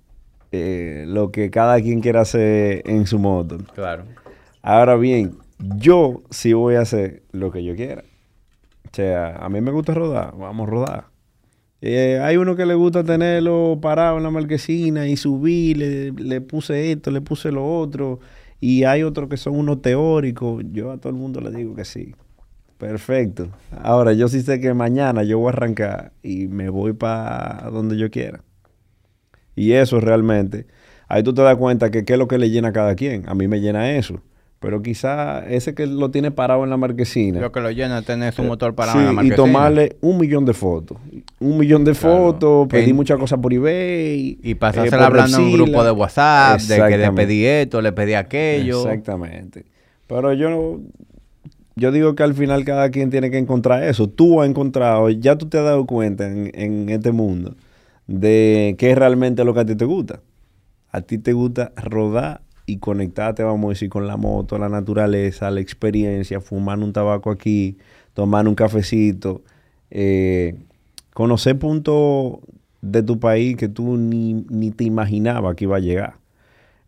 [0.50, 3.58] eh, lo que cada quien quiera hacer en su moto.
[3.72, 4.04] Claro.
[4.62, 5.36] Ahora bien,
[5.76, 8.02] yo sí voy a hacer lo que yo quiera.
[8.84, 11.04] O sea, a mí me gusta rodar, vamos a rodar.
[11.82, 16.40] Eh, hay uno que le gusta tenerlo parado en la marquesina y subir, le, le
[16.40, 18.18] puse esto, le puse lo otro.
[18.60, 20.64] Y hay otros que son unos teóricos.
[20.72, 22.14] Yo a todo el mundo le digo que sí.
[22.78, 23.50] Perfecto.
[23.70, 27.96] Ahora, yo sí sé que mañana yo voy a arrancar y me voy para donde
[27.96, 28.40] yo quiera.
[29.56, 30.66] Y eso realmente,
[31.08, 33.28] ahí tú te das cuenta que qué es lo que le llena a cada quien.
[33.28, 34.20] A mí me llena eso.
[34.60, 37.38] Pero quizá ese que lo tiene parado en la marquesina.
[37.38, 39.36] Lo que lo llena es tener su motor parado Sí, en la y marquesina.
[39.36, 40.96] tomarle un millón de fotos.
[41.38, 42.16] Un millón de Claro.
[42.32, 44.38] fotos, pedí muchas cosas por eBay.
[44.42, 47.82] Y eh, pasársela por hablando en un grupo de WhatsApp, de que le pedí esto,
[47.82, 48.80] le pedí aquello.
[48.84, 49.66] Exactamente.
[50.06, 50.80] Pero yo no-
[51.76, 54.08] yo digo que al final cada quien tiene que encontrar eso.
[54.08, 57.54] Tú has encontrado, ya tú te has dado cuenta en, en este mundo
[58.06, 60.20] de qué es realmente lo que a ti te gusta.
[60.90, 65.50] A ti te gusta rodar y conectarte, vamos a decir, con la moto, la naturaleza,
[65.50, 67.78] la experiencia, fumar un tabaco aquí,
[68.14, 69.42] tomar un cafecito,
[69.90, 70.56] eh,
[71.12, 72.38] conocer puntos
[72.80, 76.24] de tu país que tú ni, ni te imaginabas que iba a llegar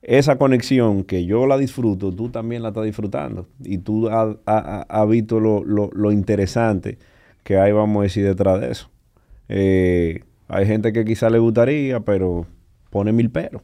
[0.06, 3.48] esa conexión que yo la disfruto, tú también la estás disfrutando.
[3.62, 6.98] Y tú has visto lo, interesante
[7.42, 8.88] que hay, vamos a decir, detrás de eso.
[9.48, 12.46] Eh, hay gente que quizá le gustaría, pero
[12.90, 13.62] pone mil peros.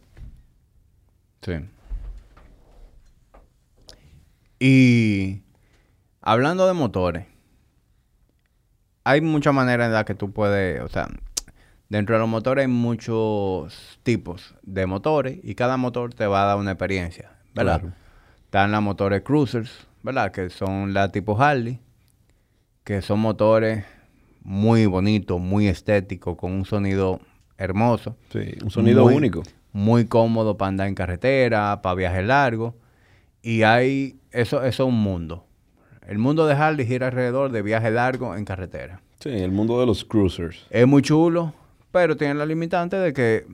[1.42, 1.52] Sí.
[4.58, 5.42] Y
[6.20, 7.26] hablando de motores,
[9.04, 11.08] hay muchas maneras en las que tú puedes, o sea,
[11.92, 16.46] Dentro de los motores hay muchos tipos de motores y cada motor te va a
[16.46, 17.82] dar una experiencia, ¿verdad?
[18.46, 20.32] Están los motores cruisers, ¿verdad?
[20.32, 21.80] Que son la tipo Harley,
[22.82, 23.84] que son motores
[24.44, 27.20] muy bonitos, muy estéticos, con un sonido
[27.58, 28.16] hermoso.
[28.32, 29.42] Sí, un sonido único.
[29.72, 32.74] Muy cómodo para andar en carretera, para viajes largos.
[33.42, 35.46] Y hay, eso, eso es un mundo.
[36.06, 39.00] El mundo de Harley gira alrededor de viajes largos en carretera.
[39.20, 40.66] Sí, el mundo de los cruisers.
[40.70, 41.54] Es muy chulo,
[41.92, 43.46] pero tiene la limitante de que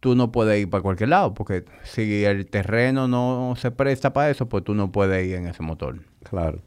[0.00, 4.30] tú no puedes ir para cualquier lado, porque si el terreno no se presta para
[4.30, 6.00] eso, pues tú no puedes ir en ese motor.
[6.28, 6.58] Claro.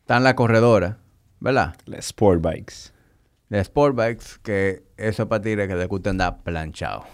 [0.00, 0.96] Están las corredoras,
[1.40, 1.74] ¿verdad?
[1.86, 2.92] Las sport bikes.
[3.48, 7.04] Las sport bikes, que eso es para ti que le gusta andar planchado.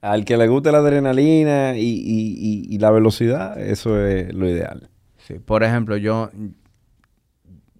[0.00, 4.88] Al que le guste la adrenalina y, la velocidad, eso es lo ideal.
[5.18, 6.30] Sí, por ejemplo, yo,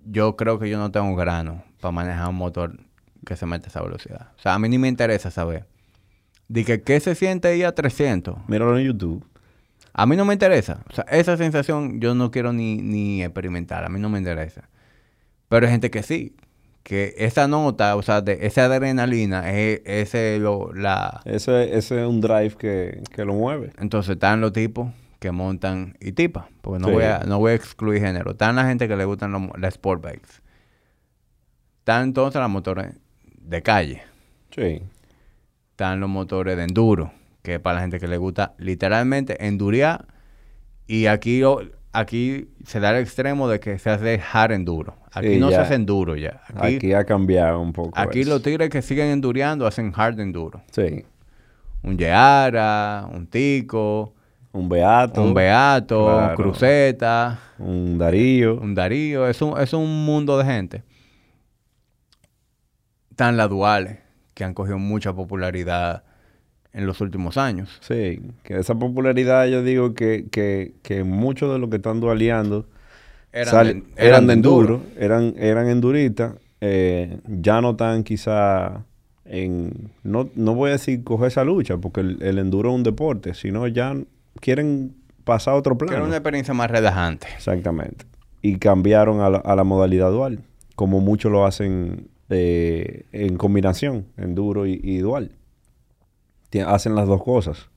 [0.04, 2.78] yo creo que yo no tengo grano para manejar un motor
[3.24, 4.32] que se mete esa velocidad.
[4.36, 5.66] O sea, a mí ni me interesa saber.
[6.48, 8.48] Dije, ¿qué se siente ir a 300?
[8.48, 9.24] Míralo en YouTube.
[9.92, 10.80] A mí no me interesa.
[10.90, 13.84] O sea, esa sensación yo no quiero ni, ni experimentar.
[13.84, 14.68] A mí no me interesa.
[15.48, 16.34] Pero hay gente que sí.
[16.82, 21.20] Que esa nota, o sea, de esa adrenalina, es, ese lo, la...
[21.24, 23.72] Ese, ese es un drive que, que, lo mueve.
[23.78, 26.46] Entonces están los tipos que montan y tipas.
[26.60, 28.32] Porque no, voy a, no voy a excluir género.
[28.32, 30.42] Están la gente que le gustan las sport bikes.
[31.80, 32.94] Están entonces las motores
[33.40, 34.02] de calle.
[34.50, 34.82] Sí.
[35.70, 37.12] Están los motores de enduro,
[37.42, 40.06] que es para la gente que le gusta literalmente endurear.
[40.86, 41.42] Y aquí,
[41.92, 44.96] aquí se da el extremo de que se hace hard enduro.
[45.18, 46.42] Aquí no se hace enduro ya.
[46.54, 47.92] Aquí, ha cambiado un poco.
[47.94, 50.62] Aquí los tigres que siguen endureando hacen hard enduro.
[50.70, 51.04] Sí.
[51.82, 54.14] Un Yeara, un Tico.
[54.52, 55.22] Un Beato.
[55.22, 57.38] Un Beato, un Cruceta.
[57.58, 58.58] Un Darío.
[58.60, 59.26] Un Darío.
[59.26, 60.82] Es un, es un mundo de gente
[63.16, 63.96] están las duales,
[64.34, 66.04] que han cogido mucha popularidad
[66.74, 67.78] en los últimos años.
[67.80, 72.68] Sí, que esa popularidad yo digo que, que, que muchos de los que están dualeando
[73.40, 78.84] eran, de, eran, enduro, eran, eran enduritas, eh, ya no están quizá
[79.24, 83.34] en, no, no voy a decir coger esa lucha, porque el, enduro es un deporte,
[83.34, 83.94] sino ya
[84.40, 84.94] quieren
[85.24, 85.90] pasar a otro plano.
[85.90, 87.26] Quieren una experiencia más relajante.
[87.34, 88.06] Exactamente.
[88.42, 90.40] Y cambiaron a la, a la modalidad dual,
[90.74, 95.32] como muchos lo hacen en combinación, enduro y, y dual.
[96.66, 97.68] hacen las dos cosas.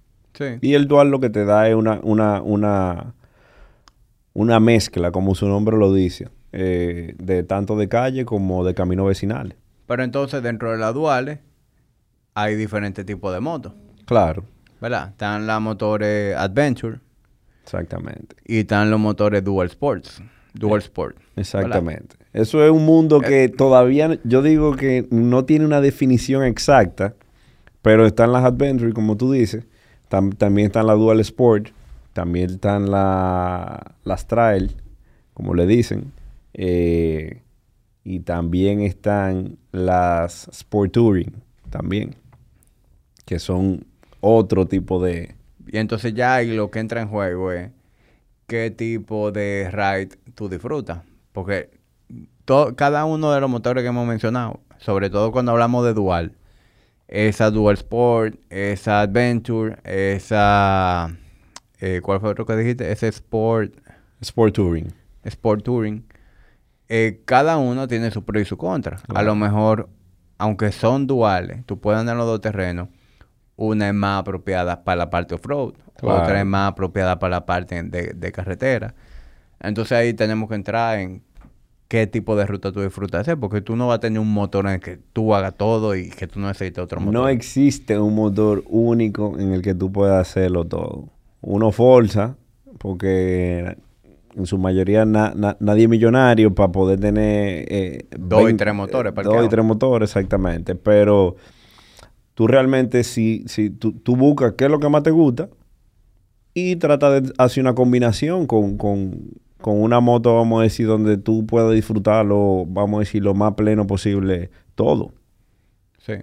[0.61, 3.13] Y el dual lo que te da es una, una, una,
[4.33, 9.07] una mezcla, como su nombre lo dice, eh, de tanto de calle como de caminos
[9.07, 9.57] vecinales.
[9.87, 11.39] Pero entonces dentro de las duales
[12.33, 13.73] hay diferentes tipos de motos.
[14.05, 14.43] Claro.
[14.81, 15.09] ¿Verdad?
[15.09, 16.99] Están las motores Adventure.
[17.63, 18.35] Exactamente.
[18.45, 20.21] Y están los motores Dual Sports.
[20.53, 21.17] Dual Sport.
[21.35, 22.15] Exactamente.
[22.33, 27.13] Eso es un mundo que eh, todavía, yo digo que no tiene una definición exacta,
[27.81, 29.65] pero están las Adventure, como tú dices.
[30.07, 31.69] también están las Dual Sport.
[32.13, 34.75] También están la, las Trail,
[35.33, 36.11] como le dicen.
[36.53, 37.41] Eh,
[38.03, 41.33] y también están las Sport Touring,
[41.69, 42.15] también.
[43.25, 43.85] Que son
[44.21, 45.35] otro tipo de...
[45.67, 47.69] Y entonces ya lo que entra en juego es
[48.47, 51.03] qué tipo de ride tú disfrutas.
[51.31, 51.69] Porque
[52.75, 56.33] cada uno de los motores que hemos mencionado, sobre todo cuando hablamos de dual,
[57.07, 61.15] esa Dual Sport, esa Adventure, esa...
[61.79, 62.91] Eh, ¿Cuál fue otro que dijiste?
[62.91, 63.73] Ese Sport...
[64.21, 64.93] Sport Touring.
[65.23, 66.05] Sport Touring.
[66.89, 68.97] Eh, cada uno tiene su pro y su contra.
[69.13, 69.89] A lo mejor,
[70.37, 72.89] aunque son duales, tú puedes andar en los dos terrenos.
[73.55, 77.83] Una es más apropiada para la parte off-road, otra es más apropiada para la parte
[77.83, 78.95] de, de carretera.
[79.59, 81.21] Entonces ahí tenemos que entrar en
[81.89, 84.65] qué tipo de ruta tú disfrutas hacer, porque tú no vas a tener un motor
[84.67, 87.13] en el que tú hagas todo y que tú no necesites otro motor.
[87.13, 91.09] No existe un motor único en el que tú puedas hacerlo todo.
[91.41, 92.35] Uno forza,
[92.77, 93.77] porque
[94.35, 97.65] en su mayoría na- na- nadie es millonario para poder tener...
[97.69, 99.37] eh, Dos y 20 tres motores parqueados.
[99.39, 100.75] Dos y tres motores, exactamente.
[100.75, 101.35] Pero
[102.35, 105.49] tú realmente si, si tú, tú buscas qué es lo que más te gusta
[106.53, 111.17] y trata de hacer una combinación con, con, con una moto, vamos a decir, donde
[111.17, 115.13] tú puedas disfrutarlo, vamos a decir, lo más pleno posible todo.
[115.99, 116.13] Sí.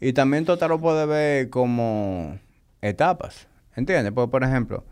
[0.00, 2.38] Y también te lo puedes ver como
[2.82, 3.48] etapas.
[3.76, 4.12] ¿Entiendes?
[4.12, 4.84] Pues, por ejemplo,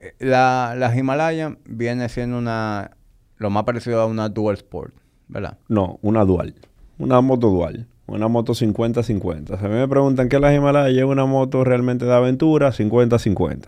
[0.00, 2.92] eh, la, la Himalaya viene siendo una
[3.38, 4.94] lo más parecido a una Dual Sport,
[5.28, 5.58] ¿verdad?
[5.68, 6.54] No, una dual.
[6.98, 7.86] Una moto dual.
[8.06, 9.58] Una moto 50-50.
[9.58, 12.72] Si a mí me preguntan qué es la Himalaya, es una moto realmente de aventura
[12.72, 13.66] 50-50.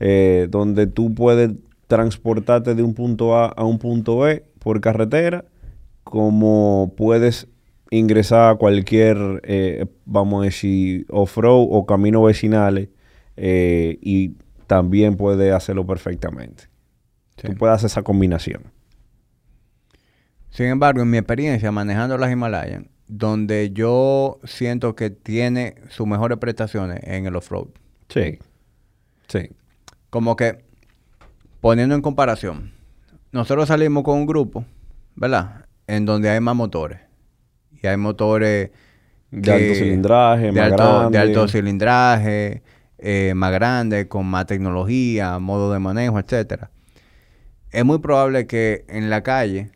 [0.00, 1.52] Eh, donde tú puedes
[1.86, 5.44] transportarte de un punto A a un punto B por carretera,
[6.02, 7.46] como puedes
[7.90, 12.88] ingresar a cualquier, eh, vamos a decir, off-road o caminos vecinales
[13.36, 14.34] eh, y
[14.66, 16.64] también puedes hacerlo perfectamente.
[17.36, 17.48] Sí.
[17.48, 18.62] Tú puedes hacer esa combinación.
[20.50, 26.38] Sin embargo, en mi experiencia manejando las Himalaya, donde yo siento que tiene sus mejores
[26.38, 27.68] prestaciones en el off-road.
[28.08, 28.38] Sí.
[29.26, 29.50] Sí.
[30.10, 30.64] Como que,
[31.60, 32.72] poniendo en comparación,
[33.32, 34.64] nosotros salimos con un grupo,
[35.16, 35.66] ¿verdad?
[35.88, 37.00] En donde hay más motores.
[37.82, 38.70] Y hay motores
[39.30, 41.18] De alto cilindraje, de más alto, grande.
[41.18, 42.62] de alto cilindraje,
[42.98, 46.70] eh, más grande, con más tecnología, modo de manejo, etcétera.
[47.70, 49.70] Es muy probable que en la calle,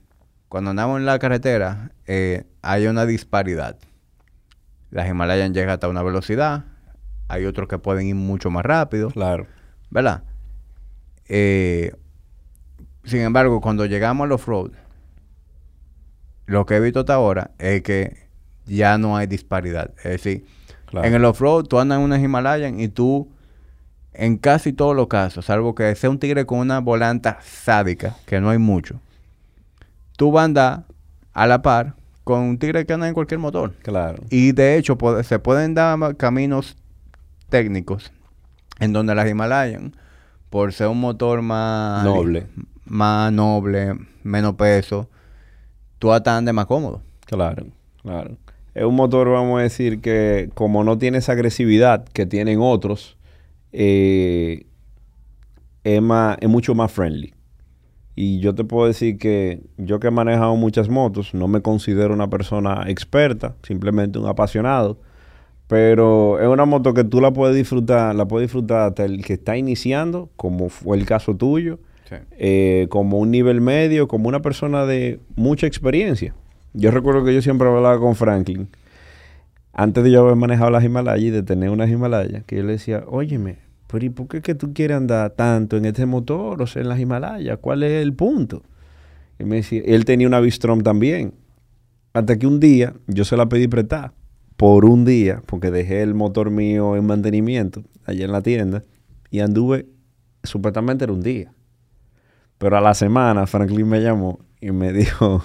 [0.48, 3.76] cuando andamos en la carretera, eh, haya una disparidad.
[4.90, 6.64] Las Himalayan llegan hasta una velocidad,
[7.28, 9.10] hay otros que pueden ir mucho más rápido.
[9.10, 9.46] Claro.
[9.90, 10.22] ¿verdad?
[11.28, 11.92] Eh,
[13.04, 14.72] sin embargo, cuando llegamos al off-road,
[16.46, 18.28] lo que he visto hasta ahora es que
[18.64, 19.92] ya no hay disparidad.
[19.98, 20.46] Es decir,
[20.90, 21.06] Claro.
[21.06, 23.28] en el off-road tú andas en una Himalayan y tú,
[24.12, 28.40] en casi todos los casos, salvo que sea un tigre con una volanta sádica, que
[28.40, 29.00] no hay mucho,
[30.16, 30.84] tú vas a andar
[31.32, 31.94] a la par
[32.24, 33.72] con un tigre que anda en cualquier motor.
[33.82, 34.22] Claro.
[34.30, 36.76] Y de hecho se pueden dar caminos
[37.48, 38.12] técnicos
[38.80, 39.94] en donde las Himalayan,
[40.50, 42.46] por ser un motor más Noble.
[42.84, 45.08] más noble, menos peso,
[45.98, 47.02] tú hasta andes más cómodo.
[47.26, 47.66] Claro,
[48.02, 48.36] claro.
[48.78, 53.18] Es un motor, vamos a decir, que como no tiene esa agresividad que tienen otros,
[53.72, 54.66] eh,
[55.82, 57.34] es, más, es mucho más friendly.
[58.14, 62.14] Y yo te puedo decir que yo que he manejado muchas motos, no me considero
[62.14, 65.00] una persona experta, simplemente un apasionado.
[65.66, 69.32] Pero es una moto que tú la puedes disfrutar, la puedes disfrutar hasta el que
[69.32, 71.80] está iniciando, como fue el caso tuyo,
[72.38, 76.32] eh, como un nivel medio, como una persona de mucha experiencia.
[76.74, 78.68] Yo recuerdo que yo siempre hablaba con Franklin,
[79.72, 82.72] antes de yo haber manejado las Himalayas y de tener unas Himalayas, que yo le
[82.72, 86.66] decía, óyeme, pero ¿y por qué que tú quieres andar tanto en este motor, o
[86.74, 87.58] en las Himalayas?
[87.60, 88.62] ¿Cuál es el punto?
[89.38, 91.34] Y me decía, él tenía una Bistrom también.
[92.12, 94.12] Hasta que un día yo se la pedí prestar
[94.56, 98.82] por un día, porque dejé el motor mío en mantenimiento allá en la tienda
[99.30, 99.86] y anduve,
[100.42, 101.52] supuestamente era un día.
[102.58, 105.42] Pero a la semana Franklin me llamó y me dijo,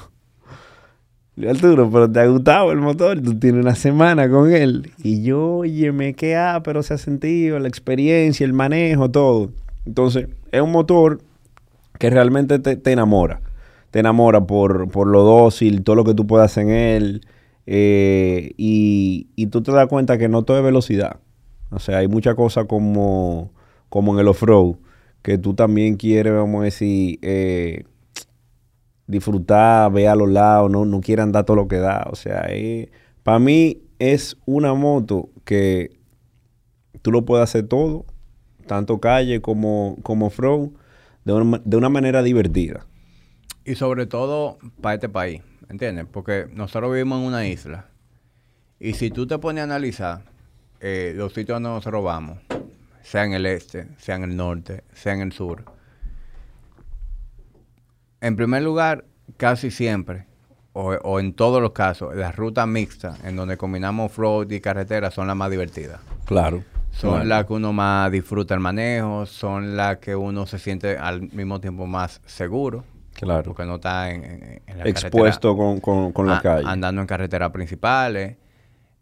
[1.50, 4.92] Arturo, pero te ha gustado el motor, tú tienes una semana con él.
[5.04, 9.52] Y yo, oye, me queda, pero se ha sentido la experiencia, el manejo, todo.
[9.86, 11.22] Entonces, es un motor
[11.98, 13.42] que realmente te, te enamora.
[13.92, 17.22] Te enamora por, por lo dócil, todo lo que tú puedas en él.
[17.66, 21.18] eh, y, y tú te das cuenta que no todo es velocidad.
[21.72, 23.52] O sea, hay muchas cosas como,
[23.90, 24.76] como en el off-road
[25.24, 27.86] que tú también quieres, vamos a decir, eh,
[29.08, 32.08] disfrutar, ver a los lados, no, no quieres andar todo lo que da.
[32.12, 32.48] O sea,
[33.24, 35.98] para mí es una moto que
[37.02, 38.06] tú lo puedes hacer todo,
[38.68, 40.70] tanto calle como, como off-road,
[41.26, 42.86] de una, de una manera divertida.
[43.66, 46.06] Y sobre todo para este país, ¿entiendes?
[46.12, 47.88] Porque nosotros vivimos en una isla.
[48.80, 50.24] Y si tú te pones a analizar
[50.82, 52.40] eh, los sitios donde nosotros vamos,
[53.02, 55.64] sea en el este, sea en el norte, sea en el sur,
[58.24, 59.06] en primer lugar,
[59.38, 60.26] casi siempre,
[60.74, 65.12] o, o en todos los casos, las rutas mixtas, en donde combinamos off-road y carretera,
[65.12, 66.00] son las más divertidas.
[66.26, 66.64] Claro.
[66.92, 71.22] Son las que uno más disfruta el manejo, son las que uno se siente al
[71.32, 72.84] mismo tiempo más seguro.
[73.14, 73.44] Claro.
[73.44, 76.64] Porque no está en, en- en la Expuesto con, con, con la a- calle.
[76.68, 78.38] andando en carreteras principales.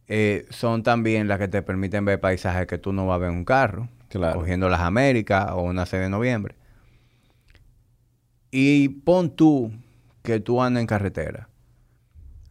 [0.08, 3.30] Eh, son también las que te permiten ver paisajes que tú no vas a ver
[3.32, 3.88] en un carro.
[4.10, 4.40] Claro.
[4.40, 6.56] Cogiendo las Américas o una sede de noviembre.
[8.52, 9.72] Y pon tú
[10.24, 11.50] que tú andas en carretera.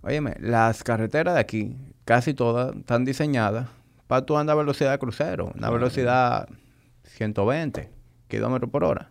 [0.03, 3.69] Óyeme, las carreteras de aquí, casi todas están diseñadas
[4.07, 5.53] para tú andar a velocidad de crucero.
[5.55, 6.49] Una velocidad
[7.05, 7.91] 120
[8.29, 9.11] kilómetros por hora.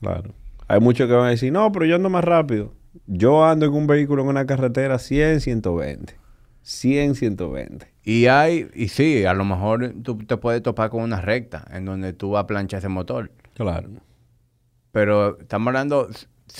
[0.00, 0.34] Claro.
[0.68, 2.72] Hay muchos que van a decir, no, pero yo ando más rápido.
[3.06, 6.16] Yo ando en un vehículo en una carretera 100, 120.
[6.62, 7.92] 100, 120.
[8.04, 11.84] Y hay, y sí, a lo mejor tú te puedes topar con una recta en
[11.84, 13.30] donde tú vas a planchar ese motor.
[13.54, 13.90] Claro.
[14.92, 16.08] Pero estamos hablando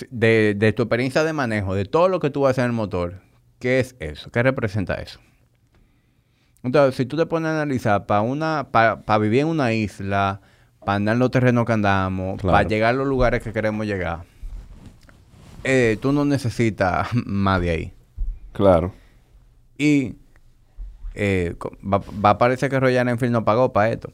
[0.09, 2.71] de, de tu experiencia de manejo, de todo lo que tú vas a hacer en
[2.71, 3.21] el motor.
[3.59, 4.29] ¿Qué es eso?
[4.31, 5.19] ¿Qué representa eso?
[6.63, 10.41] Entonces, si tú te pones a analizar para una, para vivir en una isla,
[10.79, 12.53] para andar en los terrenos que andamos, Claro.
[12.53, 14.23] para llegar a los lugares que queremos llegar,
[15.63, 17.93] eh, tú no necesitas más de ahí.
[18.53, 18.93] Claro.
[19.77, 20.15] Y
[21.15, 24.09] eh, va, va a parecer que Royal Enfield no pagó para esto.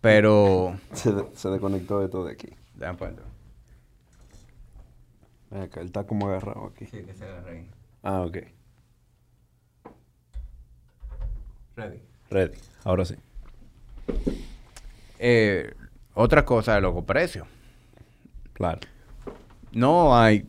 [0.00, 0.74] Pero...
[0.92, 2.48] Se, de- se desconectó de todo de aquí.
[2.74, 3.22] Déjame ponerlo.
[5.52, 6.86] Ven acá, él está como agarrado aquí.
[6.86, 7.70] Sí, que se agarre ahí.
[8.02, 8.38] Ah, ok.
[11.76, 12.02] Ready.
[12.30, 12.58] Ready.
[12.84, 13.16] Ahora sí.
[15.18, 15.74] Eh,
[16.14, 17.46] otra cosa de loco, precio.
[18.54, 18.80] Claro.
[19.72, 20.46] No hay,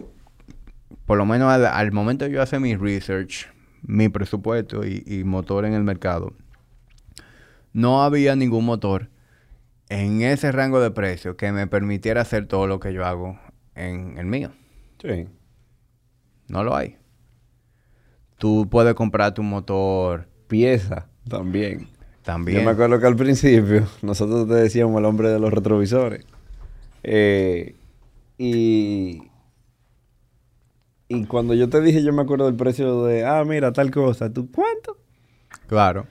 [1.05, 3.47] por lo menos al, al momento de yo hacer mi research,
[3.81, 6.33] mi presupuesto y, y motor en el mercado,
[7.73, 9.09] no había ningún motor
[9.89, 13.39] en ese rango de precio que me permitiera hacer todo lo que yo hago
[13.75, 14.51] en el mío.
[15.03, 15.27] Sí.
[16.47, 16.97] No lo hay.
[18.37, 21.87] Tú puedes comprar tu motor Pieza también.
[22.23, 22.59] también.
[22.59, 26.25] Yo me acuerdo que al principio nosotros te decíamos el hombre de los retrovisores.
[27.03, 27.75] Eh,
[28.37, 29.23] y,
[31.07, 34.31] y cuando yo te dije, yo me acuerdo del precio de, ah, mira, tal cosa.
[34.31, 34.97] ¿Tú cuánto?
[35.67, 36.05] Claro.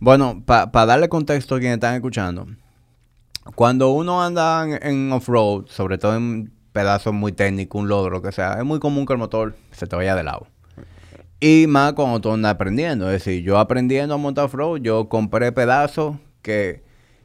[0.00, 2.46] Bueno, para darle contexto a quienes están escuchando,
[3.54, 8.20] cuando uno anda en, en off-road, sobre todo en pedazos muy técnicos, un lodo, lo
[8.20, 10.48] que sea, es muy común que el motor se te vaya de lado.
[11.38, 13.06] Y más cuando tú andas aprendiendo.
[13.06, 16.82] Es decir, yo aprendiendo a montar off-road, yo compré pedazos que,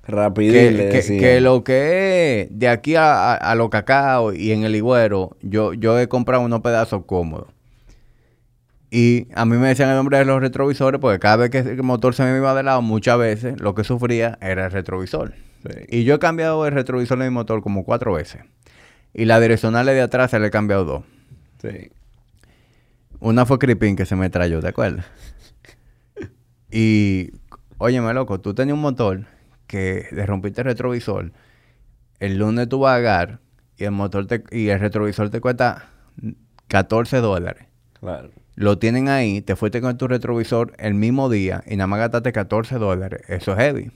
[0.08, 4.76] Rapidín, que, lo que es de aquí a, a, a los cacao y en el
[4.76, 7.48] higüero, yo, yo he comprado unos pedazos cómodos.
[8.92, 11.82] Y a mí me decían el nombre de los retrovisores, porque cada vez que el
[11.82, 15.34] motor se me iba de lado, muchas veces lo que sufría era el retrovisor.
[15.64, 15.80] Sí.
[15.90, 18.42] Y yo he cambiado el retrovisor de mi motor como cuatro veces.
[19.14, 21.04] Y la direccional de atrás se le he cambiado dos.
[21.62, 21.92] Sí.
[23.20, 25.06] Una fue Creeping que se me trayó, ¿te acuerdas?
[26.72, 27.32] Y,
[27.80, 29.26] óyeme, loco, tú tenías un motor
[29.66, 31.32] que le rompiste el retrovisor.
[32.20, 33.40] El lunes tú vas a agar
[33.76, 35.90] y el motor te, y el retrovisor te cuesta
[36.68, 37.66] 14 dólares.
[38.00, 38.30] Claro.
[38.56, 42.32] Lo tienen ahí, te fuiste con tu retrovisor el mismo día y nada más gastaste
[42.34, 43.22] 14 dólares.
[43.30, 43.92] Eso es heavy.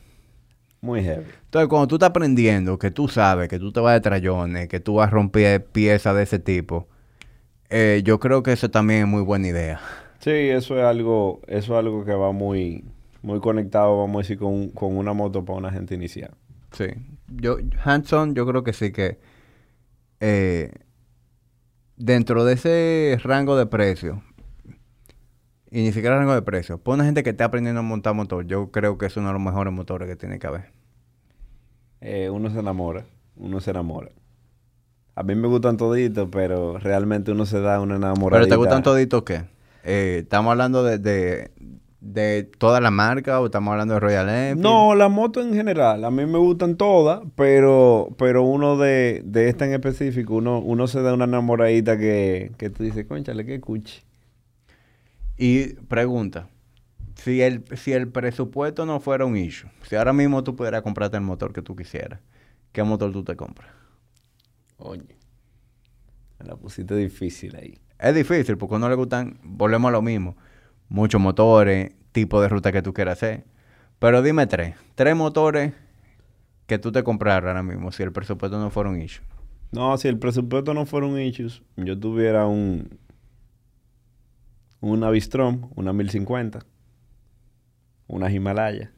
[0.83, 1.23] Muy heavy.
[1.45, 4.81] Entonces, cuando tú estás aprendiendo, que tú sabes que tú te vas de trayones, que
[4.81, 6.89] tú vas a romper piezas de ese tipo,
[7.69, 9.79] eh, yo creo que eso también es muy buena idea.
[10.19, 12.83] Sí, eso es algo, eso es algo que va muy,
[13.21, 16.31] muy conectado, vamos a decir, con, con una moto para una gente inicial.
[16.73, 16.87] Sí.
[17.29, 19.19] Yo, Hanson, yo creo que sí que
[20.19, 20.69] eh,
[21.95, 24.21] dentro de ese rango de precio,
[25.73, 28.45] y ni siquiera rango de precio, para una gente que esté aprendiendo a montar motor,
[28.45, 30.65] yo creo que es uno de los mejores motores que tiene que haber.
[31.99, 33.05] Eh, uno se enamora,
[33.37, 34.11] uno se enamora.
[35.15, 38.43] A mí me gustan toditos, pero realmente uno se da una enamorada.
[38.43, 39.45] ¿Pero te gustan toditos qué?
[39.83, 41.49] Eh, ¿Estamos hablando de, de,
[42.01, 44.61] de toda la marca o estamos hablando de Royal Enfield?
[44.61, 49.49] No, la moto en general, a mí me gustan todas, pero, pero uno de, de
[49.49, 53.59] esta en específico, uno, uno se da una enamoradita que, que tú dices, conchale, qué
[53.59, 54.03] cuchi.
[55.37, 56.49] Y pregunta,
[57.15, 61.17] si el, si el presupuesto no fuera un issue, si ahora mismo tú pudieras comprarte
[61.17, 62.19] el motor que tú quisieras,
[62.71, 63.69] ¿qué motor tú te compras?
[64.77, 65.17] Oye,
[66.39, 67.79] me la pusiste difícil ahí.
[67.99, 70.35] Es difícil porque a uno le gustan, volvemos a lo mismo,
[70.89, 73.45] muchos motores, tipo de ruta que tú quieras hacer.
[73.99, 75.73] Pero dime tres, tres motores
[76.67, 79.23] que tú te compraras ahora mismo si el presupuesto no fuera un issue.
[79.71, 82.99] No, si el presupuesto no fuera un issues, yo tuviera un
[84.83, 86.65] una Bistrom, una 1050,
[88.07, 88.91] una Himalaya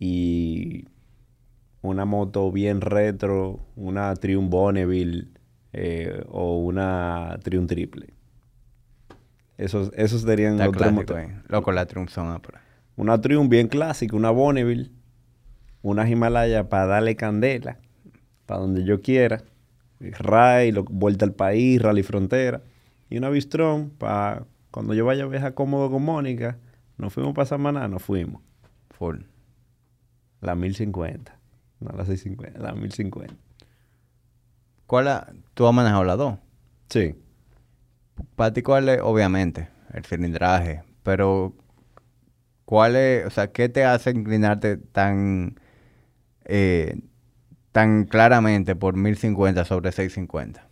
[0.00, 0.86] y
[1.82, 5.28] una moto bien retro, una Triumph Bonneville
[5.72, 8.12] eh, o una Triumph Triple.
[9.56, 11.40] Esos, esos serían Está los clásico, eh.
[11.48, 12.40] Loco, la Triumph son.
[12.96, 14.90] Una Triumph bien clásica, una Bonneville,
[15.82, 17.78] una Himalaya para darle candela,
[18.46, 19.42] para donde yo quiera.
[20.00, 22.62] Ray, lo- vuelta al país, rally frontera.
[23.12, 26.56] Y una Bistrom para cuando yo vaya a viajar cómodo con Mónica.
[26.96, 28.40] Nos fuimos para Samaná, nos fuimos.
[28.90, 29.18] Full.
[30.40, 31.38] La 1050.
[31.80, 33.34] No la 650, la 1050.
[34.86, 36.38] ¿Cuál la- tú has manejado las dos?
[36.88, 37.14] Sí.
[38.36, 39.00] Para ti, ¿cuál es?
[39.02, 40.82] Obviamente, el cilindraje.
[41.02, 41.54] Pero,
[42.64, 43.26] ¿cuál es?
[43.26, 45.60] O sea, ¿qué te hace inclinarte tan...
[46.44, 46.98] eh,
[47.72, 50.66] tan claramente por 1050 sobre 650?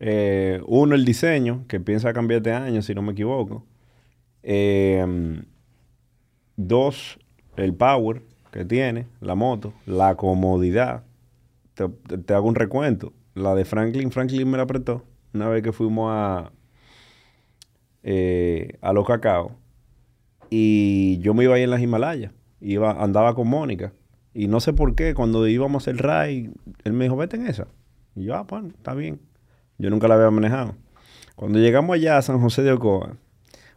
[0.00, 3.64] Eh, uno, el diseño, que piensa cambiar de año, si no me equivoco.
[4.42, 5.04] Eh,
[6.56, 7.18] dos,
[7.56, 11.04] el power que tiene la moto, la comodidad.
[11.74, 13.12] Te, hago un recuento.
[13.34, 15.04] La de Franklin, Franklin me la apretó
[15.34, 16.50] una vez que fuimos a,
[18.02, 19.52] eh, a los cacao.
[20.48, 22.32] Y yo me iba ahí en las Himalayas.
[22.60, 23.92] Iba, andaba con Mónica.
[24.32, 26.50] Y no sé por qué, cuando íbamos a hacer ride,
[26.84, 27.66] él me dijo, vete en esa.
[28.14, 29.20] Y yo, ah, bueno, está bien.
[29.78, 30.74] Yo nunca la había manejado.
[31.34, 33.16] Cuando llegamos allá a San José de Ocoa,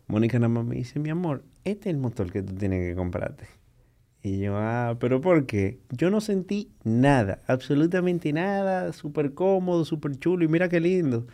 [0.08, 2.96] Mónica nada más me dice, mi amor, este es el motor que tú tienes que
[2.96, 3.46] comprarte.
[4.22, 5.80] Y yo, ah, pero ¿por qué?
[5.92, 11.26] Yo no sentí nada, absolutamente nada, súper cómodo, súper chulo y mira qué lindo.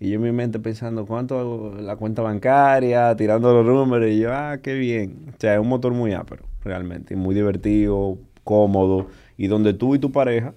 [0.00, 3.14] Y yo en mi mente pensando, ¿cuánto la cuenta bancaria?
[3.16, 5.32] Tirando los números y yo, ah, qué bien.
[5.34, 9.98] O sea, es un motor muy ápero, realmente, muy divertido, cómodo y donde tú y
[9.98, 10.54] tu pareja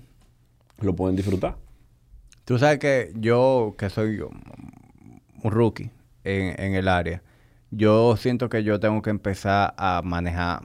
[0.81, 1.64] lo pueden disfrutar.
[2.45, 5.89] Tú sabes que yo, que soy un rookie
[6.23, 7.21] en, en el área,
[7.71, 10.61] yo siento que yo tengo que empezar a manejar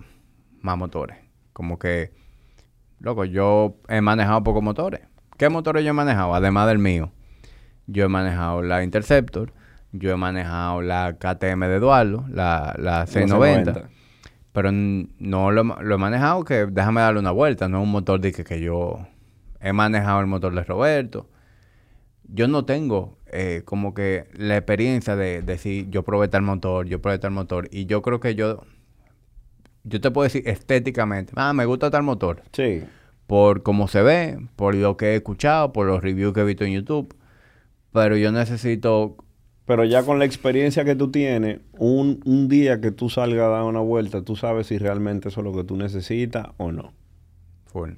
[0.60, 1.16] más motores.
[1.52, 2.12] Como que,
[3.00, 5.00] loco, yo he manejado pocos motores.
[5.38, 6.34] ¿Qué motores yo he manejado?
[6.34, 7.10] Además del mío.
[7.86, 9.52] Yo he manejado la Interceptor,
[9.92, 13.72] yo he manejado la KTM de Eduardo, la, la 690.
[14.52, 17.84] Pero n- no lo, he- lo he manejado que déjame darle una vuelta, no es
[17.84, 18.98] un motor de que, que yo
[19.60, 21.28] he manejado el motor de Roberto.
[22.32, 27.00] Yo no tengo eh, como que la experiencia de decir yo probé tal motor, yo
[27.00, 27.68] probé tal motor.
[27.70, 28.64] Y yo creo que yo,
[29.84, 32.42] yo te puedo decir estéticamente, ah, me gusta tal motor.
[32.52, 32.82] Sí,
[33.26, 36.64] Por cómo se ve, por lo que he escuchado, por los reviews que he visto
[36.64, 37.14] en YouTube.
[37.92, 39.16] Pero yo necesito
[39.66, 43.48] Pero ya con la experiencia que tú tienes, un, un día que tú salgas a
[43.48, 46.92] dar una vuelta, tú sabes si realmente eso es lo que tú necesitas o no.
[47.66, 47.90] full.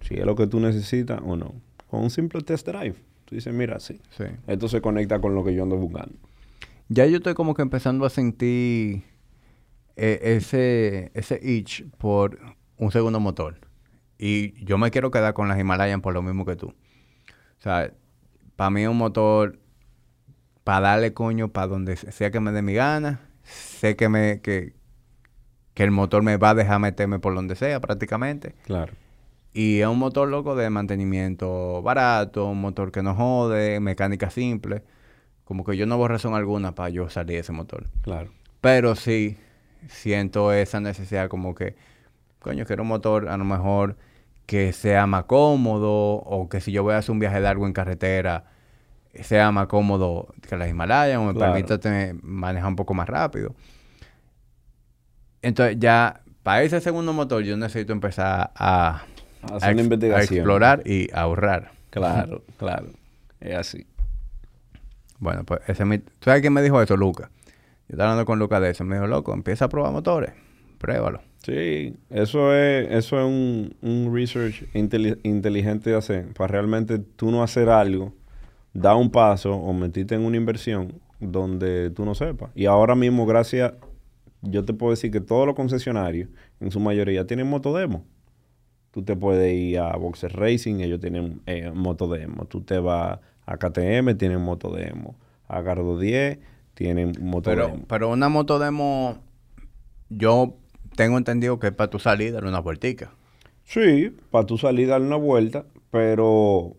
[0.00, 1.54] Si es lo que tú necesitas o no.
[1.88, 2.96] Con un simple test drive.
[3.32, 3.98] Tú dices, mira, sí.
[4.10, 4.24] Sí.
[4.46, 6.14] Esto se conecta con lo que yo ando buscando.
[6.90, 9.04] Ya yo estoy como que empezando a sentir
[9.96, 12.38] eh, ese, ese itch por
[12.76, 13.56] un segundo motor.
[14.18, 16.66] Y yo me quiero quedar con las Himalayan por lo mismo que tú.
[16.66, 17.94] O sea,
[18.54, 19.58] para mí es un motor
[20.62, 23.20] para darle coño para donde sea que me dé mi gana.
[23.44, 24.74] Sé que me que,
[25.72, 28.54] que el motor me va a dejar meterme por donde sea prácticamente.
[28.66, 28.92] Claro.
[29.54, 34.82] Y es un motor loco de mantenimiento barato, un motor que no jode, mecánica simple.
[35.44, 37.86] Como que yo no veo razón alguna para yo salir de ese motor.
[38.02, 38.30] Claro.
[38.62, 39.36] Pero sí
[39.88, 41.74] siento esa necesidad como que,
[42.38, 43.96] coño, quiero un motor a lo mejor
[44.46, 47.72] que sea más cómodo o que si yo voy a hacer un viaje largo en
[47.72, 48.44] carretera
[49.14, 51.52] sea más cómodo que las Himalayas o me Claro.
[51.52, 53.54] permita tener- manejar un poco más rápido.
[55.42, 59.02] Entonces ya para ese segundo motor yo necesito empezar a,
[59.42, 60.38] Hacer a una ex- a investigación.
[60.38, 61.72] explorar y a ahorrar.
[61.90, 62.86] Claro, claro.
[63.40, 63.86] Es así.
[65.18, 65.98] Bueno, pues ese es mi...
[65.98, 67.30] ¿Tú sabes quién me dijo eso, Luca?
[67.88, 68.84] Yo estaba hablando con Luca de eso.
[68.84, 70.32] Me dijo, loco, empieza a probar motores.
[70.78, 71.20] Pruébalo.
[71.44, 76.32] Sí, eso es, eso es un, un research inteli- inteligente de hacer.
[76.34, 78.12] Para realmente tú no hacer algo,
[78.72, 82.50] dar un paso o meterte en una inversión donde tú no sepas.
[82.54, 83.74] Y ahora mismo, gracias,
[84.40, 86.28] yo te puedo decir que todos los concesionarios,
[86.60, 88.04] en su mayoría, tienen motodemo.
[88.92, 92.44] Tú te puedes ir a Boxer Racing, ellos tienen eh, motodemo.
[92.44, 95.16] Tú te vas a KTM, tienen motodemo.
[95.48, 96.38] A Gardo 10,
[96.74, 97.74] tienen motodemo.
[97.74, 99.18] Pero, pero una moto demo,
[100.10, 100.54] yo
[100.94, 103.12] tengo entendido que es para tu salir y darle una vueltica.
[103.64, 106.76] Sí, para tú salir a darle una vuelta, pero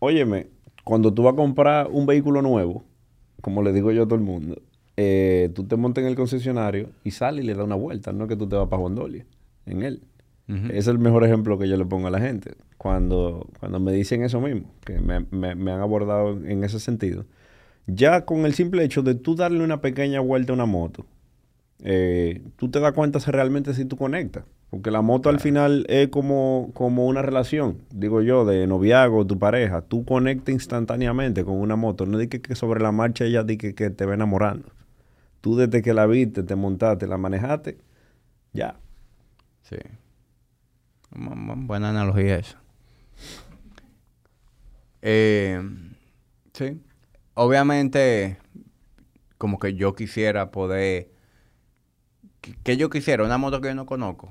[0.00, 0.48] óyeme,
[0.82, 2.84] cuando tú vas a comprar un vehículo nuevo,
[3.40, 4.60] como le digo yo a todo el mundo,
[4.96, 8.24] eh, tú te montas en el concesionario y sales y le das una vuelta, no
[8.24, 9.24] es que tú te vas para Gondolia
[9.66, 10.02] en él.
[10.70, 12.54] Es el mejor ejemplo que yo le pongo a la gente.
[12.76, 17.24] Cuando, cuando me dicen eso mismo, que me, me- me han abordado en ese sentido.
[17.86, 21.06] Ya con el simple hecho de tú darle una pequeña vuelta a una moto,
[21.82, 24.44] eh, tú te das cuenta si realmente si tú conectas.
[24.70, 29.38] Porque la moto al final es como, como una relación, digo yo, de noviazgo, tu
[29.38, 29.82] pareja.
[29.82, 32.06] Tú conectas instantáneamente con una moto.
[32.06, 34.66] No digas que sobre la marcha ella di que, que te va enamorando.
[35.40, 37.78] Tú desde que la viste, te montaste, la manejaste,
[38.52, 38.76] ya.
[39.62, 39.76] Sí.
[41.14, 42.60] Bu- bu- Buena analogía esa.
[45.02, 45.60] Eh,
[46.52, 46.80] sí.
[47.34, 48.38] Obviamente,
[49.38, 51.08] como que yo quisiera poder...
[52.40, 53.24] que- que yo quisiera?
[53.24, 54.30] Una moto que yo no conozco.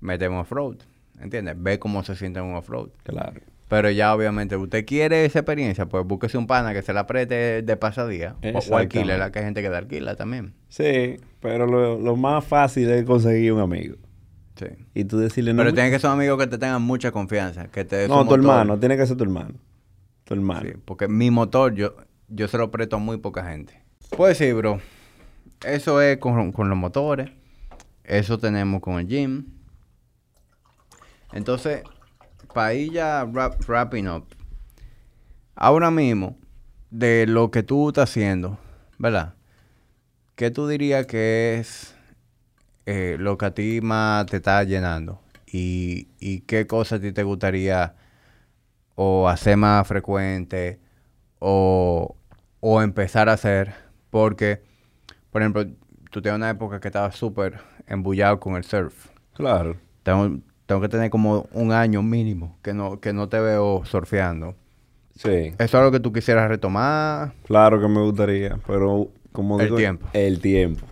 [0.00, 0.76] Meterme off-road.
[1.20, 1.54] ¿Entiendes?
[1.62, 2.90] Ver cómo se siente en un off-road.
[3.04, 3.40] Claro.
[3.68, 7.62] Pero ya obviamente, usted quiere esa experiencia, pues búsquese un pana que se la preste
[7.62, 8.36] de pasadía.
[8.70, 10.52] O, alquile, la que hay gente que da alquila también.
[10.68, 13.96] Sí, pero lo, lo más fácil es conseguir un amigo.
[14.62, 14.84] Sí.
[14.94, 15.58] Y tú decirle, no.
[15.58, 17.68] Pero mi- tiene que ser amigos que te tengan mucha confianza.
[17.68, 18.38] Que te no, tu motor.
[18.40, 19.54] hermano, tiene que ser tu hermano.
[20.24, 20.60] Tu hermano.
[20.62, 21.96] Sí, porque mi motor yo,
[22.28, 23.82] yo se lo presto a muy poca gente.
[24.16, 24.80] Pues sí, bro.
[25.64, 27.30] Eso es con, con los motores.
[28.04, 29.46] Eso tenemos con el gym.
[31.32, 31.82] Entonces,
[32.52, 34.26] para ir ya wrap- wrapping up.
[35.54, 36.36] Ahora mismo,
[36.90, 38.58] de lo que tú estás haciendo,
[38.98, 39.34] ¿verdad?
[40.34, 41.91] ¿Qué tú dirías que es
[42.86, 45.20] eh, lo que a ti más te está llenando?
[45.46, 47.94] ¿Y, y qué cosas a ti te gustaría
[48.94, 50.80] o hacer más frecuente
[51.38, 52.16] o,
[52.60, 53.74] o empezar a hacer?
[54.10, 54.62] Porque,
[55.30, 55.66] por ejemplo,
[56.10, 59.08] tú tienes una época que estabas súper embullado con el surf.
[59.34, 59.76] Claro.
[60.02, 64.56] Tengo, tengo que tener como un año mínimo que no, que no te veo surfeando.
[65.14, 65.28] Sí.
[65.28, 67.32] ¿Eso es algo que tú quisieras retomar?
[67.46, 70.06] Claro que me gustaría, pero como El digo, tiempo.
[70.12, 70.86] El tiempo.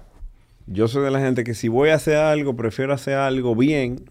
[0.73, 4.05] Yo soy de la gente que si voy a hacer algo, prefiero hacer algo bien,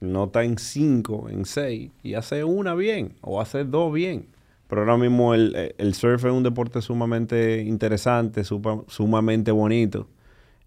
[0.00, 4.26] no está en cinco, en seis, y hacer una bien, o hacer dos bien.
[4.68, 10.08] Pero ahora mismo el, el surf es un deporte sumamente interesante, supa- sumamente bonito,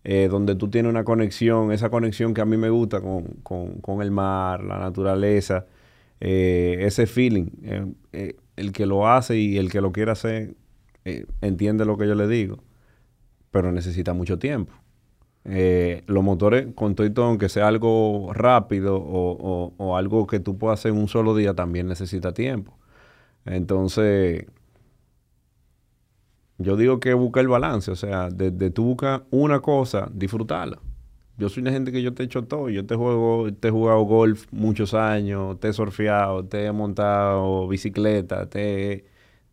[0.03, 3.81] eh, donde tú tienes una conexión, esa conexión que a mí me gusta con, con-
[3.81, 5.67] con el mar, la naturaleza,
[6.21, 7.47] eh, ese feeling.
[8.13, 10.55] eh, el que lo hace y el que lo quiere hacer
[11.41, 12.59] entiende lo que yo le digo,
[13.51, 14.73] pero necesita mucho tiempo.
[15.45, 20.57] Eh, los motores, con todo y todo, aunque sea algo rápido o, algo que tú
[20.57, 22.77] puedas hacer en un solo día, también necesita tiempo.
[23.45, 24.45] Entonces,
[26.57, 30.79] yo digo que busca el balance, o sea, de, de tú buscas una cosa, disfrutarla.
[31.41, 32.69] Yo soy una gente que yo te he hecho todo.
[32.69, 37.67] Yo te juego, te he jugado golf muchos años, te he surfeado, te he montado
[37.67, 39.05] bicicleta, te,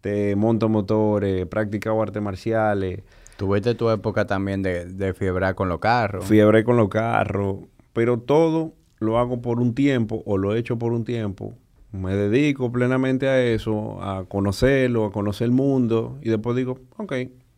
[0.02, 3.04] te monto motores, he practicado artes marciales,
[3.38, 6.24] Tuviste tu época también de, de fiebrar con los carros.
[6.24, 7.58] fiebre con los carros,
[7.92, 11.54] pero todo lo hago por un tiempo o lo he hecho por un tiempo.
[11.92, 17.12] Me dedico plenamente a eso, a conocerlo, a conocer el mundo y después digo, ok,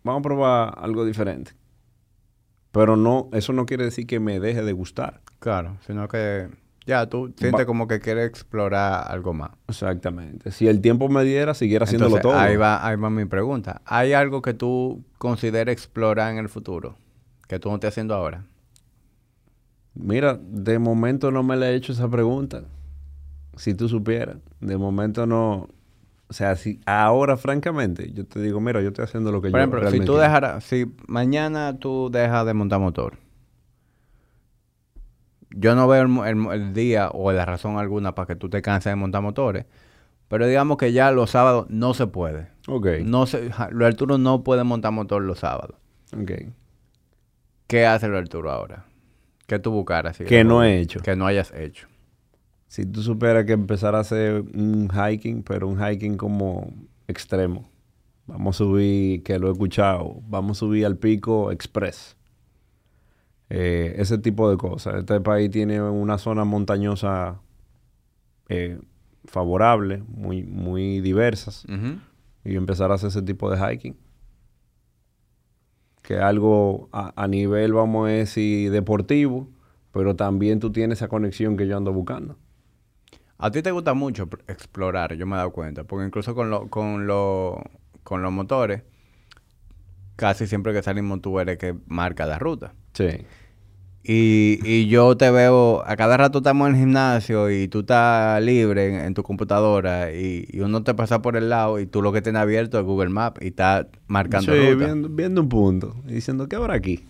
[0.05, 1.53] vamos a probar algo diferente.
[2.73, 5.23] Pero no, eso no quiere decir que me deje de gustar.
[5.39, 6.51] Claro, sino que
[6.91, 9.53] ya tú sientes como que quieres explorar algo más.
[9.69, 10.51] Exactamente.
[10.51, 12.41] Si el tiempo me diera, siguiera haciéndolo Entonces, todo.
[12.41, 13.81] Ahí va, ahí va mi pregunta.
[13.85, 16.97] ¿Hay algo que tú consideres explorar en el futuro
[17.47, 18.45] que tú no estés haciendo ahora?
[19.95, 22.65] Mira, de momento no me le he hecho esa pregunta.
[23.57, 24.39] Si tú supieras.
[24.61, 25.69] De momento no.
[26.29, 29.59] O sea, si ahora, francamente, yo te digo, mira, yo estoy haciendo lo que Por
[29.59, 30.23] yo ejemplo, si realmente tú quiero.
[30.25, 33.19] dejaras, si mañana tú dejas de montar motor,
[35.51, 38.63] yo no veo el, el el día o la razón alguna para que tú te
[38.63, 39.67] canses de montar motores,
[40.29, 42.49] pero digamos que ya los sábados no se puede.
[42.69, 42.87] Ok.
[43.05, 45.77] No se, Arturo no puede montar motor los sábados.
[46.17, 46.33] Ok.
[47.67, 48.85] ¿Qué hace lo Arturo ahora?
[49.47, 50.17] ¿Qué tú buscaras?
[50.17, 51.01] si- Que no he hecho.
[51.01, 51.89] Que no hayas hecho.
[52.69, 56.73] Si tú supieras que empezar a hacer un hiking, pero un hiking como
[57.09, 57.69] extremo.
[58.27, 62.17] Vamos a subir, que lo he escuchado, vamos a subir al pico express.
[63.51, 64.95] Eh, ese tipo de cosas.
[65.01, 67.41] Este país tiene una zona montañosa
[68.49, 68.79] eh,
[69.25, 71.67] favorable, muy, muy diversas.
[72.45, 73.97] Y empezar a hacer ese tipo de hiking.
[76.03, 79.49] Que es algo a, a nivel, vamos a decir, deportivo,
[79.93, 82.39] pero también tú tienes esa conexión que yo ando buscando.
[83.37, 86.69] A ti te gusta mucho explorar, yo me he dado cuenta, porque incluso con, lo,
[86.69, 87.63] con, lo,
[88.05, 88.83] con los motores,
[90.17, 92.75] casi siempre que salimos tú eres que marca la ruta.
[92.93, 93.09] Sí.
[94.03, 98.43] Y, y yo te veo, a cada rato estamos en el gimnasio y tú estás
[98.43, 102.01] libre en, en tu computadora y, y uno te pasa por el lado y tú
[102.01, 104.87] lo que tienes abierto es Google Maps y estás marcando Sí, ruta.
[104.87, 105.97] viendo, viendo un punto.
[106.07, 107.05] Y diciendo, ¿qué habrá aquí?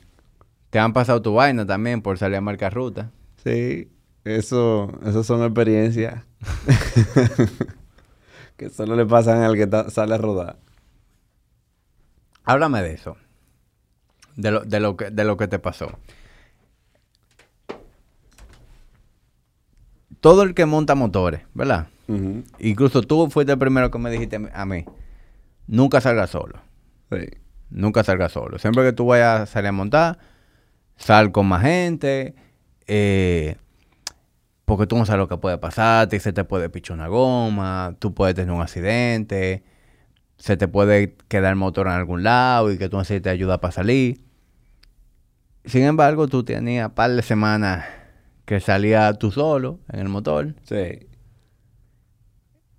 [0.70, 3.12] Te han pasado tu vaina también por salir a marcar ruta.
[3.44, 3.88] Sí,
[4.24, 6.24] eso, esas son experiencias
[8.56, 10.58] que solo le pasan al que sale a rodar.
[12.44, 13.16] Háblame de eso.
[14.36, 15.98] De lo, de lo, que, de lo que te pasó.
[20.20, 21.88] Todo el que monta motores, ¿verdad?
[22.58, 24.84] Incluso tú fuiste el primero que me dijiste a mí.
[25.66, 26.58] Nunca salgas solo.
[27.10, 27.28] Sí.
[27.70, 28.58] Nunca salgas solo.
[28.58, 30.18] Siempre que tú vayas a salir a montar,
[30.96, 32.34] sal con más gente.
[32.86, 33.56] eh,
[34.64, 36.08] porque tú no sabes lo que puede pasar.
[36.08, 37.96] Te, se te puede pichar una goma.
[37.98, 39.64] Tú puedes tener un accidente.
[40.38, 43.72] Se te puede quedar el motor en algún lado y que tú necesites ayuda para
[43.72, 44.20] salir.
[45.64, 47.84] Sin embargo, tú tenías un par de semanas
[48.50, 50.56] que salías tú solo en el motor.
[50.64, 51.06] Sí.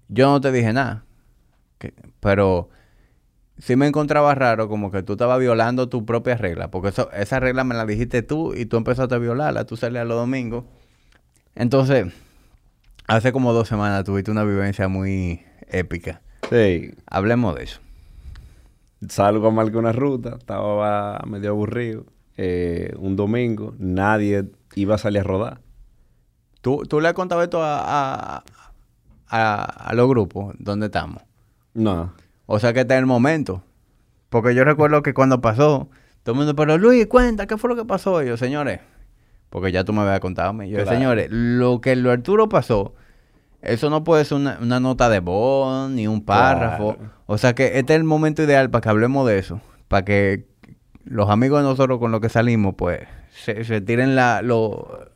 [0.09, 1.05] Yo no te dije nada.
[1.77, 2.67] Que- pero
[3.57, 6.69] sí me encontraba raro como que tú estabas violando tu propia regla.
[6.69, 9.63] Porque eso, esa regla me la dijiste tú y tú empezaste a violarla.
[9.65, 10.65] Tú salías los domingos
[11.55, 12.07] Entonces,
[13.07, 16.21] hace como dos semanas tuviste una vivencia muy épica.
[16.49, 16.91] Sí.
[17.05, 17.79] Hablemos de eso.
[19.07, 22.07] Salgo a marcar una ruta, estaba medio aburrido.
[22.35, 25.59] Eh, un domingo, nadie iba a salir a rodar.
[26.61, 27.79] ¿Tú, tú le has contado esto a,
[28.37, 28.43] a,
[29.29, 31.23] a- a los grupos donde estamos?
[31.73, 32.13] No.
[32.45, 33.63] O sea que está en el momento.
[34.29, 35.89] Porque yo recuerdo que cuando pasó,
[36.23, 38.21] todo el mundo, pero Luis, cuenta, ¿qué fue lo que pasó?
[38.23, 38.79] Y yo, señores,
[39.49, 40.53] porque ya tú me habías contado.
[40.63, 40.89] Yo, Claro.
[40.91, 42.93] señores, lo que lo Arturo pasó,
[43.61, 46.95] eso no puede ser una, una nota de voz, ni un párrafo.
[46.95, 47.11] Claro.
[47.25, 49.59] O sea que este es el momento ideal para que hablemos de eso.
[49.87, 50.45] Para que
[51.03, 53.01] los amigos de nosotros con los que salimos, pues,
[53.43, 55.09] se, se tiren la, lo-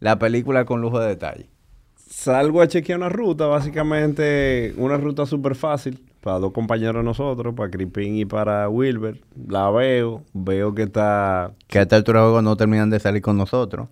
[0.00, 1.50] la película con lujo de detalle.
[1.96, 7.54] Salgo a chequear una ruta, básicamente una ruta súper fácil para dos compañeros de nosotros,
[7.54, 9.20] para Crispin y para Wilber.
[9.48, 13.36] La veo, veo que está, Que a esta altura juego no terminan de salir con
[13.36, 13.88] nosotros.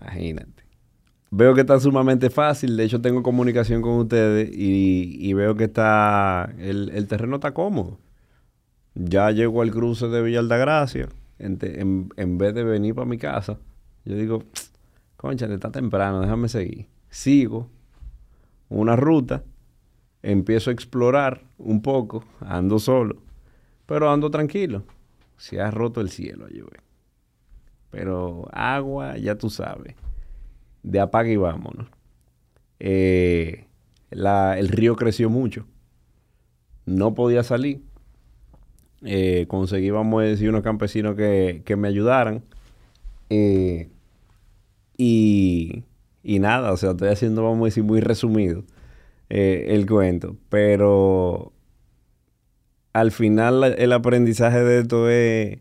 [0.00, 0.62] imagínate.
[1.30, 5.64] Veo que está sumamente fácil, de hecho tengo comunicación con ustedes y, y veo que
[5.64, 7.98] está, el, el terreno está cómodo.
[8.94, 11.08] Ya llego al cruce de Villa Altagracia,
[11.42, 13.58] en, en, en vez de venir para mi casa,
[14.04, 14.42] yo digo,
[15.16, 16.86] concha, está temprano, déjame seguir.
[17.10, 17.68] Sigo
[18.68, 19.44] una ruta,
[20.22, 23.16] empiezo a explorar un poco, ando solo,
[23.86, 24.82] pero ando tranquilo.
[25.36, 26.80] Se ha roto el cielo llover.
[27.90, 29.94] Pero agua, ya tú sabes,
[30.82, 31.88] de apaga y vámonos.
[32.80, 33.66] Eh,
[34.10, 35.66] la- el río creció mucho.
[36.86, 37.82] No podía salir.
[39.04, 42.42] Eh, conseguí, vamos a decir, unos campesinos que, que me ayudaran.
[43.30, 43.88] Eh,
[44.96, 45.84] y,
[46.22, 48.64] y nada, o sea, estoy haciendo, vamos a decir, muy resumido
[49.30, 50.36] eh, el cuento.
[50.48, 51.52] Pero
[52.92, 55.58] al final el aprendizaje de esto es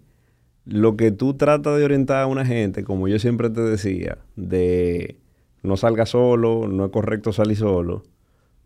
[0.66, 5.18] lo que tú tratas de orientar a una gente, como yo siempre te decía, de
[5.64, 8.04] no salga solo, no es correcto salir solo,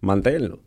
[0.01, 0.59] manténlo.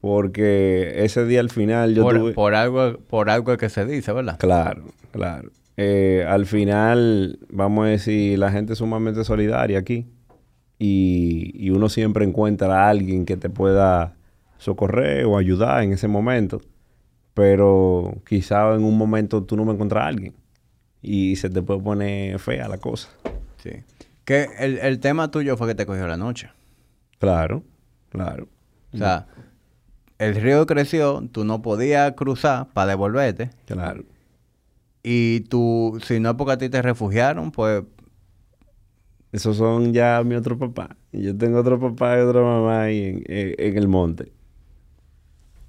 [0.00, 2.32] Porque ese día al final yo por, tuve...
[2.32, 4.38] por algo por algo que se dice, ¿verdad?
[4.38, 5.50] Claro, claro.
[5.76, 10.06] Eh, al final, vamos a decir, la gente es sumamente solidaria aquí.
[10.78, 14.16] Y, y uno siempre encuentra a alguien que te pueda
[14.56, 16.60] socorrer o ayudar en ese momento.
[17.34, 20.34] Pero quizá en un momento tú no me encuentras a alguien.
[21.02, 23.08] Y se te puede poner fea la cosa.
[23.62, 23.70] Sí.
[24.24, 26.50] Que el, el tema tuyo fue que te cogió la noche.
[27.18, 27.62] Claro,
[28.08, 28.48] claro.
[28.92, 29.26] O sea,
[30.20, 33.50] el río creció, tú no podías cruzar para devolverte.
[33.66, 34.04] Claro.
[35.02, 37.84] Y tú, si no es porque a ti te refugiaron, pues,
[39.32, 40.96] Esos son ya mi otro papá.
[41.12, 44.32] Y yo tengo otro papá y otra mamá ahí en, en- en el monte.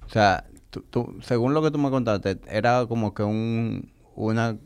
[0.06, 4.58] o sea, tú, tú- según lo que tú me contaste, era como que un, una...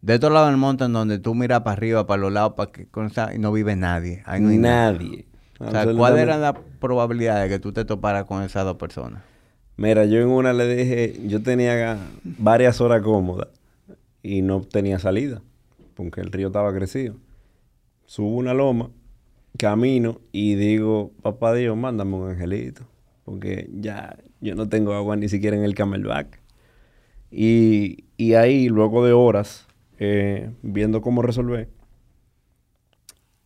[0.00, 2.70] De estos lados del monte en donde tú miras para arriba, para los lados, para
[2.72, 4.22] que sea, y no vive nadie.
[4.26, 4.80] Ahí no hay nada.
[4.92, 5.26] Nadie.
[5.58, 9.22] O sea, ¿cuál era la probabilidad de que tú te toparas con esas dos personas?
[9.76, 13.48] Mira, yo en una le dije, yo tenía varias horas cómodas
[14.22, 15.42] y no tenía salida,
[15.94, 17.16] porque el río estaba crecido.
[18.06, 18.90] Subo una loma,
[19.56, 22.82] camino y digo, papá Dios, mándame un angelito,
[23.24, 26.40] porque ya yo no tengo agua ni siquiera en el camelback.
[27.30, 29.66] Y, y ahí, luego de horas,
[29.98, 31.68] eh, viendo cómo resolver,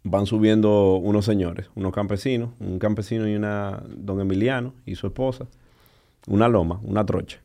[0.04, 5.46] van subiendo unos señores, unos campesinos, un campesino y una don Emiliano y su esposa,
[6.26, 7.40] una loma, una trocha.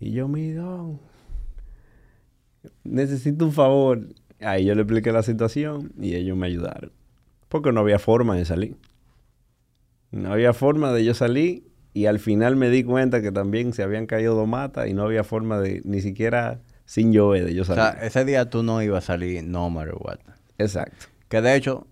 [0.00, 1.00] Y yo, mi don,
[2.84, 4.08] necesito un favor.
[4.40, 6.92] Ahí yo le expliqué la situación y ellos me ayudaron.
[7.48, 8.76] Porque no había forma de salir.
[10.10, 13.82] No había forma de yo salir y al final me di cuenta que también se
[13.82, 17.62] habían caído dos matas y no había forma de ni siquiera sin llover de yo
[17.62, 17.82] O salir.
[17.82, 20.18] sea, ese día tú no ibas a salir no matter what.
[20.58, 21.06] Exacto.
[21.34, 21.88] Que de hecho,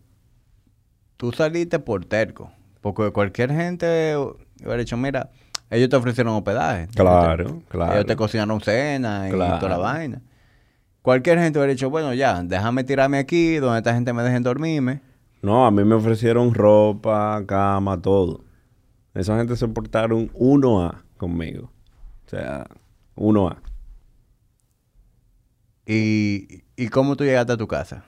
[1.16, 2.52] tú saliste por terco.
[2.80, 5.30] Porque cualquier gente hubiera dicho, mira,
[5.68, 6.86] ellos te ofrecieron hospedaje.
[6.94, 7.92] Claro, Ellos te- claro.
[7.94, 9.58] Ellos te cocinaron cena y Claro.
[9.58, 10.22] toda la vaina.
[11.02, 15.00] Cualquier gente hubiera dicho, bueno, ya, déjame tirarme aquí, donde esta gente me dejen dormirme.
[15.42, 18.44] No, a mí me ofrecieron ropa, cama, todo.
[19.12, 21.72] Esa gente se portaron 1A conmigo.
[22.26, 22.64] O sea,
[23.16, 23.56] 1A.
[25.84, 28.04] ¿Y, y cómo tú llegaste a tu casa?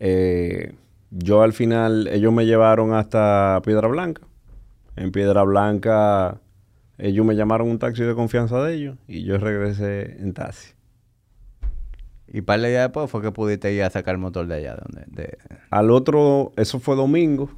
[0.00, 0.74] Eh,
[1.10, 4.22] yo al final, ellos me llevaron hasta Piedra Blanca.
[4.96, 6.40] En Piedra Blanca,
[6.98, 10.72] ellos me llamaron un taxi de confianza de ellos y yo regresé en taxi.
[12.30, 14.76] Y par de días después fue que pudiste ir a sacar el motor de allá.
[14.76, 15.38] Donde, de...
[15.70, 17.50] Al otro, eso fue domingo.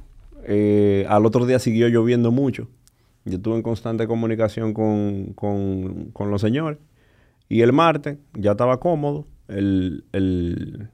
[0.43, 2.69] eh, al otro día siguió lloviendo mucho.
[3.25, 6.79] Yo estuve en constante comunicación con, con- con los señores.
[7.49, 10.87] Y el martes ya estaba cómodo el, el,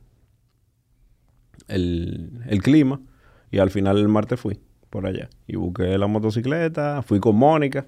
[1.67, 2.99] el, el clima.
[3.51, 5.29] Y al final el martes fui por allá.
[5.47, 7.85] Y busqué la motocicleta, fui con Mónica.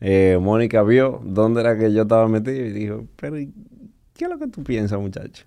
[0.00, 4.38] Eh, Mónica vio dónde era que yo estaba metido y dijo, pero ¿qué es lo
[4.38, 5.44] que tú piensas, muchacho?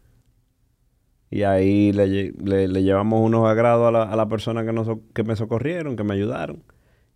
[1.30, 4.90] Y ahí le, le- le llevamos unos agrados a la, a la persona que, nos,
[5.14, 6.64] que me socorrieron, que me ayudaron.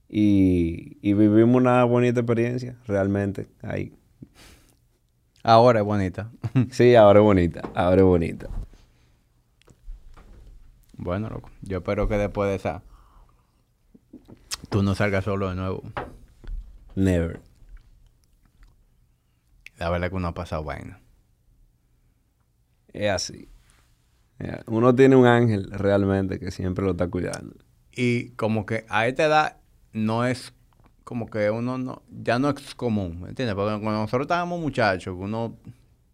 [0.07, 3.91] Y, y vivimos una bonita experiencia, realmente, ahí.
[5.44, 6.32] Ahora es bonita.
[6.72, 8.48] Sí, ahora es bonita, ahora es bonita.
[10.98, 11.50] Bueno, loco.
[11.62, 12.84] Yo espero que después de esa...
[14.70, 15.84] Tú no salgas solo de nuevo.
[16.96, 17.42] Never.
[19.78, 21.02] La verdad que uno ha pasado vaina.
[22.94, 23.50] Es así.
[24.68, 27.56] Uno tiene un ángel realmente que siempre lo está cuidando.
[27.92, 29.58] Y como que a esta edad
[29.94, 30.54] no es
[31.04, 33.56] como que uno no, ya no es común, ¿me entiendes?
[33.56, 35.56] Porque cuando nosotros estábamos muchachos, uno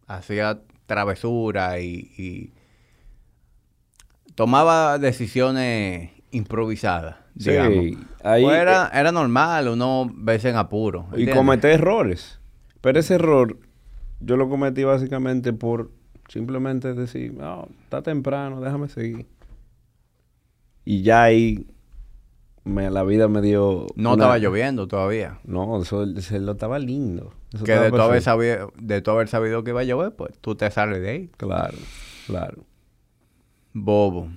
[0.06, 2.54] hacía travesura y, y
[4.36, 7.84] tomaba decisiones improvisadas, digamos.
[7.86, 11.08] Sí, ahí, Pues era, era normal uno verse en apuro.
[11.16, 12.40] Y cometer errores.
[12.82, 13.58] Pero ese error
[14.20, 15.92] yo lo cometí básicamente por
[16.28, 19.28] simplemente decir, no, está temprano, déjame seguir.
[20.86, 21.68] Y ya ahí
[22.64, 23.88] me, la vida me dio...
[23.96, 25.40] No una- estaba lloviendo todavía.
[25.44, 27.34] No, eso, se lo estaba lindo.
[27.54, 30.16] Eso Que estaba de tú, haber sabido, de tú haber sabido que iba a llover,
[30.16, 31.30] pues tú te sales de ahí.
[31.38, 31.78] Claro,
[32.28, 32.64] claro.
[33.74, 34.30] Bobo.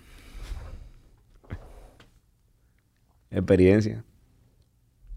[3.30, 4.04] Experiencia.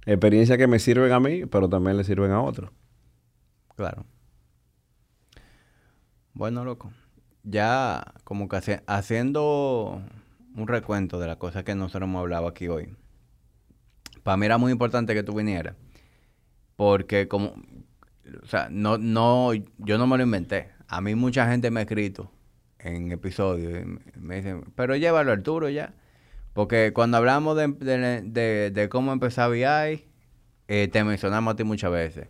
[0.06, 2.72] Experiencia que me sirven a mí, pero también le sirven a otros.
[3.76, 4.06] Claro.
[6.34, 6.92] Bueno, loco.
[7.44, 10.02] Ya como que hace- haciendo
[10.56, 12.96] un recuento de las cosas que nosotros hemos hablado aquí hoy.
[14.24, 15.76] Para mí era muy importante que tú vinieras.
[16.76, 17.54] Porque como...
[18.44, 20.70] O sea, no, no, yo no me lo inventé.
[20.88, 22.32] A mí mucha gente me ha escrito
[22.88, 25.94] en episodios y me- dicen, pero llévalo Arturo ya.
[26.54, 30.06] Porque cuando hablamos de, de- de- de cómo empezar VI,
[30.68, 32.28] eh, te mencionamos a ti muchas veces.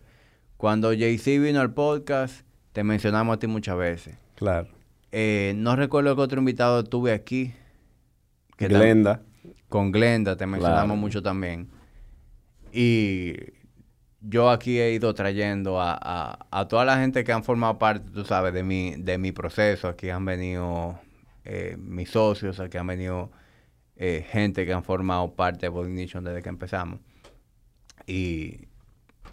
[0.56, 4.16] Cuando Jay-Z vino al podcast, te mencionamos a ti muchas veces.
[4.34, 4.68] Claro.
[5.12, 7.54] Eh, no recuerdo qué otro invitado tuve aquí.
[8.56, 9.22] que Glenda.
[9.68, 10.96] Con Glenda te mencionamos Claro.
[11.00, 11.68] mucho también.
[12.72, 13.34] Y
[14.20, 18.10] yo aquí he ido trayendo a, a- a toda la gente que han formado parte,
[18.10, 19.88] tú sabes, de mi, de mi proceso.
[19.88, 20.98] Aquí han venido
[21.44, 23.30] eh, mis socios, aquí han venido
[23.96, 27.00] eh, gente que han formado parte de Body Nation desde que empezamos.
[28.06, 28.68] Y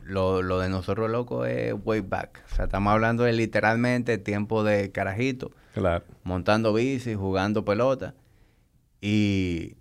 [0.03, 2.44] lo, lo de nosotros, loco, es way back.
[2.52, 6.06] O sea, estamos hablando de literalmente tiempo de carajito Claro.
[6.24, 8.14] montando bici, jugando pelota.
[9.02, 9.76] Y,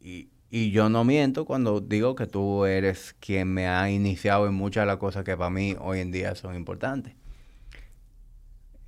[0.00, 4.54] y, y yo no miento cuando digo que tú eres quien me ha iniciado en
[4.54, 7.14] muchas de las cosas que para mí hoy en día son importantes.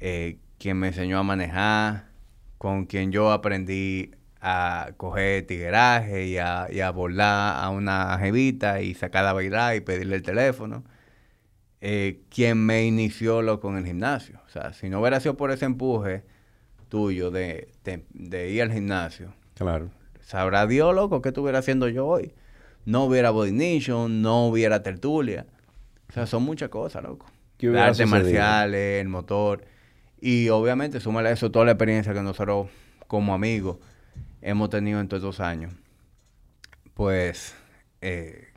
[0.01, 2.09] Eh, quien me enseñó a manejar,
[2.59, 4.11] con quien yo aprendí
[4.41, 9.77] a coger tigueraje y a, y a volar a una jevita y sacarla a bailar
[9.77, 10.85] y pedirle el teléfono.
[11.81, 14.41] Eh, quien me inició lo con el gimnasio.
[14.47, 16.25] O sea, si no hubiera sido por ese empuje
[16.89, 19.91] tuyo de, de, de ir al gimnasio, Claro.
[20.25, 22.33] Sabrá Dios, loco, qué estuviera haciendo yo hoy.
[22.85, 25.47] No hubiera Body Nation, no hubiera tertulia.
[26.09, 27.27] O sea, son muchas cosas, loco.
[27.57, 29.65] ¿Qué hubiera Artes marciales, el motor.
[30.21, 32.69] Y obviamente, súmale a eso toda la experiencia que nosotros,
[33.07, 33.79] como amigos,
[34.43, 35.73] hemos tenido en todos estos años.
[36.95, 37.55] Pues,
[38.01, 38.49] eh,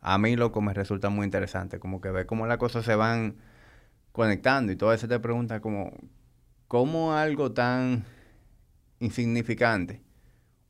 [0.00, 1.78] a mí, loco, me resulta muy interesante.
[1.78, 3.36] Como que ver cómo las cosas se van
[4.12, 4.72] conectando.
[4.72, 5.92] Y todo eso te pregunta como,
[6.68, 8.04] ¿cómo algo tan
[9.00, 10.00] insignificante,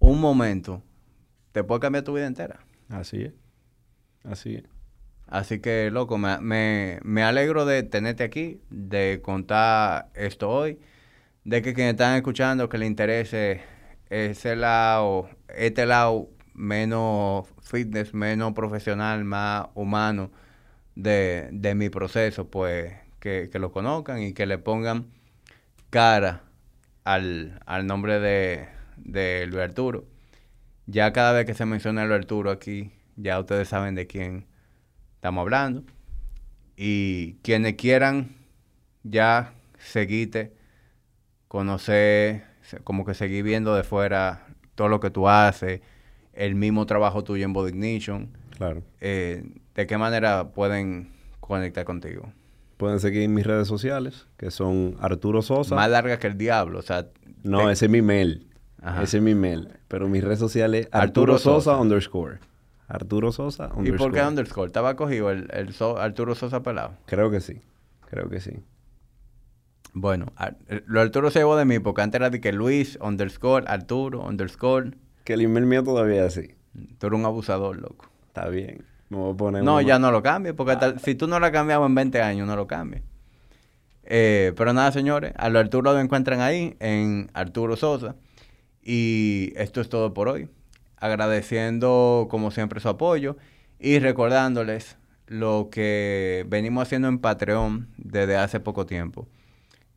[0.07, 0.83] un momento,
[1.51, 2.61] te puede cambiar tu vida entera?
[2.89, 3.33] Así es.
[4.25, 4.65] Así es.
[5.27, 10.79] Así que, loco, me, me, me alegro de tenerte aquí, de contar esto hoy,
[11.43, 13.63] de que quienes están escuchando, que le interese
[14.09, 20.31] ese lado, este lado menos fitness, menos profesional, más humano
[20.95, 25.07] de, de mi proceso, pues que, que lo conozcan y que le pongan
[25.91, 26.45] cara
[27.03, 30.05] al, al nombre de, de Luis Arturo.
[30.87, 34.47] Ya cada vez que se menciona Luis Arturo aquí, ya ustedes saben de quién
[35.17, 35.85] estamos hablando.
[36.77, 38.37] Y quienes quieran
[39.03, 40.53] ya seguirte,
[41.49, 42.45] conocer,
[42.85, 45.81] como que seguir viendo de fuera todo lo que tú haces,
[46.33, 48.29] el mismo trabajo tuyo en Body Ignition,
[48.59, 48.83] Claro.
[49.01, 49.45] eh,
[49.75, 52.31] ¿de qué manera pueden conectar contigo?
[52.77, 55.75] Pueden seguir mis redes sociales, que son Arturo Sosa.
[55.75, 57.07] Más larga que el diablo, o sea...
[57.43, 58.47] no, te- ese es mi mail.
[58.83, 59.03] Ajá.
[59.03, 59.69] Ese es mi mail.
[59.89, 61.81] Pero mis redes sociales, Arturo Arturo, Sosa, Sosa.
[61.81, 62.39] underscore.
[62.89, 63.99] Arturo Sosa ¿Y underscore.
[63.99, 64.67] por qué underscore?
[64.69, 66.93] ¿Estaba cogido el, el So- Arturo Sosa pelado?
[67.07, 67.61] Creo que sí.
[68.09, 68.53] Creo que sí.
[69.93, 72.99] Bueno, Ar- eh, lo Arturo se llevó de mí porque antes era de que Luis
[73.01, 74.93] underscore, Arturo underscore,
[75.25, 76.55] Que el email mío todavía es así.
[76.99, 78.09] Tú eres un abusador, loco.
[78.29, 78.85] Está bien.
[79.09, 81.47] Me voy a poner No, ya no lo cambies, porque hasta- si tú no lo
[81.47, 83.03] has cambiado en 20 años, no lo cambies.
[84.05, 88.15] Eh, pero nada, señores, a lo Arturo lo encuentran ahí, en Arturo Sosa.
[88.89, 90.49] Y esto es todo por hoy.
[90.97, 93.37] Agradeciendo, como siempre, su apoyo
[93.81, 94.97] y recordándoles
[95.27, 99.27] lo que venimos haciendo en Patreon desde hace poco tiempo.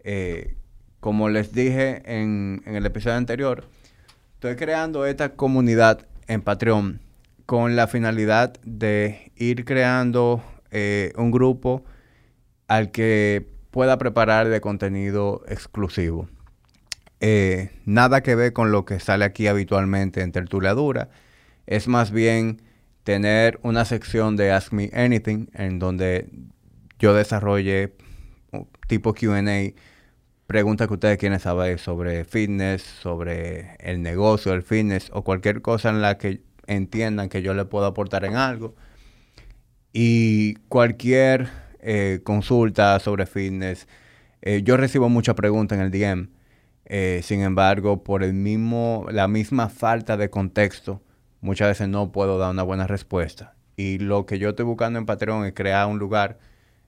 [0.03, 0.55] Eh,
[0.99, 3.65] como les dije en, en el episodio anterior,
[4.33, 6.99] estoy creando esta comunidad en Patreon
[7.45, 11.83] con la finalidad de ir creando eh, un grupo
[12.67, 16.27] al que pueda preparar de contenido exclusivo.
[17.21, 21.09] Eh, nada que ver con lo que sale aquí habitualmente en Tertulia Dura.
[21.67, 22.61] Es más bien
[23.03, 26.29] tener una sección de Ask Me Anything en donde
[26.99, 27.93] yo desarrolle
[28.87, 29.43] tipo QA,
[30.47, 35.89] preguntas que ustedes quieren saber sobre fitness, sobre el negocio del fitness o cualquier cosa
[35.89, 38.75] en la que entiendan que yo le puedo aportar en algo.
[39.93, 41.49] Y cualquier
[41.81, 43.87] eh, consulta sobre fitness,
[44.41, 46.29] eh, yo recibo muchas preguntas en el DM.
[46.89, 51.01] Eh, sin embargo, por el mismo, la misma falta de contexto,
[51.39, 53.55] muchas veces no puedo dar una buena respuesta.
[53.77, 56.39] Y lo que yo estoy buscando en Patreon es crear un lugar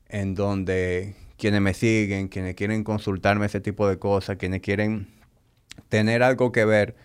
[0.09, 5.07] en donde quienes me siguen, quienes quieren consultarme ese tipo de cosas, quienes quieren
[5.87, 6.95] tener algo que ver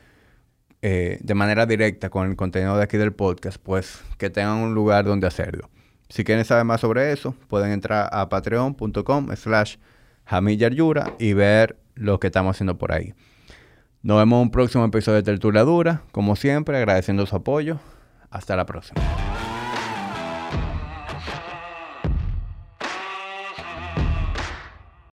[0.83, 4.75] eh, de manera directa con el contenido de aquí del podcast, pues que tengan un
[4.75, 5.69] lugar donde hacerlo.
[6.09, 9.77] Si quieren saber más sobre eso, pueden entrar a patreon.com slash
[10.73, 13.15] Yura y ver lo que estamos haciendo por ahí.
[14.03, 17.81] Nos vemos en un próximo episodio de Tertulia Dura, como siempre, agradeciendo su apoyo.
[18.31, 19.03] Hasta la próxima.